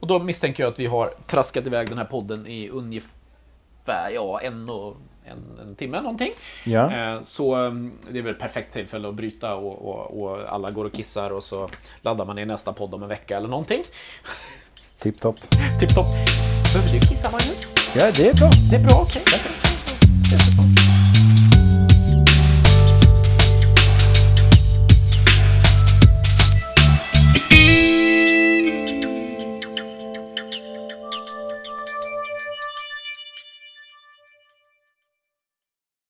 [0.01, 4.40] och då misstänker jag att vi har traskat iväg den här podden i ungefär ja,
[4.40, 4.97] en, och,
[5.29, 6.33] en, en timme någonting.
[6.65, 6.93] Ja.
[6.93, 7.73] Eh, Så eh,
[8.11, 11.31] det är väl ett perfekt tillfälle att bryta och, och, och alla går och kissar
[11.31, 11.71] och så
[12.03, 13.83] laddar man i nästa podd om en vecka eller någonting.
[14.99, 15.37] Tipptopp.
[15.81, 16.07] Tipptopp.
[16.73, 17.69] Behöver du kissa, Magnus?
[17.95, 18.51] Ja, det är bra.
[18.71, 19.23] Det är bra, okej.
[19.23, 19.41] Okay.
[20.25, 20.98] Ses vi snart.